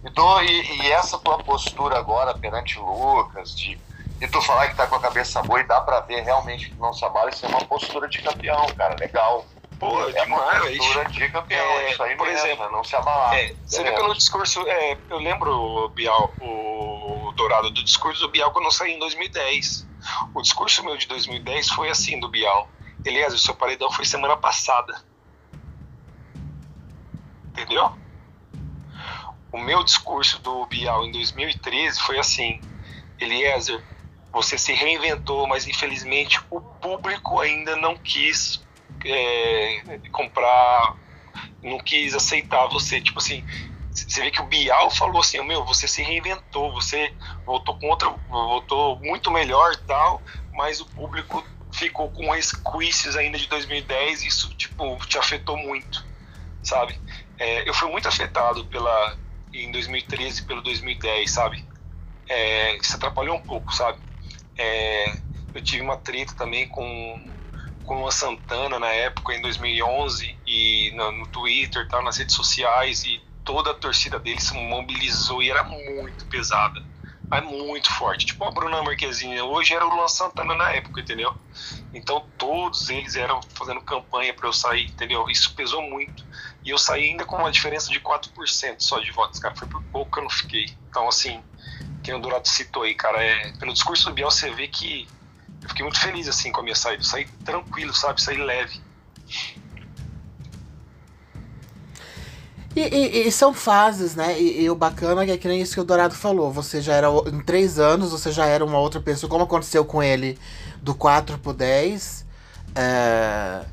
[0.03, 2.86] E, tô- e- e essa tua postura agora perante o
[3.17, 3.78] Lucas, de,
[4.20, 6.80] de tu falar que tá com a cabeça boa e dá pra ver realmente que
[6.80, 9.45] não se abala, isso é uma postura de campeão, cara, legal.
[9.80, 10.78] Pô, é uma demais, velho.
[10.80, 13.36] postura de campeão, É, isso aí por mesmo, exemplo, é não se abalar.
[13.36, 14.01] É, você vê Beleza.
[14.01, 18.93] pelo discurso, é, eu lembro, Bial, o Dourado, do discurso do Bial quando eu saí
[18.93, 19.88] em 2010.
[20.34, 22.68] O discurso meu de 2010 foi assim, do Bial.
[23.05, 24.99] Elias, o seu paredão foi semana passada.
[27.51, 27.91] Entendeu?
[29.51, 32.59] O meu discurso do Bial em 2013 foi assim:
[33.20, 33.84] Eliezer,
[34.38, 38.63] você se reinventou, mas infelizmente o público ainda não quis
[39.03, 40.95] é, comprar,
[41.63, 43.01] não quis aceitar você.
[43.01, 43.43] Tipo assim,
[43.89, 47.11] você vê que o Bial falou assim, meu, você se reinventou, você
[47.45, 50.21] voltou com outra, voltou muito melhor e tal,
[50.53, 56.05] mas o público ficou com resquícios ainda de 2010 e isso, tipo, te afetou muito,
[56.61, 56.99] sabe?
[57.39, 59.17] É, eu fui muito afetado pela,
[59.51, 61.65] em 2013 pelo 2010, sabe?
[62.29, 63.99] É, isso atrapalhou um pouco, sabe?
[64.58, 65.20] É,
[65.53, 67.38] eu tive uma treta também com
[67.88, 73.05] com a Santana na época, em 2011, e no, no Twitter, tal, nas redes sociais,
[73.05, 76.82] e toda a torcida dele se mobilizou e era muito pesada.
[77.32, 78.26] Mas muito forte.
[78.26, 81.34] Tipo a Bruna Marquezine hoje era o Luan Santana na época, entendeu?
[81.93, 85.30] Então todos eles eram fazendo campanha para eu sair, entendeu?
[85.30, 86.26] Isso pesou muito.
[86.64, 89.55] E eu saí ainda com uma diferença de 4% só de votos, cara.
[89.55, 90.66] Foi por pouco que eu não fiquei.
[90.89, 91.41] Então, assim,
[92.08, 95.05] quem o Dourado citou aí, cara, é, pelo discurso do Biel você vê que
[95.62, 97.01] eu fiquei muito feliz assim com a minha saída.
[97.01, 98.22] Eu saí tranquilo, sabe?
[98.22, 98.80] Saí leve.
[102.74, 104.39] E, e, e, são fases, né?
[104.39, 106.49] E, e, o bacana é que é que nem isso que o Dourado falou.
[106.49, 107.10] Você já era.
[107.28, 110.39] Em três anos, você já era uma outra pessoa, como aconteceu com ele
[110.82, 112.26] do 4 pro 10.
[112.74, 113.66] É,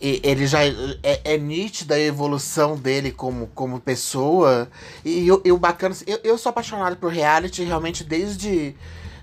[0.00, 4.68] ele já é, é nítida a evolução dele como, como pessoa.
[5.04, 5.94] E, e, o bacana.
[6.06, 8.74] Eu, eu sou apaixonado por reality realmente desde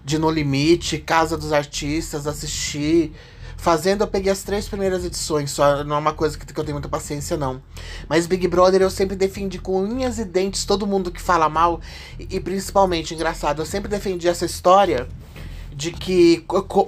[0.05, 3.11] de No Limite, Casa dos Artistas, assistir.
[3.59, 6.63] Fazendo, eu peguei as três primeiras edições, só não é uma coisa que, que eu
[6.63, 7.59] tenho muita paciência, não.
[8.07, 11.81] Mas Big Brother eu sempre defendi com unhas e dentes todo mundo que fala mal.
[12.19, 15.07] E, e principalmente, engraçado, eu sempre defendi essa história
[15.77, 16.43] de que,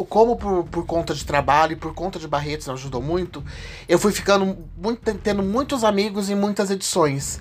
[0.09, 3.43] como por, por conta de trabalho e por conta de Barretos ajudou muito,
[3.87, 7.39] eu fui ficando muito, tendo muitos amigos em muitas edições.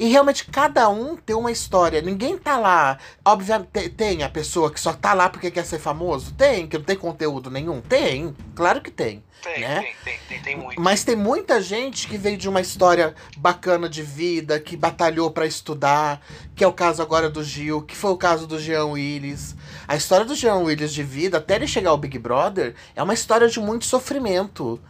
[0.00, 2.00] E realmente cada um tem uma história.
[2.00, 2.96] Ninguém tá lá.
[3.22, 6.32] Obviamente, tem a pessoa que só tá lá porque quer ser famoso?
[6.32, 7.82] Tem, que não tem conteúdo nenhum?
[7.82, 9.22] Tem, claro que tem.
[9.42, 9.82] Tem, né?
[9.82, 10.80] tem, tem, tem, tem muito.
[10.80, 15.44] Mas tem muita gente que veio de uma história bacana de vida, que batalhou para
[15.44, 16.22] estudar,
[16.56, 19.54] que é o caso agora do Gil, que foi o caso do Jean Willis.
[19.86, 23.12] A história do Jean Willis de vida, até ele chegar ao Big Brother, é uma
[23.12, 24.80] história de muito sofrimento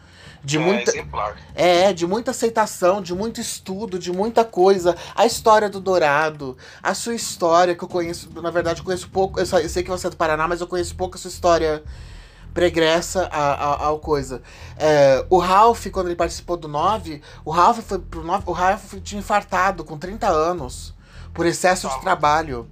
[0.42, 1.36] de é, muita exemplar.
[1.54, 4.96] é de muita aceitação de muito estudo de muita coisa.
[5.14, 9.38] A história do Dourado a sua história que eu conheço na verdade eu conheço pouco
[9.38, 11.28] eu, só, eu sei que você é do Paraná mas eu conheço pouco a sua
[11.28, 11.82] história
[12.52, 14.42] pregressa a, ao coisa.
[14.76, 18.94] É, o Ralph quando ele participou do 9 o Ralph foi pro 9 o Ralph
[19.02, 20.94] tinha infartado com 30 anos
[21.32, 22.68] por excesso de trabalho.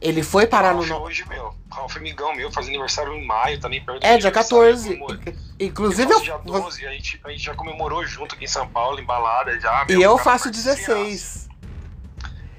[0.00, 4.00] Ele foi parar no hoje meu É amigão meu faz aniversário em maio também perto
[4.00, 5.20] do é dia aniversário, 14 comemora.
[5.58, 9.00] inclusive eu dia 12, a gente, a gente já comemorou junto aqui em São Paulo,
[9.00, 9.86] em balada já.
[9.88, 10.86] e eu faço parceiraço.
[10.90, 11.42] 16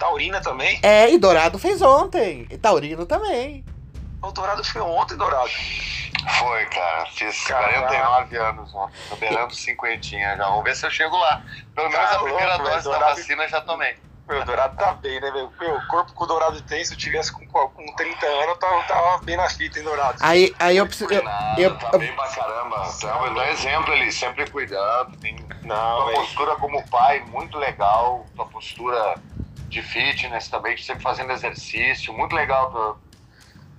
[0.03, 0.79] Taurina também?
[0.83, 2.45] É, e Dourado fez ontem.
[2.49, 3.63] E Taurino também.
[4.21, 5.49] O Dourado foi ontem, Dourado.
[6.39, 7.05] Foi, cara.
[7.11, 7.87] Fiz Caraca.
[7.87, 8.93] 49 anos ontem.
[9.09, 10.45] Tô beirando cinquentinha já.
[10.47, 11.41] Vamos ver se eu chego lá.
[11.73, 13.95] Pelo menos Tá a primeira louco, dose da vacina já tomei.
[14.27, 15.51] Meu, o Dourado tá bem, né, meu?
[15.59, 18.55] Meu, o corpo que o Dourado tem, se eu tivesse com, com 30 anos, eu
[18.55, 20.17] tava, tava bem na fita, hein, Dourado?
[20.21, 21.13] Aí, aí eu preciso.
[21.13, 22.81] Eu, Nada, eu- tá bem pra caramba.
[22.95, 25.17] Então, eu dou exemplo ali, sempre cuidando.
[25.17, 26.17] Tem Não, tua velho.
[26.19, 28.31] postura como pai, muito legal.
[28.35, 29.19] Tua postura
[29.67, 32.13] de fitness também, sempre fazendo exercício.
[32.13, 32.97] Muito legal tu,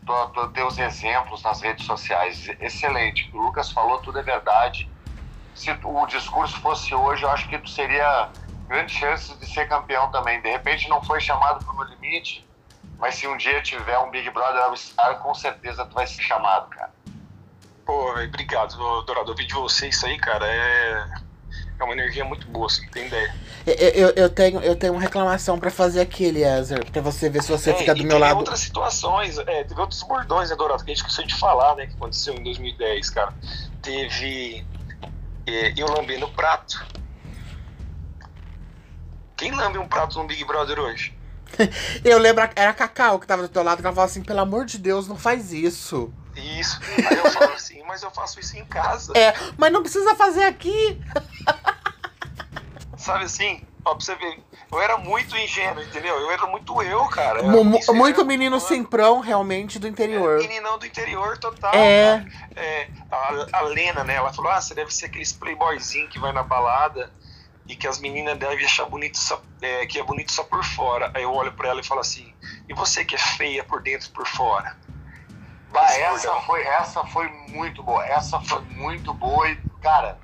[0.04, 2.48] tu, tu, teus exemplos nas redes sociais.
[2.60, 3.28] Excelente.
[3.28, 4.90] O que o Lucas falou, tudo é verdade.
[5.54, 8.30] Se o discurso fosse hoje, eu acho que tu seria
[8.68, 10.40] grandes chances de ser campeão também.
[10.40, 12.46] De repente não foi chamado pro meu limite,
[12.98, 16.22] mas se um dia tiver um Big Brother All Star, com certeza tu vai ser
[16.22, 16.90] chamado, cara.
[17.84, 19.30] Pô, velho, obrigado, Dourado.
[19.30, 21.24] Ouvir de você isso aí, cara, é.
[21.78, 23.34] É uma energia muito boa, você não tem ideia.
[23.66, 26.88] eu, eu, eu tenho, eu tenho uma reclamação pra fazer aqui, Eliezer.
[26.92, 28.36] Pra você ver se você É, fica e do meu teve lado.
[28.38, 31.86] outras situações, é, teve outros bordões, né, Dourado, que a gente esqueceu de falar, né,
[31.88, 33.34] que aconteceu em 2010, cara.
[33.82, 34.64] Teve
[35.46, 36.84] é, eu lambendo o prato.
[39.36, 41.16] Quem lambe um prato no Big Brother hoje?
[42.04, 44.40] Eu lembro, era a Cacau que tava do teu lado, que ela falou assim: pelo
[44.40, 46.12] amor de Deus, não faz isso.
[46.36, 46.80] Isso.
[47.08, 49.12] Aí eu falo assim, mas eu faço isso em casa.
[49.16, 51.00] É, mas não precisa fazer aqui.
[52.98, 53.62] Sabe assim?
[53.84, 54.40] Ó, pra você ver.
[54.72, 56.18] Eu era muito ingênuo, entendeu?
[56.18, 57.40] Eu era muito eu, cara.
[57.40, 60.40] Eu muito eu- menino simprão, realmente, do interior.
[60.40, 61.72] Meninão do interior total.
[61.74, 62.26] É.
[62.56, 64.14] É, a, a Lena, né?
[64.14, 67.12] Ela falou: Ah, você deve ser aqueles playboyzinho que vai na balada
[67.68, 71.10] e que as meninas devem achar bonito só, é, que é bonito só por fora.
[71.14, 72.34] Aí eu olho pra ela e falo assim:
[72.68, 74.76] E você que é feia por dentro e por fora?
[75.70, 78.04] Bah, essa foi, essa foi muito boa.
[78.06, 80.18] Essa foi muito boa e, cara,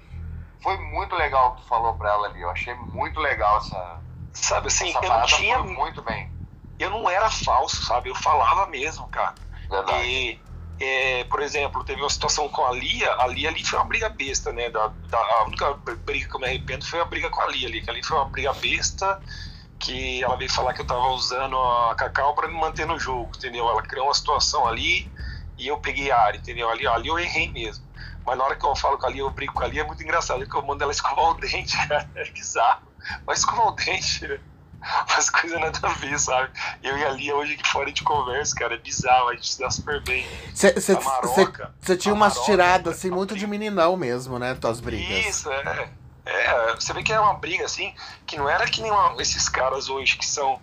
[0.63, 2.41] foi muito legal o que tu falou pra ela ali.
[2.41, 4.01] Eu achei muito legal essa,
[4.33, 4.91] Sabe assim?
[4.91, 5.59] essa Eu não tinha.
[5.63, 6.31] Muito bem.
[6.79, 8.09] Eu não era falso, sabe?
[8.09, 9.35] Eu falava mesmo, cara.
[9.69, 10.07] Verdade.
[10.07, 10.41] E,
[10.81, 14.09] é, por exemplo, teve uma situação com a Lia, a Lia ali foi uma briga
[14.09, 14.71] besta, né?
[14.71, 17.69] Da, da, a única briga que eu me arrependo foi a briga com a Lia
[17.69, 19.21] ali, que ali foi uma briga besta
[19.79, 23.31] que ela veio falar que eu tava usando a Cacau para me manter no jogo,
[23.37, 23.69] entendeu?
[23.69, 25.11] Ela criou uma situação ali
[25.59, 26.69] e eu peguei a área, entendeu?
[26.71, 27.85] Ali, ali eu errei mesmo.
[28.25, 29.87] Mas na hora que eu falo com a Lia, eu brigo com a Lia, é
[29.87, 31.77] muito engraçado, porque eu mando ela escovar o dente,
[32.15, 32.83] é bizarro.
[33.27, 34.41] Vai escovar o dente, né?
[35.09, 36.51] Umas coisas nada a ver, sabe?
[36.83, 39.61] Eu e a Lia hoje aqui fora de conversa, cara, é bizarro, a gente se
[39.61, 40.27] dá super bem.
[41.81, 44.55] Você tinha umas tiradas assim, muito de meninão mesmo, né?
[44.55, 45.27] Tuas brigas.
[45.27, 45.91] Isso, é.
[46.25, 47.95] É, você vê que é uma briga assim,
[48.27, 50.61] que não era que nem uma, esses caras hoje que são.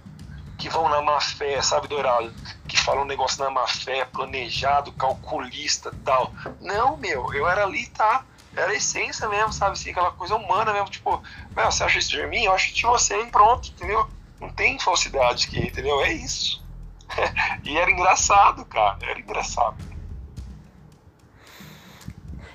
[0.57, 2.33] que vão na má fé, sabe, Dourado?
[2.67, 6.31] Que falam um negócio na má fé, planejado, calculista tal.
[6.61, 8.23] Não, meu, eu era ali, tá?
[8.57, 9.73] Era a essência mesmo, sabe?
[9.73, 11.21] Assim, aquela coisa humana mesmo, tipo,
[11.53, 12.45] você acha isso de mim?
[12.45, 14.07] Eu acho de você, e pronto, entendeu?
[14.41, 16.01] Não tem falsidade aqui, entendeu?
[16.01, 16.65] É isso.
[17.63, 19.75] e era engraçado, cara, era engraçado.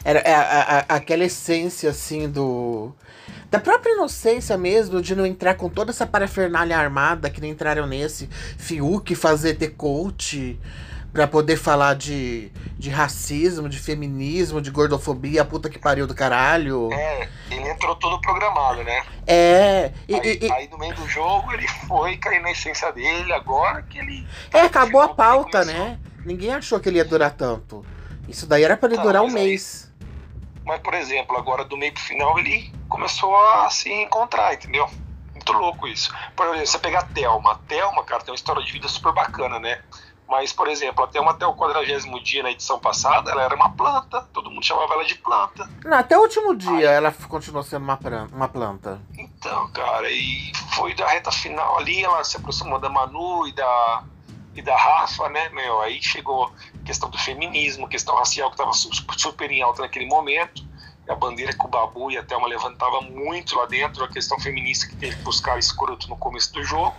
[0.05, 2.93] Era a, é, a, a, aquela essência, assim, do.
[3.49, 7.87] Da própria inocência mesmo, de não entrar com toda essa parafernália armada que nem entraram
[7.87, 8.27] nesse.
[8.59, 10.59] Fiuk fazer The Coach
[11.13, 16.91] pra poder falar de, de racismo, de feminismo, de gordofobia, puta que pariu do caralho.
[16.93, 19.05] É, ele entrou todo programado, né?
[19.27, 19.93] É.
[20.09, 23.83] E, aí, e, aí no meio do jogo ele foi cair na essência dele, agora
[23.83, 24.27] que ele.
[24.53, 25.99] É, acabou a pauta, né?
[26.25, 27.85] Ninguém achou que ele ia durar tanto.
[28.29, 29.93] Isso daí era para ele durar um mês.
[30.65, 34.89] Mas, por exemplo, agora do meio pro final ele começou a se encontrar, entendeu?
[35.35, 36.15] Muito louco isso.
[36.37, 37.53] Por exemplo, você pegar a Thelma.
[37.53, 39.81] A Thelma, cara, tem uma história de vida super bacana, né?
[40.33, 43.69] Mas, por exemplo, a Thelma até o quadragésimo dia na edição passada, ela era uma
[43.69, 44.23] planta.
[44.33, 45.69] Todo mundo chamava ela de planta.
[45.85, 47.99] Não, até o último dia Aí, ela continuou sendo uma,
[48.33, 48.99] uma planta.
[49.19, 54.05] Então, cara, e foi da reta final ali, ela se aproximou da Manu e da,
[54.55, 55.83] e da Rafa, né, meu?
[55.83, 56.51] Aí chegou
[56.83, 60.65] questão do feminismo, questão racial que estava super em alta naquele momento.
[61.11, 64.89] A bandeira que o Babu e a Thelma levantava muito lá dentro, a questão feminista
[64.89, 66.97] que teve que buscar escroto no começo do jogo.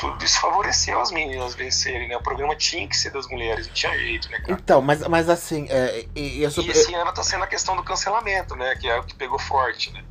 [0.00, 2.16] Tudo isso favoreceu as meninas vencerem, né?
[2.16, 4.52] O programa tinha que ser das mulheres, não tinha jeito, né, cara?
[4.52, 5.66] Então, mas, mas assim.
[5.68, 6.70] É, e, e, sobre...
[6.70, 8.74] e esse ano tá sendo a questão do cancelamento, né?
[8.76, 10.02] Que é o que pegou forte, né?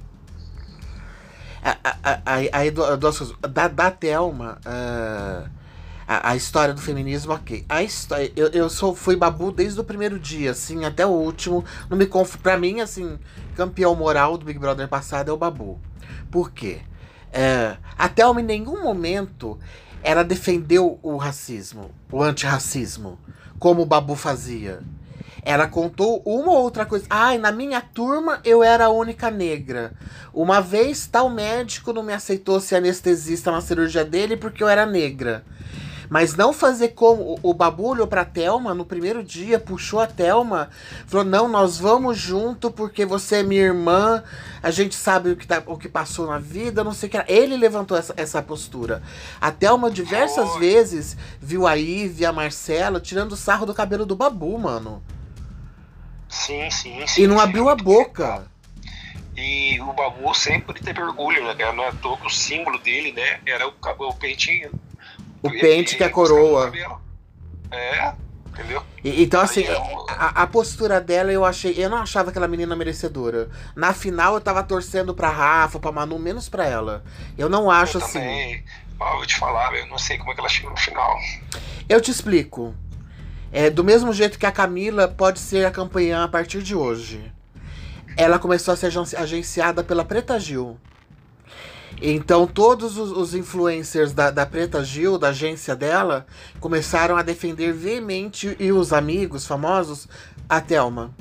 [2.54, 3.36] Aí, duas coisas.
[3.42, 4.60] Da, da Thelma.
[4.66, 5.60] Uh
[6.10, 7.64] a, a, história do feminismo, ok.
[7.70, 11.64] A história, eu, eu sou, fui babu desde o primeiro dia, assim, até o último.
[11.88, 12.36] Não me conf...
[12.38, 13.20] Pra mim, assim,
[13.56, 15.80] campeão moral do Big Brother passado é o babu.
[16.32, 16.82] Por quê?
[17.32, 19.60] É, a Thelma em nenhum momento
[20.04, 23.20] ela defendeu o racismo, o antirracismo,
[23.60, 24.80] como o Babu fazia.
[25.44, 27.06] Ela contou uma ou outra coisa.
[27.10, 29.94] Ai, na minha turma eu era a única negra.
[30.34, 34.86] Uma vez tal médico não me aceitou ser anestesista na cirurgia dele porque eu era
[34.86, 35.44] negra.
[36.10, 40.08] Mas não fazer como o, o Babu olhou pra Thelma no primeiro dia, puxou a
[40.08, 40.70] Thelma,
[41.06, 44.24] falou: Não, nós vamos junto porque você é minha irmã,
[44.64, 47.32] a gente sabe o que, tá, o que passou na vida, não sei o que.
[47.32, 49.04] Ele levantou essa, essa postura.
[49.40, 50.60] A Thelma diversas oh.
[50.60, 55.04] vezes viu a Ivy, a Marcela, tirando sarro do cabelo do Babu, mano.
[56.28, 57.24] Sim, sim, sim.
[57.24, 58.48] E não sim, abriu a boca.
[59.38, 61.72] E o Babu sempre teve orgulho, né?
[61.72, 63.40] Não é à toa que o símbolo dele, né?
[63.46, 64.72] Era o, o peitinho
[65.42, 66.72] o pente que é a coroa.
[67.72, 68.14] É,
[68.48, 68.84] entendeu?
[69.04, 69.66] E, então, assim,
[70.10, 71.74] a, a, postura dela eu achei.
[71.78, 73.50] Eu não achava aquela menina merecedora.
[73.76, 77.04] Na final eu tava torcendo pra Rafa, pra Manu, menos pra ela.
[77.38, 78.20] Eu não acho eu assim.
[78.20, 78.64] Também,
[79.00, 81.18] eu vou te falar, eu não sei como é que ela chegou no final.
[81.88, 82.76] Eu te explico.
[83.52, 87.32] É, do mesmo jeito que a Camila pode ser a campeã a partir de hoje.
[88.16, 90.78] Ela começou a ser agenciada pela Preta Gil.
[92.02, 96.26] Então todos os, os influencers da, da, Preta Gil, da agência dela,
[96.60, 100.08] começaram a defender veemente e os amigos famosos
[100.48, 101.14] a Thelma.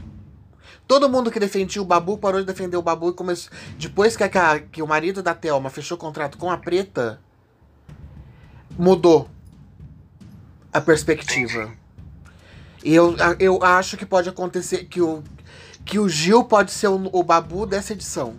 [0.87, 3.53] Todo mundo que defendia o Babu parou de defender o Babu e começou.
[3.77, 7.21] Depois que, a, que o marido da Thelma fechou contrato com a Preta,
[8.79, 9.29] mudou
[10.73, 11.71] a perspectiva.
[12.83, 15.23] E eu, eu acho que pode acontecer que o,
[15.85, 18.37] que o Gil pode ser o, o Babu dessa edição.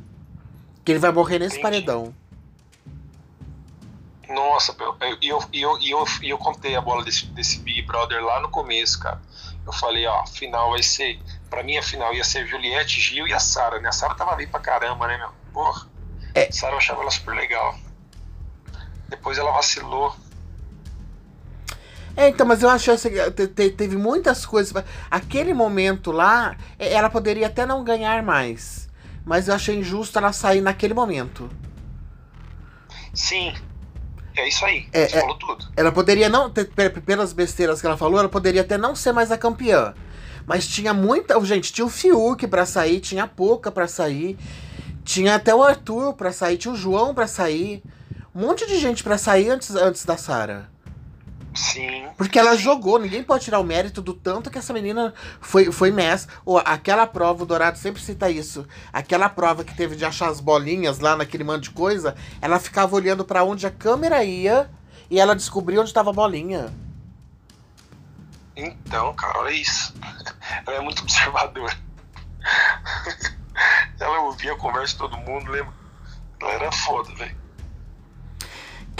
[0.84, 2.16] Que ele vai morrer nesse paredão.
[4.30, 4.76] Nossa,
[5.22, 8.50] e eu, eu, eu, eu, eu contei a bola desse, desse Big Brother lá no
[8.50, 9.20] começo, cara.
[9.66, 11.20] Eu falei, ó, final vai ser.
[11.50, 13.90] Pra mim, a final ia ser Juliette, Gil e a Sara, né?
[13.90, 15.30] A Sara tava bem pra caramba, né, meu?
[15.52, 15.88] Porra.
[16.36, 16.52] É.
[16.52, 17.76] Sara eu achava ela super legal.
[19.08, 20.16] Depois ela vacilou.
[22.16, 24.72] É, então, mas eu acho que teve muitas coisas.
[25.10, 28.88] Aquele momento lá, ela poderia até não ganhar mais.
[29.26, 31.50] Mas eu achei injusto ela sair naquele momento.
[33.14, 33.54] Sim,
[34.40, 34.88] É isso aí.
[34.94, 35.66] É, Você é- falou tudo.
[35.76, 39.12] Ela poderia não, ter- pe- pelas besteiras que ela falou, ela poderia até não ser
[39.12, 39.94] mais a campeã.
[40.46, 41.40] Mas tinha muita.
[41.46, 44.38] Gente, tinha o Fiuk pra sair, tinha a Poca pra sair,
[45.04, 47.84] tinha até o Arthur pra sair, tinha o João pra sair.
[48.34, 50.70] Um monte de gente pra sair antes, antes da Sara.
[51.60, 52.08] Sim.
[52.16, 55.92] Porque ela jogou, ninguém pode tirar o mérito do tanto que essa menina foi, foi
[55.92, 56.34] mestre.
[56.46, 58.66] Ou aquela prova, o Dourado sempre cita isso.
[58.94, 62.96] Aquela prova que teve de achar as bolinhas lá naquele monte de coisa, ela ficava
[62.96, 64.72] olhando pra onde a câmera ia
[65.10, 66.74] e ela descobriu onde estava a bolinha.
[68.56, 69.94] Então, cara, olha isso.
[70.66, 71.78] Ela é muito observadora.
[74.00, 75.74] Ela ouvia a conversa de todo mundo, lembra?
[76.42, 77.38] Ela era foda, velho.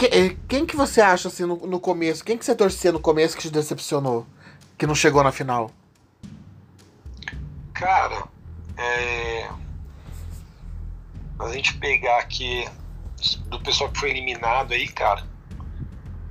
[0.00, 2.24] Que- eh, quem que você acha assim no, no começo?
[2.24, 4.26] Quem que você torcia no começo que te decepcionou?
[4.78, 5.70] Que não chegou na final?
[7.74, 8.24] Cara,
[8.78, 9.46] é.
[11.38, 12.66] A gente pegar aqui
[13.50, 15.22] do pessoal que foi eliminado aí, cara.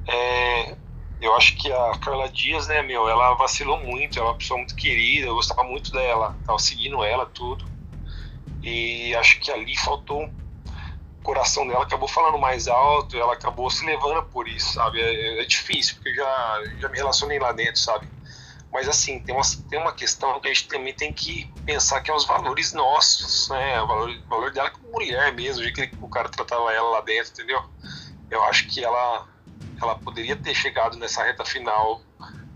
[0.08, 0.76] É.
[1.22, 4.58] Eu acho que a Carla Dias, né, meu, ela vacilou muito, ela é uma pessoa
[4.58, 7.66] muito querida, eu gostava muito dela, tava seguindo ela, tudo.
[8.64, 10.34] E acho que ali faltou um-
[11.30, 15.00] coração dela acabou falando mais alto, ela acabou se levando por isso, sabe?
[15.00, 18.08] É, é difícil, porque eu já, já me relacionei lá dentro, sabe?
[18.74, 22.10] Mas assim, tem uma, tem uma questão que a gente também tem que pensar que
[22.10, 23.80] é os valores nossos, né?
[23.80, 27.02] O valor, valor dela como mulher mesmo, o jeito que o cara tratava ela lá
[27.02, 27.64] dentro, entendeu?
[28.32, 29.28] Eu acho que ela,
[29.80, 32.02] ela poderia ter chegado nessa reta final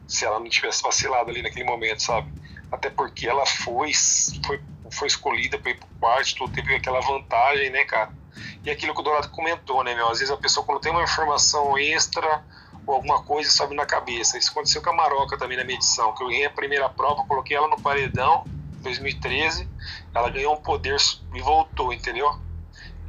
[0.08, 2.34] se ela não tivesse vacilado ali naquele momento, sabe?
[2.72, 3.91] Até porque ela foi,
[4.44, 4.60] foi,
[4.91, 8.23] foi escolhida para ir pro quarto, tudo, teve aquela vantagem, né, cara?
[8.64, 10.10] E aquilo que o Dourado comentou, né, meu?
[10.10, 12.44] Às vezes a pessoa, quando tem uma informação extra
[12.86, 14.38] ou alguma coisa, sobe na cabeça.
[14.38, 17.24] Isso aconteceu com a Maroca também na minha edição, que eu ganhei a primeira prova,
[17.26, 18.44] coloquei ela no paredão,
[18.82, 19.70] 2013,
[20.14, 20.98] ela ganhou um poder
[21.34, 22.38] e voltou, entendeu?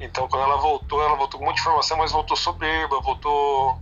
[0.00, 3.78] Então, quando ela voltou, ela voltou com muita informação, mas voltou soberba, voltou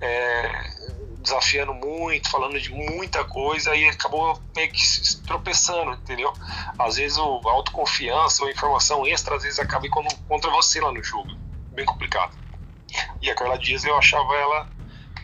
[0.00, 0.93] é,
[1.24, 4.80] desafiando muito, falando de muita coisa e acabou meio que
[5.26, 6.32] tropeçando, entendeu?
[6.78, 9.94] Às vezes o autoconfiança ou informação extra, às vezes acaba indo
[10.28, 11.28] contra você lá no jogo.
[11.72, 12.36] Bem complicado.
[13.20, 14.68] E a Carla Dias, eu achava ela,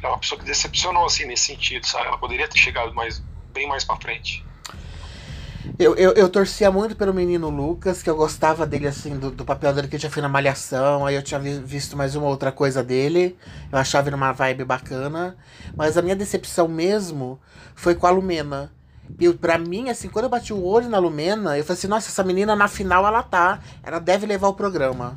[0.03, 2.09] ela uma pessoa que decepcionou, assim, nesse sentido, sabe?
[2.09, 3.23] Ela poderia ter chegado mais,
[3.53, 4.45] bem mais pra frente.
[5.81, 9.47] Eu, eu, eu torcia muito pelo menino Lucas, que eu gostava dele, assim, do, do
[9.47, 11.07] papel dele que já foi na Malhação.
[11.07, 13.35] Aí eu tinha vi- visto mais uma outra coisa dele.
[13.73, 15.39] Eu achava ele uma vibe bacana.
[15.75, 17.41] Mas a minha decepção mesmo
[17.75, 18.71] foi com a Lumena.
[19.19, 22.11] E pra mim, assim, quando eu bati o olho na Lumena, eu falei assim, nossa,
[22.11, 23.59] essa menina na final ela tá.
[23.83, 25.17] Ela deve levar o programa.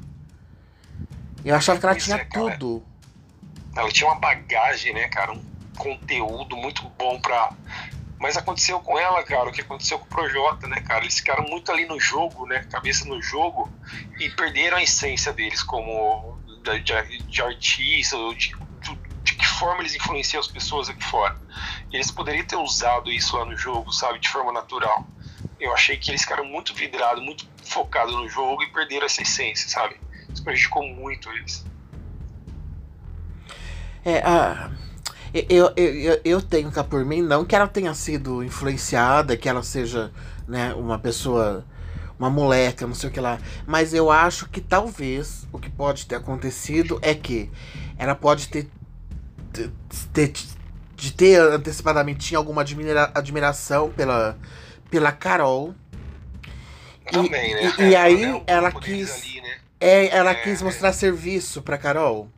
[1.43, 2.81] Eu achava que ela Pois tinha é, tudo.
[3.75, 5.33] Ela tinha uma bagagem, né, cara?
[5.33, 5.41] Um
[5.77, 7.51] conteúdo muito bom pra.
[8.23, 11.01] Mas aconteceu com ela, cara, o que aconteceu com o Projota, né, cara?
[11.01, 12.65] Eles ficaram muito ali no jogo, né?
[12.71, 13.69] Cabeça no jogo,
[14.17, 18.55] e perderam a essência deles como de, de, de artista, de,
[19.23, 21.35] de, que forma eles influenciam as pessoas aqui fora.
[21.91, 25.05] Eles poderiam ter usado isso lá no jogo, sabe, de forma natural.
[25.59, 29.67] Eu achei que eles ficaram muito vidrados, muito focados no jogo e perderam essa essência,
[29.67, 29.99] sabe?
[30.33, 31.65] Isso prejudicou muito eles.
[34.05, 34.71] É, a.
[35.33, 39.49] Eu, eu, eu, eu tenho cá por mim, não que ela tenha sido influenciada, que
[39.49, 40.11] ela seja
[40.47, 41.65] né, uma pessoa,
[42.19, 43.39] uma moleca, não sei o que lá.
[43.65, 47.49] Mas eu acho que talvez o que pode ter acontecido é que
[47.97, 48.69] ela pode ter.
[49.51, 49.71] ter,
[50.13, 50.33] ter
[50.95, 54.37] de ter antecipadamente tinha alguma admira, admiração pela,
[54.89, 55.73] pela Carol.
[57.11, 57.73] Também, né?
[57.79, 59.57] e- e aí né, ela quis- ali, né?
[59.79, 60.35] É, ela É.
[60.35, 62.29] quis mostrar serviço pra Carol.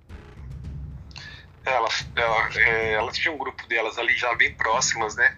[1.66, 5.36] Ela, ela, é, elas tinham um grupo delas ali já bem próximas, né?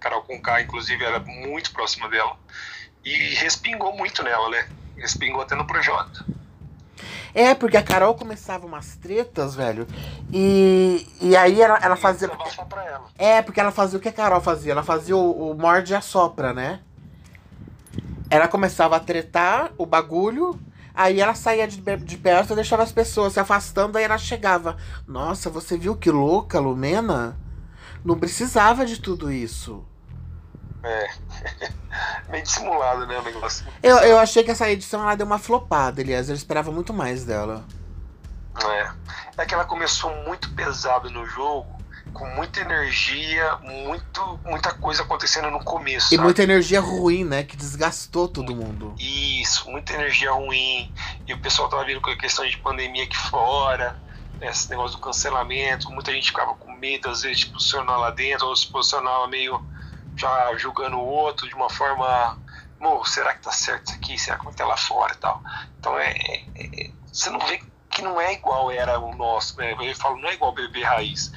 [0.00, 2.36] Carol Conká, inclusive, era muito próxima dela.
[3.04, 4.68] E respingou muito nela, né?
[4.96, 6.24] Respingou até no Projota.
[7.34, 9.86] É, porque a Carol começava umas tretas, velho.
[10.32, 12.28] E, e aí ela, ela fazia.
[12.28, 13.02] Ela.
[13.16, 14.72] É, porque ela fazia o que a Carol fazia?
[14.72, 16.80] Ela fazia o, o morde e assopra, né?
[18.28, 20.58] Ela começava a tretar o bagulho,
[20.94, 24.76] aí ela saía de, de perto e deixava as pessoas se afastando, aí ela chegava.
[25.06, 27.38] Nossa, você viu que louca, Lumena?
[28.04, 29.84] Não precisava de tudo isso.
[32.28, 33.18] Meio dissimulado, né?
[33.18, 33.66] O negócio.
[33.82, 37.24] Eu, eu achei que essa edição ela deu uma flopada, aliás, eu esperava muito mais
[37.24, 37.64] dela.
[38.64, 39.42] É.
[39.42, 41.66] é que ela começou muito pesado no jogo,
[42.12, 46.08] com muita energia, muito, muita coisa acontecendo no começo.
[46.08, 46.22] E sabe?
[46.22, 47.42] muita energia ruim, né?
[47.42, 48.94] Que desgastou todo mundo.
[48.98, 50.92] Isso, muita energia ruim.
[51.26, 53.96] E o pessoal tava vindo com a questão de pandemia aqui fora,
[54.40, 55.90] né, esse negócio do cancelamento.
[55.90, 59.64] Muita gente ficava com medo, às vezes, de posicionar lá dentro, ou se posicionava meio
[60.16, 62.38] já julgando o outro de uma forma.
[63.04, 64.18] Será que tá certo isso aqui?
[64.18, 65.40] Será que vai ter lá fora e tal?
[65.78, 69.56] Então é, é- é- Você não vê que que não é igual era o nosso,
[69.58, 69.76] né?
[69.78, 71.30] Eu falo, não é igual o bebê raiz.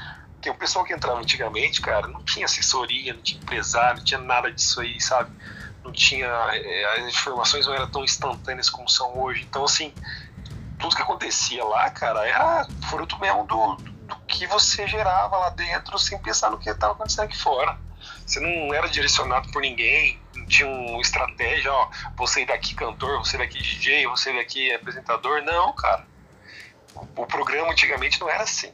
[0.45, 4.19] Porque o pessoal que entrava antigamente, cara, não tinha assessoria, não tinha empresário, não tinha
[4.19, 5.31] nada disso aí, sabe?
[5.83, 6.27] Não tinha.
[6.53, 9.41] eh, As informações não eram tão instantâneas como são hoje.
[9.41, 9.91] Então, assim,
[10.77, 15.97] tudo que acontecia lá, cara, era fruto mesmo do, do que você gerava lá dentro
[15.97, 17.75] sem pensar no que estava acontecendo aqui fora.
[18.23, 23.35] Você não era direcionado por ninguém, não tinha uma estratégia, ó, você daqui cantor, você
[23.35, 25.41] daqui DJ, você daqui apresentador.
[25.41, 26.05] Não, cara.
[26.95, 28.71] O, programa antigamente não era assim.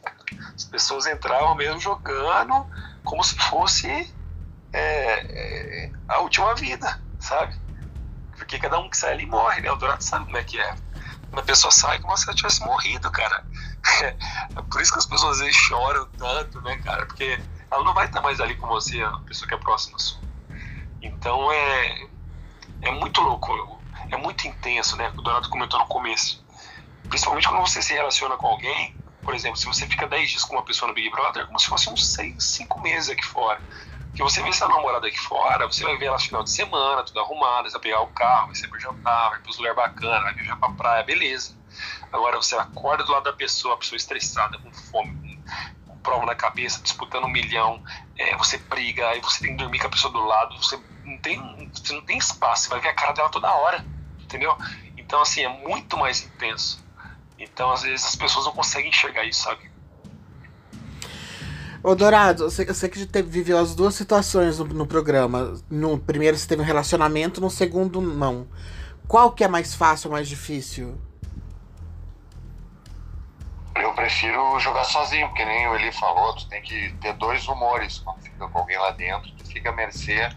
[0.56, 2.66] As pessoas entravam mesmo jogando
[3.04, 3.88] como se fosse
[4.74, 7.56] é, é, a última vida, sabe?
[8.36, 9.72] Porque cada um que sai ali morre, né?
[9.72, 10.76] O Dourado sabe como é que é.
[11.32, 13.44] Uma pessoa sai como se ela tivesse morrido, cara.
[14.02, 17.06] É por isso que as pessoas às vezes choram tanto, né, cara?
[17.06, 17.40] Porque
[17.72, 20.22] ela não vai estar mais ali com você, a pessoa que é próxima sua.
[21.02, 22.08] Então é,
[22.82, 25.12] é muito louco, é muito intenso, né?
[25.18, 26.44] O Dourado comentou no começo.
[27.12, 30.56] Principalmente quando você se relaciona com alguém, por exemplo, se você fica 10 dias com
[30.56, 33.62] uma pessoa no Big Brother, é como se fosse uns 6, 5 meses aqui fora.
[34.08, 37.04] Porque você vê sua namorada aqui fora, você vai ver ela no final de semana,
[37.04, 40.24] tudo arrumado, você vai pegar o carro, vai sair pra jantar, vai pros lugares bacanas,
[40.24, 41.58] vai viajar pra praia, beleza.
[42.14, 45.44] Agora você acorda do lado da pessoa, a pessoa estressada, com fome,
[45.86, 47.84] com prova na cabeça, disputando um milhão,
[48.18, 51.18] é, você briga, aí você tem que dormir com a pessoa do lado, você não
[51.18, 53.86] tem, você não tem espaço, você vai ver a cara dela toda hora,
[54.18, 54.58] entendeu?
[54.96, 56.82] Então, assim, é muito mais intenso.
[57.44, 59.72] Então, às vezes, as pessoas não conseguem enxergar isso, sabe?
[61.84, 65.60] Ô Dourado, você, você que teve, viveu as duas situações no, no programa.
[65.68, 68.48] No primeiro você teve um relacionamento, no segundo não.
[69.08, 71.02] Qual que é mais fácil ou mais difícil?
[73.76, 77.98] Eu prefiro jogar sozinho, porque nem o Eli falou, tu tem que ter dois humores
[77.98, 80.30] quando fica com alguém lá dentro, tu fica à mercê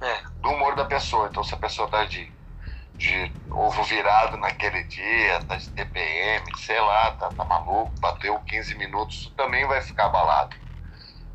[0.00, 1.28] É, do humor da pessoa.
[1.30, 2.30] Então se a pessoa tá de,
[2.98, 8.74] de ovo virado naquele dia, tá de TPM, sei lá, tá, tá maluco, bateu 15
[8.74, 10.54] minutos, também vai ficar abalado.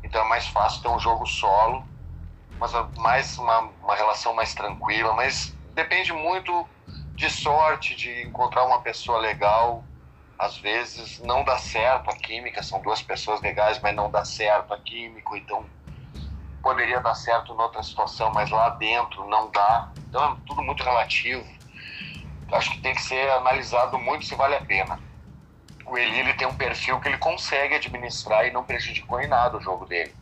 [0.02, 1.88] Então é mais fácil ter um jogo solo,
[2.60, 6.68] mas é mais uma, uma relação mais tranquila, mas depende muito
[7.16, 9.88] de sorte, de encontrar uma pessoa legal.
[10.38, 14.74] Às vezes não dá certo a química, são duas pessoas legais, mas não dá certo
[14.74, 15.70] a química, então
[16.64, 19.94] poderia dar certo em outra situação, mas lá dentro não dá.
[20.08, 21.46] Então é tudo muito relativo.
[22.52, 25.00] Acho que tem que ser analisado muito se vale a pena.
[25.86, 29.56] O Eli ele tem um perfil que ele consegue administrar e não prejudicou em nada
[29.58, 30.16] o jogo dele.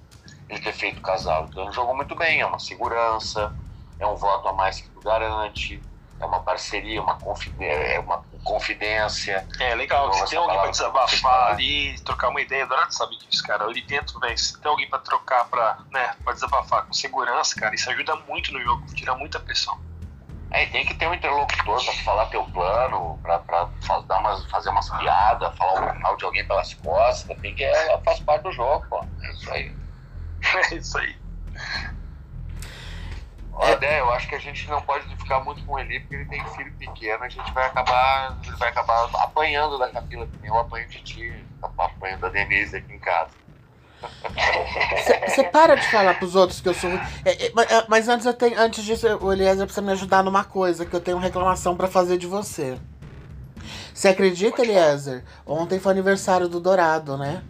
[0.48, 1.46] Ele ter feito casal.
[1.46, 3.54] Então ele jogou muito bem, é uma segurança,
[3.98, 5.86] é um voto a mais que tu garante,
[6.20, 9.46] é uma parceria, uma, confi- é uma confidência.
[9.60, 10.12] é legal.
[10.12, 10.70] Se tem alguém pra palavra.
[10.70, 13.64] desabafar ali, trocar uma ideia, Dourado sabe disso, cara.
[13.64, 17.74] Ali dentro, velho, se tem alguém pra trocar, pra, né, pra desabafar com segurança, cara,
[17.74, 19.78] isso ajuda muito no jogo, tira muita pressão.
[20.50, 23.68] É, tem que ter um interlocutor para falar teu plano, para
[24.06, 27.38] dar umas, fazer umas piadas, falar o mal de alguém pelas costas.
[27.40, 29.02] Tem que é, faz parte do jogo, pô.
[29.22, 29.72] É isso aí.
[30.70, 31.16] É isso aí.
[33.54, 36.24] Olha, Dé, eu acho que a gente não pode ficar muito com ele porque ele
[36.24, 40.48] tem filho pequeno, a gente vai acabar, ele vai acabar apanhando da Camila também.
[40.50, 41.44] Eu apanho de ti,
[41.78, 43.30] apanho da Denise aqui em casa.
[45.28, 46.90] Você para de falar pros outros que eu sou.
[47.24, 48.58] É, é, mas- é, mas antes eu tenho.
[48.60, 51.86] Antes disso, o Eliezer precisa me ajudar numa coisa, que eu tenho uma reclamação pra
[51.86, 52.78] fazer de você.
[53.94, 55.22] Você acredita, Eliezer?
[55.46, 57.42] Ontem foi aniversário do Dourado, né?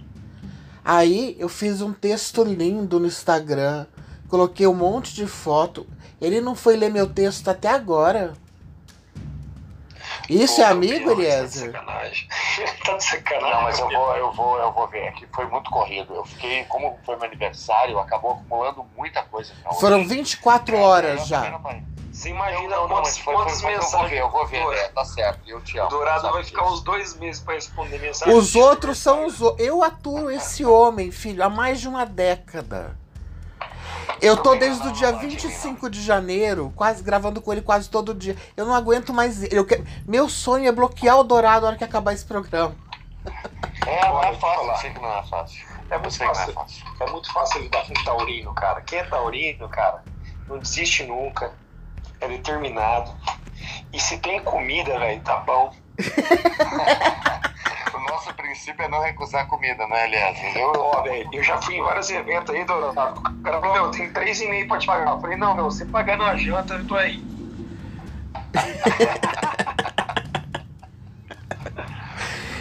[0.85, 3.87] Aí eu fiz um texto lindo no Instagram,
[4.33, 5.87] coloquei um monte de foto.
[6.19, 8.33] Ele não foi ler meu texto até agora.
[10.27, 11.71] Isso é Pô, amigo, meu, Eliezer?
[11.71, 12.29] Tá de sacanagem.
[12.87, 13.55] tá de sacanagem.
[13.55, 15.09] Não, mas eu vou, eu vou, eu vou ver.
[15.09, 16.15] Aqui foi muito corrido.
[16.15, 19.53] Eu fiquei, como foi meu aniversário, acabou acumulando muita coisa.
[19.69, 19.81] hoje.
[19.81, 21.37] Foram 24 horas Eu já.
[21.39, 21.83] também não parei.
[22.11, 24.21] Você imagina Não, não, quantas, mas foi- quantas foi- mas mensagens.
[24.21, 24.89] Eu vou ver, eu vou ver, né?
[24.95, 25.41] tá certo.
[25.47, 25.89] Eu te amo.
[25.89, 26.75] O Dourado vai ficar disso.
[26.75, 28.35] uns dois meses pra responder mensagem.
[28.35, 29.67] Os outros são os outros.
[29.67, 32.97] Eu aturo esse homem, filho, há mais de uma década.
[34.21, 38.37] Eu tô desde o dia 25 de janeiro, quase gravando com ele quase todo dia.
[38.57, 39.43] Eu não aguento mais.
[39.43, 39.59] ele.
[39.59, 42.75] Eu que- Meu sonho é bloquear o Dourado na hora que acabar esse programa.
[43.87, 45.67] É, não é fácil, eu sei que não é fácil.
[45.91, 46.53] É muito é fácil.
[46.53, 46.87] fácil.
[47.01, 48.81] É muito fácil lidar com taurino, cara.
[48.83, 50.03] Quem é taurino, cara,
[50.49, 51.53] não desiste nunca.
[52.21, 53.11] É determinado.
[53.93, 55.73] E se tem comida, velho, tá bom.
[57.95, 60.57] O nosso princípio é não recusar comida, né, aliás?
[60.57, 63.21] Eu, Ó, eu já fui em vários eventos aí, Dourado.
[63.21, 65.13] O cara falou, meu, tem três e meio pra te pagar.
[65.13, 67.23] Eu falei, não, meu, você pagando a janta, eu tô aí.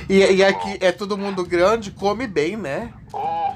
[0.09, 2.91] E, e aqui é todo mundo grande, come bem, né?
[3.13, 3.53] Ô,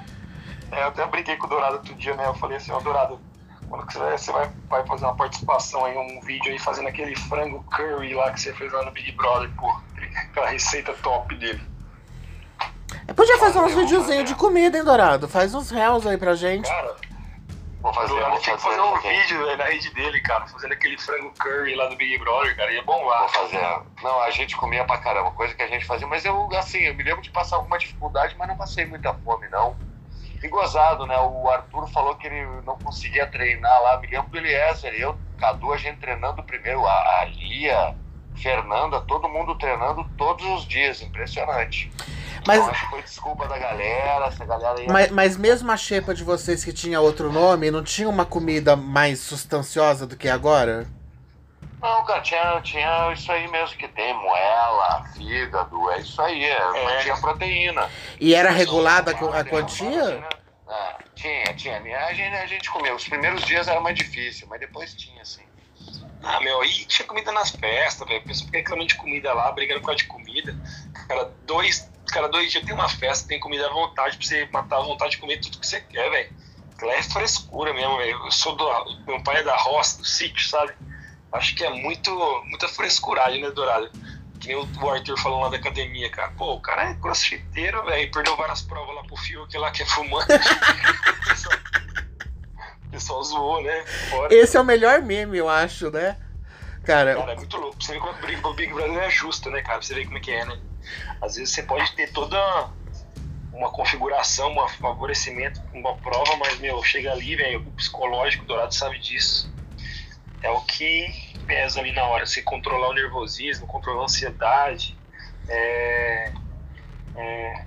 [0.72, 2.26] é, eu até brinquei com o Dourado outro dia, né?
[2.26, 3.20] Eu falei assim, ó, Dourado,
[3.70, 6.88] quando que você vai, você vai, vai fazer uma participação aí, um vídeo aí fazendo
[6.88, 9.74] aquele frango curry lá que você fez lá no Big Brother, pô.
[10.30, 11.62] Aquela receita top dele.
[13.16, 15.28] Podia fazer uns videozinhos de comida, hein, Dourado?
[15.28, 16.68] Faz uns réus aí pra gente.
[16.68, 16.96] Cara,
[17.82, 19.10] Vou fazer, o vou Dourado tem que fazer fazer, um fazer.
[19.10, 22.72] vídeo velho, na rede dele, cara, fazendo aquele frango curry lá do Big Brother, cara,
[22.72, 23.20] ia bombar.
[23.20, 23.62] Vou fazer.
[24.02, 26.96] Não, a gente comia pra caramba, coisa que a gente fazia, mas eu, assim, eu
[26.96, 29.76] me lembro de passar alguma dificuldade, mas não passei muita fome, não.
[30.46, 31.18] E gozado, né?
[31.18, 34.00] O Arthur falou que ele não conseguia treinar lá.
[34.00, 37.96] Me lembro do Eliezer, eu, Cadu, a gente treinando primeiro, a, a Lia,
[38.36, 41.92] Fernanda, todo mundo treinando todos os dias, impressionante.
[42.46, 45.78] Mas, Então acho que foi desculpa da galera, essa galera ia mas, mas mesmo a
[45.78, 50.30] xepa de vocês que tinha outro nome, não tinha uma comida mais sustanciosa do que
[50.30, 50.86] agora?
[51.86, 56.58] Não, cara, tinha, tinha isso aí mesmo que tem, moela, fígado, é isso aí, é,
[56.98, 57.00] É.
[57.04, 57.88] tinha proteína.
[58.20, 60.28] E era regulada a, a quantia?
[60.68, 61.78] Ah, tinha, tinha.
[62.08, 62.96] A gente, a gente comia.
[62.96, 65.44] Os primeiros dias era mais difícil, mas depois tinha, assim.
[66.24, 68.20] Ah, meu, aí tinha comida nas festas, velho.
[68.20, 70.56] A pessoa fica reclamando de comida lá, brigando por causa de comida.
[71.08, 74.78] Cara, dois, cara, dois dias tem uma festa, tem comida à vontade pra você matar
[74.78, 76.34] a vontade de comer tudo que você quer, velho.
[76.82, 78.26] Lá é frescura mesmo, velho.
[78.26, 78.66] Eu sou do.
[79.06, 80.74] Meu pai é da roça, do sítio, sabe?
[81.36, 82.12] Acho que é muito,
[82.46, 83.90] muita frescuragem, né, Dourado?
[84.40, 86.32] Que nem o Arthur falou lá da academia, cara.
[86.32, 88.12] Pô, o cara é crossfiteiro, velho.
[88.12, 90.32] Perdeu várias provas lá pro fio, que lá que é fumante.
[90.32, 91.56] o pessoal,
[92.86, 93.86] o pessoal zoou, né?
[94.10, 94.34] Fora.
[94.34, 96.18] Esse é o melhor meme, eu acho, né?
[96.86, 97.84] Cara, Cara, é muito louco.
[97.84, 99.80] Você ver como do Big Brother é justa, né, cara?
[99.80, 100.60] Pra você ver como é que é, né?
[101.22, 102.38] Às vezes você pode ter toda
[103.52, 108.74] uma configuração, um favorecimento uma prova, mas, meu, chega ali, velho, o psicológico, o Dourado
[108.76, 109.52] sabe disso.
[110.44, 112.26] É o que pesa ali na hora.
[112.26, 114.98] Você controlar o nervosismo, controlar a ansiedade,
[115.48, 116.32] é,
[117.16, 117.66] é,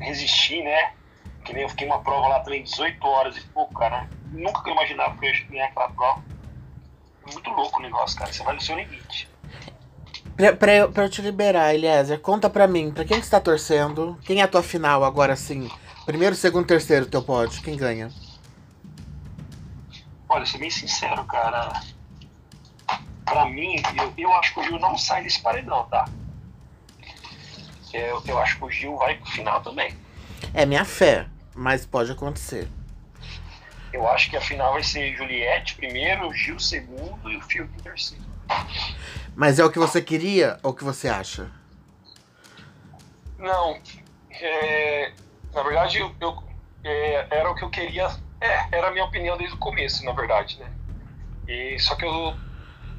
[0.00, 0.92] resistir, né?
[1.44, 4.68] Que nem eu fiquei uma prova lá também, 18 horas, e, pô, cara, nunca que
[4.68, 6.22] eu imaginava que eu ia ganhar aquela prova.
[7.32, 8.32] Muito louco o negócio, cara.
[8.32, 9.28] Você vai no seu limite.
[10.36, 13.30] pra, pra eu, pra eu te liberar, Eliezer, conta pra mim, pra quem que você
[13.30, 14.18] tá torcendo?
[14.24, 15.70] Quem é a tua final agora, assim?
[16.04, 18.10] Primeiro, segundo, terceiro, teu pódio, quem ganha?
[20.28, 21.72] Olha, ser bem sincero, cara.
[23.30, 26.04] Pra mim, eu, eu acho que o Gil não sai desse paredão, tá?
[27.92, 29.96] Eu, eu acho que o Gil vai pro final também.
[30.52, 32.66] É minha fé, mas pode acontecer.
[33.92, 37.66] Eu acho que a final vai ser Juliette primeiro, o Gil segundo e o em
[37.82, 38.24] terceiro.
[39.36, 41.48] Mas é o que você queria ou o que você acha?
[43.38, 43.78] Não,
[44.32, 45.12] é,
[45.54, 46.42] na verdade, eu, eu-
[46.82, 48.08] é, era o que eu queria.
[48.40, 50.66] É, era a minha opinião desde o começo, na verdade, né?
[51.46, 52.34] E, só que eu.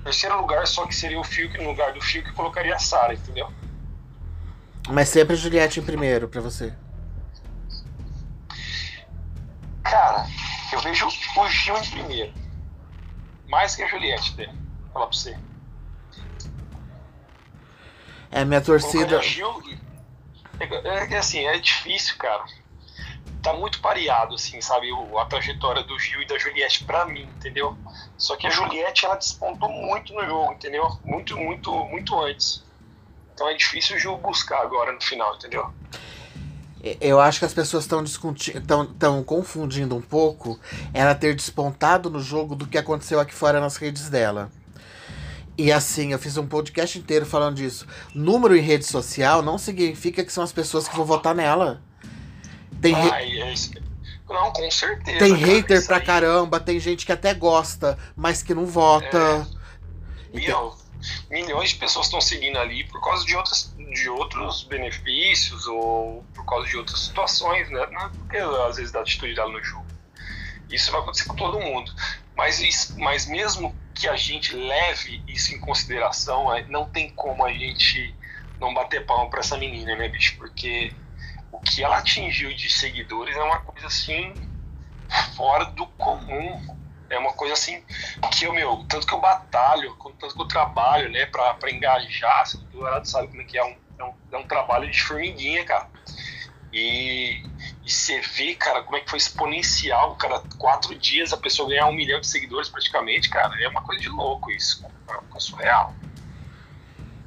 [0.04, 3.14] Terceiro lugar, só que seria o Fiuk no lugar do Fiuk, eu colocaria a Sara,
[3.14, 3.52] entendeu?
[4.90, 6.74] Mas sempre Juliette em primeiro pra você.
[9.84, 10.26] Cara,
[10.74, 12.34] eu vejo o Gil em primeiro.
[13.48, 14.54] Mais que a Juliette dele.
[14.94, 15.38] Falar pra você.
[18.32, 19.22] É, minha torcida.
[19.22, 19.62] Gil.
[20.60, 22.46] É, é assim, é difícil, cara.
[23.42, 24.92] Tá muito pareado, assim, sabe?
[24.92, 27.76] O, a trajetória do Gil e da Juliette pra mim, entendeu?
[28.18, 30.88] Só que a Juliette, ela despontou muito no jogo, entendeu?
[31.04, 32.64] Muito, muito, muito antes.
[33.34, 35.74] Então é difícil o Gil buscar agora no final, entendeu?
[37.00, 38.04] Eu acho que as pessoas estão
[38.66, 40.60] tão, tão confundindo um pouco
[40.94, 44.52] ela ter despontado no jogo do que aconteceu aqui fora nas redes dela.
[45.56, 47.86] E assim, eu fiz um podcast inteiro falando disso.
[48.16, 51.82] Número em rede social não significa que são as pessoas que vão votar nela.
[52.82, 53.10] Tem, re-
[53.42, 53.72] é isso.
[54.30, 55.20] Não, com certeza.
[55.20, 56.04] tem cara, hater pra aí.
[56.06, 59.46] caramba, tem gente que até gosta, mas que não vota.
[60.34, 60.78] Então, Meu,
[61.30, 66.46] milhões de pessoas estão seguindo ali por causa de, outras, de outros benefícios ou por
[66.46, 67.86] causa de outras situações, né?
[67.92, 69.86] Não é porque às vezes da atitude dela no jogo.
[70.70, 71.92] Isso vai acontecer com todo mundo.
[72.36, 77.44] Mas, isso- mas mesmo que a gente leve isso em consideração, é, não tem como
[77.46, 78.16] a gente
[78.62, 80.38] não bater palma pra essa menina, né, bicho?
[80.38, 80.94] Porque
[81.66, 84.34] que ela atingiu de seguidores é uma coisa assim
[85.36, 86.80] fora do comum.
[87.10, 87.84] É uma coisa assim
[88.32, 92.42] que eu, meu, tanto que eu batalho, tanto que eu trabalho, né, pra, pra engajar,
[92.42, 95.66] assim, o sabe como é que é, um, é, um, é um trabalho de formiguinha,
[95.66, 95.90] cara.
[96.72, 97.44] E,
[97.84, 101.88] e você vê, cara, como é que foi exponencial, cara, quatro dias a pessoa ganhar
[101.88, 105.24] um milhão de seguidores praticamente, cara, é uma coisa de louco isso, cara, é uma
[105.24, 106.01] coisa surreal.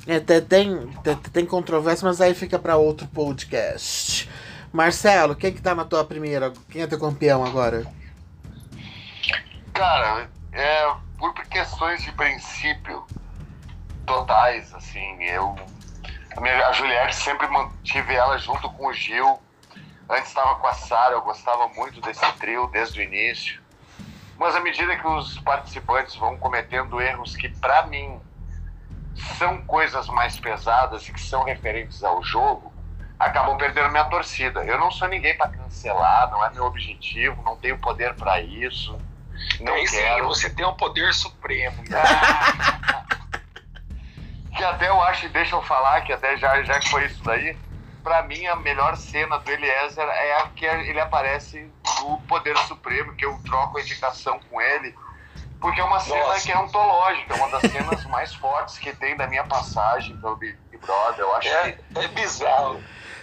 [0.07, 4.29] É, te- tem, te- tem controvérsia, mas aí fica pra outro podcast.
[4.73, 6.53] Marcelo, quem que tá na tua primeira?
[6.71, 7.87] Quem é teu campeão agora?
[9.73, 13.05] Cara, é por questões de princípio
[14.07, 15.57] totais, assim, eu.
[16.37, 19.39] A, minha, a Juliette sempre mantive ela junto com o Gil.
[20.11, 23.63] Antes estava com a Sara, eu gostava muito desse trio desde o início.
[24.37, 28.21] Mas à medida que os participantes vão cometendo erros que, pra mim,
[29.15, 32.73] são coisas mais pesadas e que são referentes ao jogo,
[33.19, 34.65] acabam perdendo minha torcida.
[34.65, 38.99] Eu não sou ninguém para cancelar, não é meu objetivo, não tenho poder para isso.
[39.61, 40.27] Não sim, quero.
[40.27, 41.83] você tem um poder supremo.
[41.89, 42.03] né?
[44.57, 47.57] que até eu acho, deixa eu falar, que até já, já que foi isso daí,
[48.03, 51.71] pra mim a melhor cena do Eliezer é a que ele aparece
[52.01, 54.95] no Poder Supremo, que eu troco a indicação com ele,
[55.65, 56.45] porque é uma cena Nossa.
[56.45, 60.37] que é ontológica, é uma das cenas mais fortes que tem da minha passagem pelo
[60.37, 61.21] Big Brother.
[61.21, 61.99] Eu acho É, que.
[62.01, 62.83] é bizarro.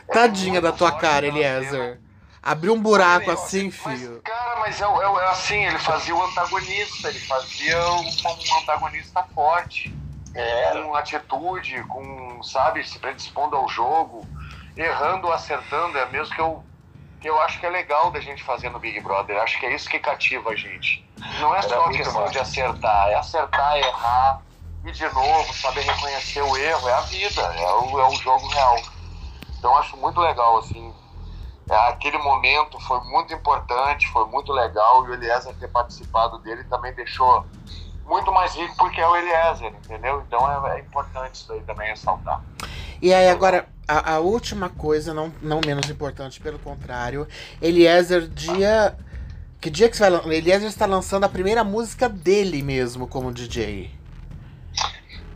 [0.09, 1.37] é Tadinha muito da tua cara, cena.
[1.37, 2.01] Eliezer.
[2.41, 4.23] Abriu um buraco Olha, assim, Mas, filho.
[4.23, 9.21] cara, mas é, é- é assim, ele fazia o antagonista, ele fazia um, um antagonista
[9.35, 9.93] forte.
[10.33, 14.25] É, com atitude, com, sabe, se predispondo ao jogo,
[14.75, 16.63] errando ou acertando, é mesmo que eu,
[17.21, 19.37] que eu acho que é legal da gente fazer no Big Brother.
[19.37, 21.07] Acho que é isso que cativa a gente.
[21.39, 22.33] Não é Era só questão massa.
[22.33, 24.41] de acertar, é acertar, errar,
[24.83, 28.47] e de novo, saber reconhecer o erro, é a vida, é o, é o jogo
[28.47, 28.75] real.
[29.59, 30.91] Então acho muito legal, assim.
[31.69, 36.63] é, Aquele momento foi muito importante, foi muito legal, e o Eliezer ter participado dele
[36.63, 37.45] também deixou
[38.03, 40.23] muito mais rico porque é o Eliezer, entendeu?
[40.27, 42.41] Então é, é importante isso aí também ressaltar.
[42.99, 47.27] E aí, agora, a, a última coisa, não, não menos importante, pelo contrário,
[47.61, 48.95] Eliezer, dia.
[49.59, 50.35] Que dia que você vai?
[50.37, 53.91] Eliezer está lançando a primeira música dele mesmo como DJ.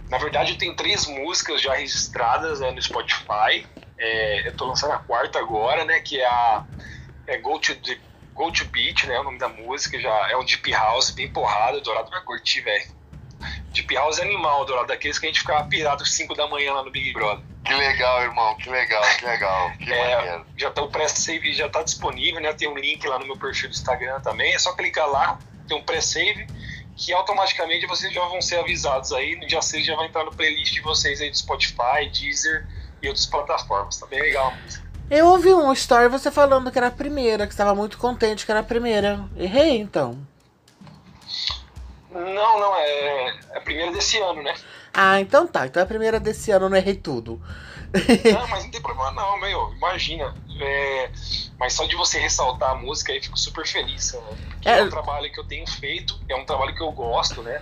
[0.09, 3.67] Na verdade, eu tenho três músicas já registradas né, no Spotify.
[3.97, 5.99] É, eu tô lançando a quarta agora, né?
[5.99, 6.65] Que é a
[7.27, 7.97] é Go, to the,
[8.33, 9.19] Go to Beat, né?
[9.19, 9.99] O nome da música.
[9.99, 11.81] Já é um Deep House bem porrada.
[11.81, 12.85] Dourado vai curtir, velho.
[13.75, 14.87] Deep House é animal, Dourado.
[14.87, 17.43] Daqueles que a gente ficava pirado às 5 da manhã lá no Big Brother.
[17.63, 20.45] Que legal, irmão, que legal, que legal, que É, maneiro.
[20.57, 22.53] já tá, o pré-save já tá disponível, né?
[22.53, 24.53] Tem um link lá no meu perfil do Instagram também.
[24.53, 26.47] É só clicar lá, tem um pré-save,
[26.95, 29.35] que automaticamente vocês já vão ser avisados aí.
[29.35, 32.67] No dia 6 já vai entrar no playlist de vocês aí do Spotify, Deezer
[33.01, 33.97] e outras plataformas.
[33.97, 34.85] Tá bem legal a música.
[35.09, 38.51] Eu ouvi um story você falando que era a primeira, que estava muito contente que
[38.51, 39.23] era a primeira.
[39.35, 40.17] Errei, então.
[42.15, 44.53] Não, não, é, é a primeira desse ano, né?
[44.93, 45.67] Ah, então tá.
[45.67, 47.41] Então é a primeira desse ano, eu não errei tudo.
[48.31, 49.73] Não, mas não tem problema não, meu.
[49.75, 50.33] Imagina.
[50.61, 51.11] É,
[51.59, 54.13] mas só de você ressaltar a música aí, fico super feliz.
[54.13, 54.21] Né?
[54.51, 54.79] Porque É.
[54.79, 57.61] é um trabalho que eu tenho feito, é um trabalho que eu gosto, né?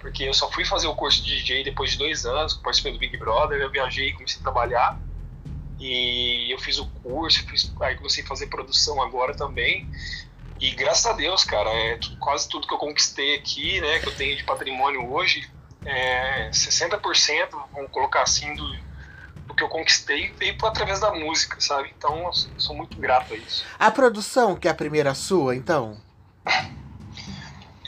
[0.00, 2.98] Porque eu só fui fazer o curso de DJ depois de dois anos, participei do
[2.98, 4.98] Big Brother, eu viajei e comecei a trabalhar.
[5.78, 9.88] E eu fiz o curso, fiz, aí comecei a fazer produção agora também.
[10.62, 14.14] E graças a Deus, cara, é quase tudo que eu conquistei aqui, né, que eu
[14.14, 15.50] tenho de patrimônio hoje,
[15.84, 18.64] é 60%, vamos colocar assim, do,
[19.48, 21.92] do que eu conquistei veio por- através da música, sabe?
[21.98, 23.64] Então eu sou muito grato a isso.
[23.76, 26.00] A produção, que é a primeira sua, então?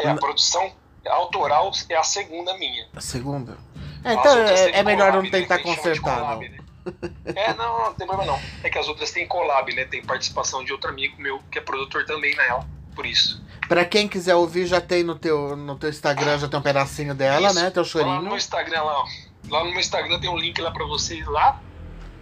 [0.00, 0.74] É, a produção
[1.06, 2.88] autoral é a segunda minha.
[2.96, 3.56] A segunda?
[4.02, 6.52] É, As então é, é melhor collab, não tentar consertar, collab, não.
[6.52, 6.53] né?
[7.36, 8.40] É, não, não, tem problema não.
[8.62, 9.84] É que as outras têm collab, né?
[9.86, 12.64] Tem participação de outro amigo meu que é produtor também, na real.
[12.94, 13.42] Por isso.
[13.68, 17.14] Pra quem quiser ouvir, já tem no teu, no teu Instagram, já tem um pedacinho
[17.14, 17.60] dela, Isso.
[17.60, 17.70] né?
[17.70, 18.36] Teu Lá no chorinho.
[18.36, 19.04] Instagram lá, ó.
[19.48, 21.60] Lá no meu Instagram tem um link lá pra vocês lá.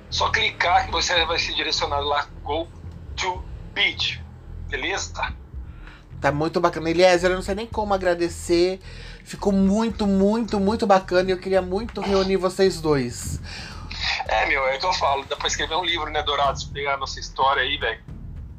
[0.09, 2.26] Só clicar que você vai ser direcionado lá.
[2.43, 2.68] Go
[3.16, 3.43] to
[3.74, 4.22] beach.
[4.68, 5.12] Beleza?
[5.12, 5.32] Tá.
[6.20, 6.89] Tá muito bacana.
[6.89, 8.80] Eliezer, eu não sei nem como agradecer.
[9.24, 13.40] Ficou muito, muito, muito bacana e eu queria muito reunir vocês dois.
[14.27, 15.24] É, meu, é o que eu falo.
[15.24, 16.65] Dá pra escrever um livro, né, Dourados?
[16.65, 18.01] Pegar a nossa história aí, velho.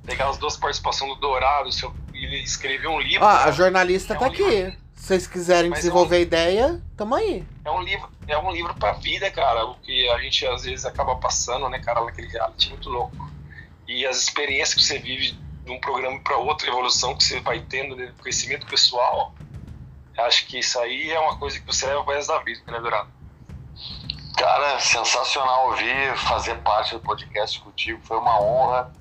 [0.05, 3.25] Pegar as duas participações do Dourado seu, e escrever um livro.
[3.25, 4.43] Ó, a jornalista É tá um aqui.
[4.43, 4.83] livro.
[4.95, 7.45] Se vocês quiserem Mas é desenvolver ideia, tamo aí.
[7.65, 9.65] É um livro, é um livro pra vida, cara.
[9.65, 13.29] O que a gente às vezes acaba passando, né, cara, naquele reality muito louco.
[13.85, 17.39] E as experiências que você vive de um programa para outro, a evolução que você
[17.41, 19.33] vai tendo, né, conhecimento pessoal,
[20.17, 22.79] acho que isso aí é uma coisa que você leva pro resto da vida, né,
[22.79, 23.09] Dourado?
[24.37, 28.91] Cara, sensacional ouvir, fazer parte do podcast contigo, foi uma honra.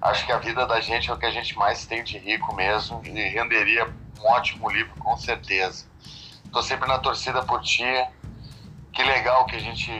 [0.00, 2.54] Acho que a vida da gente é o que a gente mais tem de rico
[2.54, 5.86] mesmo e renderia um ótimo livro, com certeza.
[6.52, 7.84] Tô sempre na torcida por ti.
[8.92, 9.90] Que legal que a gente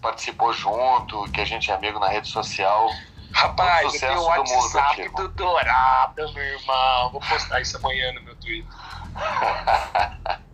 [0.00, 2.88] participou junto, que a gente é amigo na rede social.
[3.32, 7.10] Rapaz, eu tenho o do mundo, WhatsApp do Dourado, meu irmão.
[7.12, 8.72] Vou postar isso amanhã no meu Twitter.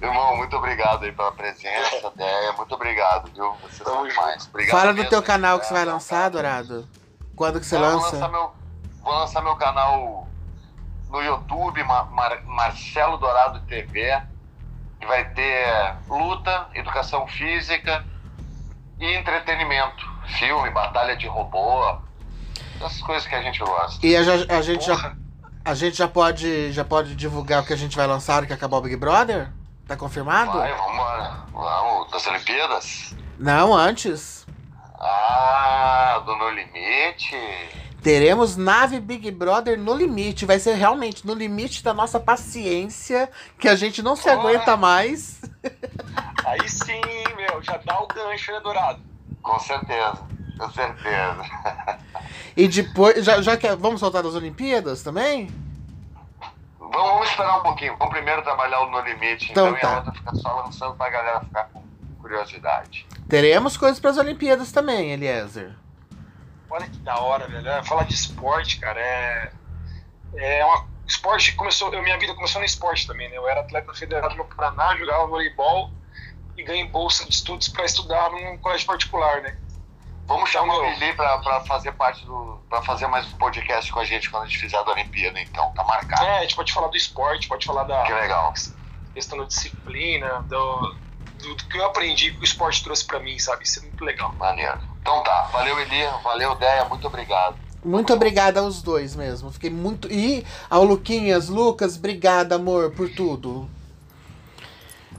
[0.00, 2.52] Irmão, muito obrigado aí pela presença, ideia.
[2.52, 3.52] Muito obrigado, viu?
[3.62, 4.46] Vocês são demais.
[4.46, 5.92] Obrigado Fala do mesmo teu aí, canal que você vai cara.
[5.94, 6.88] lançar, Dourado.
[7.34, 8.12] Quando que você Vou lança?
[8.12, 8.52] lançar, meu,
[9.02, 10.28] vou lançar meu canal
[11.10, 14.20] no YouTube, Ma- Mar- Marcelo Dourado TV,
[15.00, 18.04] que vai ter luta, educação física
[18.98, 20.04] e entretenimento.
[20.38, 21.96] Filme, batalha de robô,
[22.80, 24.04] essas coisas que a gente gosta.
[24.04, 24.20] E a,
[24.58, 25.14] a gente já,
[25.64, 28.78] a gente já pode já pode divulgar o que a gente vai lançar que acabar
[28.78, 29.52] o Big Brother?
[29.86, 30.52] Tá confirmado?
[30.58, 31.46] Vai, vamos embora.
[31.52, 33.14] Vamos, das Olimpíadas?
[33.38, 34.44] Não, antes.
[34.98, 37.36] Ah, do No Limite.
[38.02, 40.46] Teremos nave Big Brother no limite.
[40.46, 45.40] Vai ser realmente no limite da nossa paciência, que a gente não se aguenta mais.
[46.46, 47.00] Aí sim,
[47.36, 49.00] meu, já dá o gancho, né, Dourado?
[49.42, 50.22] Com certeza,
[50.56, 51.42] com certeza.
[52.56, 55.50] E depois, já, já que vamos soltar das Olimpíadas também?
[56.92, 57.96] Vamos, vamos esperar um pouquinho.
[57.98, 59.94] Vamos primeiro trabalhar o No Limite, Então então, e tá.
[59.94, 61.82] a outra fica só lançando pra galera ficar com
[62.20, 63.06] curiosidade.
[63.28, 65.74] Teremos coisas para as Olimpíadas também, Eliezer.
[66.70, 67.68] Olha que da hora, velho.
[67.68, 69.52] É, Falar de esporte, cara, é.
[70.34, 70.86] É uma.
[71.06, 71.92] Esporte começou.
[71.94, 73.36] Eu, minha vida começou no esporte também, né?
[73.36, 75.90] Eu era atleta federado no Paraná, jogava voleibol
[76.56, 79.56] e ganhei bolsa de estudos para estudar num colégio particular, né?
[80.26, 82.58] Vamos chamar o Lili pra, pra fazer parte do.
[82.68, 85.40] pra fazer mais um podcast com a gente quando a gente fizer a da Olimpíada,
[85.40, 85.72] então.
[85.72, 86.24] Tá marcado.
[86.24, 88.52] É, a gente pode falar do esporte, pode falar da Que legal.
[89.14, 90.94] questão da disciplina, do,
[91.38, 93.62] do, do que eu aprendi que o esporte trouxe para mim, sabe?
[93.64, 94.32] Isso é muito legal.
[94.34, 94.80] Maneiro.
[95.00, 95.42] Então tá.
[95.52, 96.04] Valeu, Eli.
[96.24, 96.84] Valeu, Deia.
[96.86, 97.56] Muito obrigado.
[97.84, 99.52] Muito obrigada aos dois mesmo.
[99.52, 100.10] Fiquei muito.
[100.10, 103.70] E ao Luquinhas, Lucas, obrigada, amor, por tudo.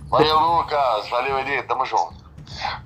[0.10, 1.08] Valeu, Lucas.
[1.08, 1.64] Valeu, Eli.
[1.64, 2.28] Tamo junto.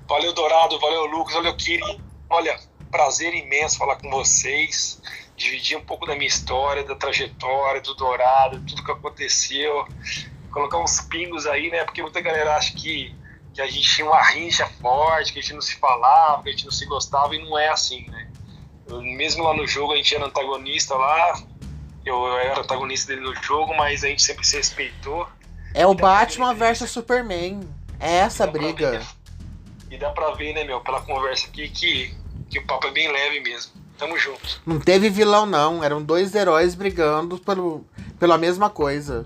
[0.08, 2.00] Valeu, Dourado, valeu, Lucas, valeu, Kiri.
[2.32, 2.58] Olha,
[2.90, 5.02] prazer imenso falar com vocês,
[5.36, 9.86] dividir um pouco da minha história, da trajetória, do Dourado, tudo que aconteceu,
[10.50, 11.84] colocar uns pingos aí, né?
[11.84, 13.14] Porque muita galera acha que,
[13.52, 16.52] que a gente tinha uma rincha forte, que a gente não se falava, que a
[16.52, 18.30] gente não se gostava, e não é assim, né?
[18.86, 21.38] Eu- mesmo lá no jogo a gente era antagonista lá,
[22.06, 25.28] eu, eu era antagonista dele no jogo, mas a gente sempre se respeitou.
[25.74, 27.60] É o Batman versus Superman.
[28.00, 28.92] É essa briga.
[28.92, 29.06] ver-
[29.90, 32.14] E dá pra ver, né, meu, pela conversa aqui, que,
[32.52, 33.72] que o papo é bem leve mesmo.
[33.96, 34.60] Tamo junto.
[34.66, 35.82] Não teve vilão, não.
[35.82, 37.86] Eram dois heróis brigando pelo,
[38.18, 39.24] pela mesma coisa.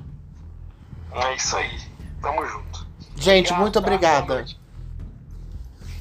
[1.13, 1.81] É isso aí.
[2.23, 2.87] Tamo junto.
[3.17, 3.81] Gente, Obrigado, muito tá?
[3.81, 4.47] obrigada.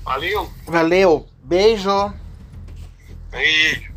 [0.03, 0.51] Valeu.
[0.67, 1.27] Valeu.
[1.43, 2.13] Beijo.
[3.31, 3.94] Beijo.